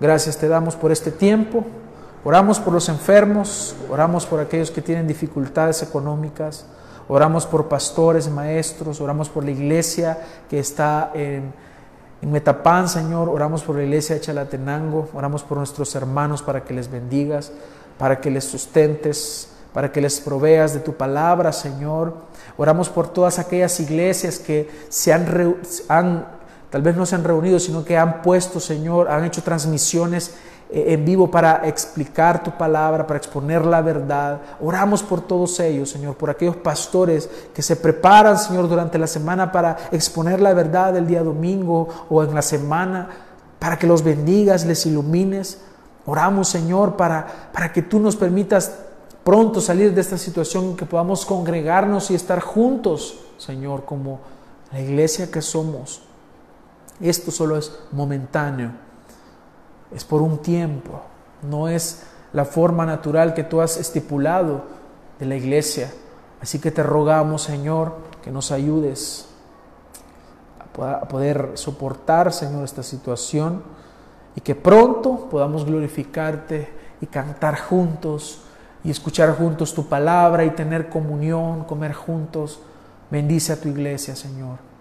Gracias 0.00 0.36
te 0.36 0.48
damos 0.48 0.74
por 0.74 0.90
este 0.90 1.10
tiempo. 1.10 1.64
Oramos 2.24 2.58
por 2.58 2.72
los 2.72 2.88
enfermos, 2.88 3.76
oramos 3.90 4.26
por 4.26 4.40
aquellos 4.40 4.70
que 4.70 4.80
tienen 4.80 5.06
dificultades 5.06 5.82
económicas, 5.82 6.64
oramos 7.06 7.44
por 7.44 7.68
pastores, 7.68 8.30
maestros, 8.30 9.00
oramos 9.00 9.28
por 9.28 9.44
la 9.44 9.50
iglesia 9.50 10.18
que 10.48 10.58
está 10.58 11.10
en, 11.14 11.52
Metapán, 12.22 12.88
Señor, 12.88 13.28
oramos 13.28 13.62
por 13.62 13.76
la 13.76 13.82
iglesia 13.82 14.14
de 14.14 14.22
Chalatenango, 14.22 15.10
oramos 15.12 15.42
por 15.42 15.58
nuestros 15.58 15.94
hermanos 15.94 16.42
para 16.42 16.64
que 16.64 16.72
les 16.72 16.90
bendigas, 16.90 17.52
para 17.98 18.18
que 18.18 18.30
les 18.30 18.44
sustentes, 18.44 19.50
para 19.74 19.92
que 19.92 20.00
les 20.00 20.20
proveas 20.20 20.72
de 20.72 20.80
tu 20.80 20.94
palabra, 20.94 21.52
Señor. 21.52 22.14
Oramos 22.56 22.88
por 22.88 23.08
todas 23.08 23.38
aquellas 23.38 23.78
iglesias 23.78 24.38
que 24.38 24.70
se 24.88 25.12
han, 25.12 25.56
han 25.88 26.26
tal 26.74 26.82
vez 26.82 26.96
no 26.96 27.06
se 27.06 27.14
han 27.14 27.22
reunido, 27.22 27.60
sino 27.60 27.84
que 27.84 27.96
han 27.96 28.20
puesto, 28.20 28.58
Señor, 28.58 29.08
han 29.08 29.24
hecho 29.24 29.44
transmisiones 29.44 30.34
eh, 30.68 30.86
en 30.88 31.04
vivo 31.04 31.30
para 31.30 31.68
explicar 31.68 32.42
tu 32.42 32.50
palabra, 32.50 33.06
para 33.06 33.16
exponer 33.16 33.64
la 33.64 33.80
verdad. 33.80 34.40
Oramos 34.60 35.00
por 35.00 35.20
todos 35.20 35.60
ellos, 35.60 35.90
Señor, 35.90 36.16
por 36.16 36.30
aquellos 36.30 36.56
pastores 36.56 37.30
que 37.54 37.62
se 37.62 37.76
preparan, 37.76 38.36
Señor, 38.36 38.68
durante 38.68 38.98
la 38.98 39.06
semana 39.06 39.52
para 39.52 39.76
exponer 39.92 40.40
la 40.40 40.52
verdad 40.52 40.96
el 40.96 41.06
día 41.06 41.22
domingo 41.22 42.06
o 42.10 42.24
en 42.24 42.34
la 42.34 42.42
semana, 42.42 43.08
para 43.60 43.78
que 43.78 43.86
los 43.86 44.02
bendigas, 44.02 44.64
les 44.64 44.84
ilumines. 44.84 45.60
Oramos, 46.06 46.48
Señor, 46.48 46.96
para, 46.96 47.24
para 47.52 47.72
que 47.72 47.82
tú 47.82 48.00
nos 48.00 48.16
permitas 48.16 48.72
pronto 49.22 49.60
salir 49.60 49.94
de 49.94 50.00
esta 50.00 50.18
situación, 50.18 50.74
que 50.74 50.86
podamos 50.86 51.24
congregarnos 51.24 52.10
y 52.10 52.16
estar 52.16 52.40
juntos, 52.40 53.20
Señor, 53.38 53.84
como 53.84 54.18
la 54.72 54.80
iglesia 54.80 55.30
que 55.30 55.40
somos. 55.40 56.02
Esto 57.00 57.30
solo 57.30 57.56
es 57.56 57.72
momentáneo 57.92 58.84
es 59.94 60.04
por 60.04 60.22
un 60.22 60.38
tiempo, 60.38 61.00
no 61.42 61.68
es 61.68 62.02
la 62.32 62.44
forma 62.44 62.84
natural 62.84 63.32
que 63.32 63.44
tú 63.44 63.60
has 63.60 63.76
estipulado 63.76 64.62
de 65.20 65.26
la 65.26 65.36
iglesia. 65.36 65.92
Así 66.40 66.58
que 66.58 66.72
te 66.72 66.82
rogamos, 66.82 67.42
Señor, 67.42 67.94
que 68.22 68.30
nos 68.30 68.50
ayudes 68.50 69.28
a 70.58 71.06
poder 71.08 71.52
soportar, 71.54 72.32
Señor, 72.32 72.64
esta 72.64 72.82
situación 72.82 73.62
y 74.34 74.40
que 74.40 74.56
pronto 74.56 75.28
podamos 75.30 75.64
glorificarte 75.64 76.68
y 77.00 77.06
cantar 77.06 77.60
juntos 77.60 78.42
y 78.82 78.90
escuchar 78.90 79.36
juntos 79.36 79.72
tu 79.72 79.88
palabra 79.88 80.44
y 80.44 80.50
tener 80.50 80.88
comunión, 80.88 81.64
comer 81.64 81.92
juntos. 81.92 82.58
Bendice 83.10 83.52
a 83.52 83.60
tu 83.60 83.68
iglesia, 83.68 84.16
Señor. 84.16 84.73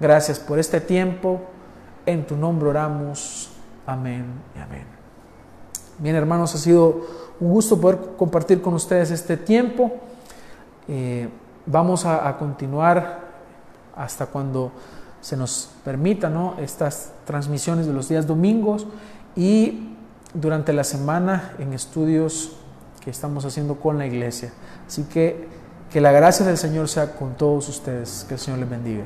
Gracias 0.00 0.38
por 0.38 0.58
este 0.58 0.80
tiempo. 0.80 1.40
En 2.06 2.26
tu 2.26 2.36
nombre 2.36 2.70
oramos. 2.70 3.50
Amén 3.86 4.24
y 4.56 4.58
amén. 4.58 4.84
Bien, 5.98 6.16
hermanos, 6.16 6.54
ha 6.54 6.58
sido 6.58 7.06
un 7.38 7.50
gusto 7.50 7.80
poder 7.80 7.98
compartir 8.16 8.62
con 8.62 8.74
ustedes 8.74 9.10
este 9.10 9.36
tiempo. 9.36 9.92
Eh, 10.88 11.28
vamos 11.66 12.06
a, 12.06 12.36
continuar 12.38 13.28
hasta 13.94 14.26
cuando 14.26 14.72
se 15.20 15.36
nos 15.36 15.70
permita 15.84 16.30
¿no? 16.30 16.54
estas 16.58 17.12
transmisiones 17.26 17.86
de 17.86 17.92
los 17.92 18.08
días 18.08 18.26
domingos 18.26 18.86
y 19.36 19.94
durante 20.32 20.72
la 20.72 20.84
semana 20.84 21.52
en 21.58 21.74
estudios 21.74 22.56
que 23.04 23.10
estamos 23.10 23.44
haciendo 23.44 23.76
con 23.76 23.98
la 23.98 24.06
iglesia. 24.06 24.52
Así 24.86 25.04
que 25.04 25.60
que 25.90 26.00
la 26.00 26.12
gracia 26.12 26.46
del 26.46 26.56
Señor 26.56 26.88
sea 26.88 27.16
con 27.16 27.34
todos 27.34 27.68
ustedes. 27.68 28.24
Que 28.28 28.34
el 28.34 28.40
Señor 28.40 28.60
les 28.60 28.70
bendiga. 28.70 29.04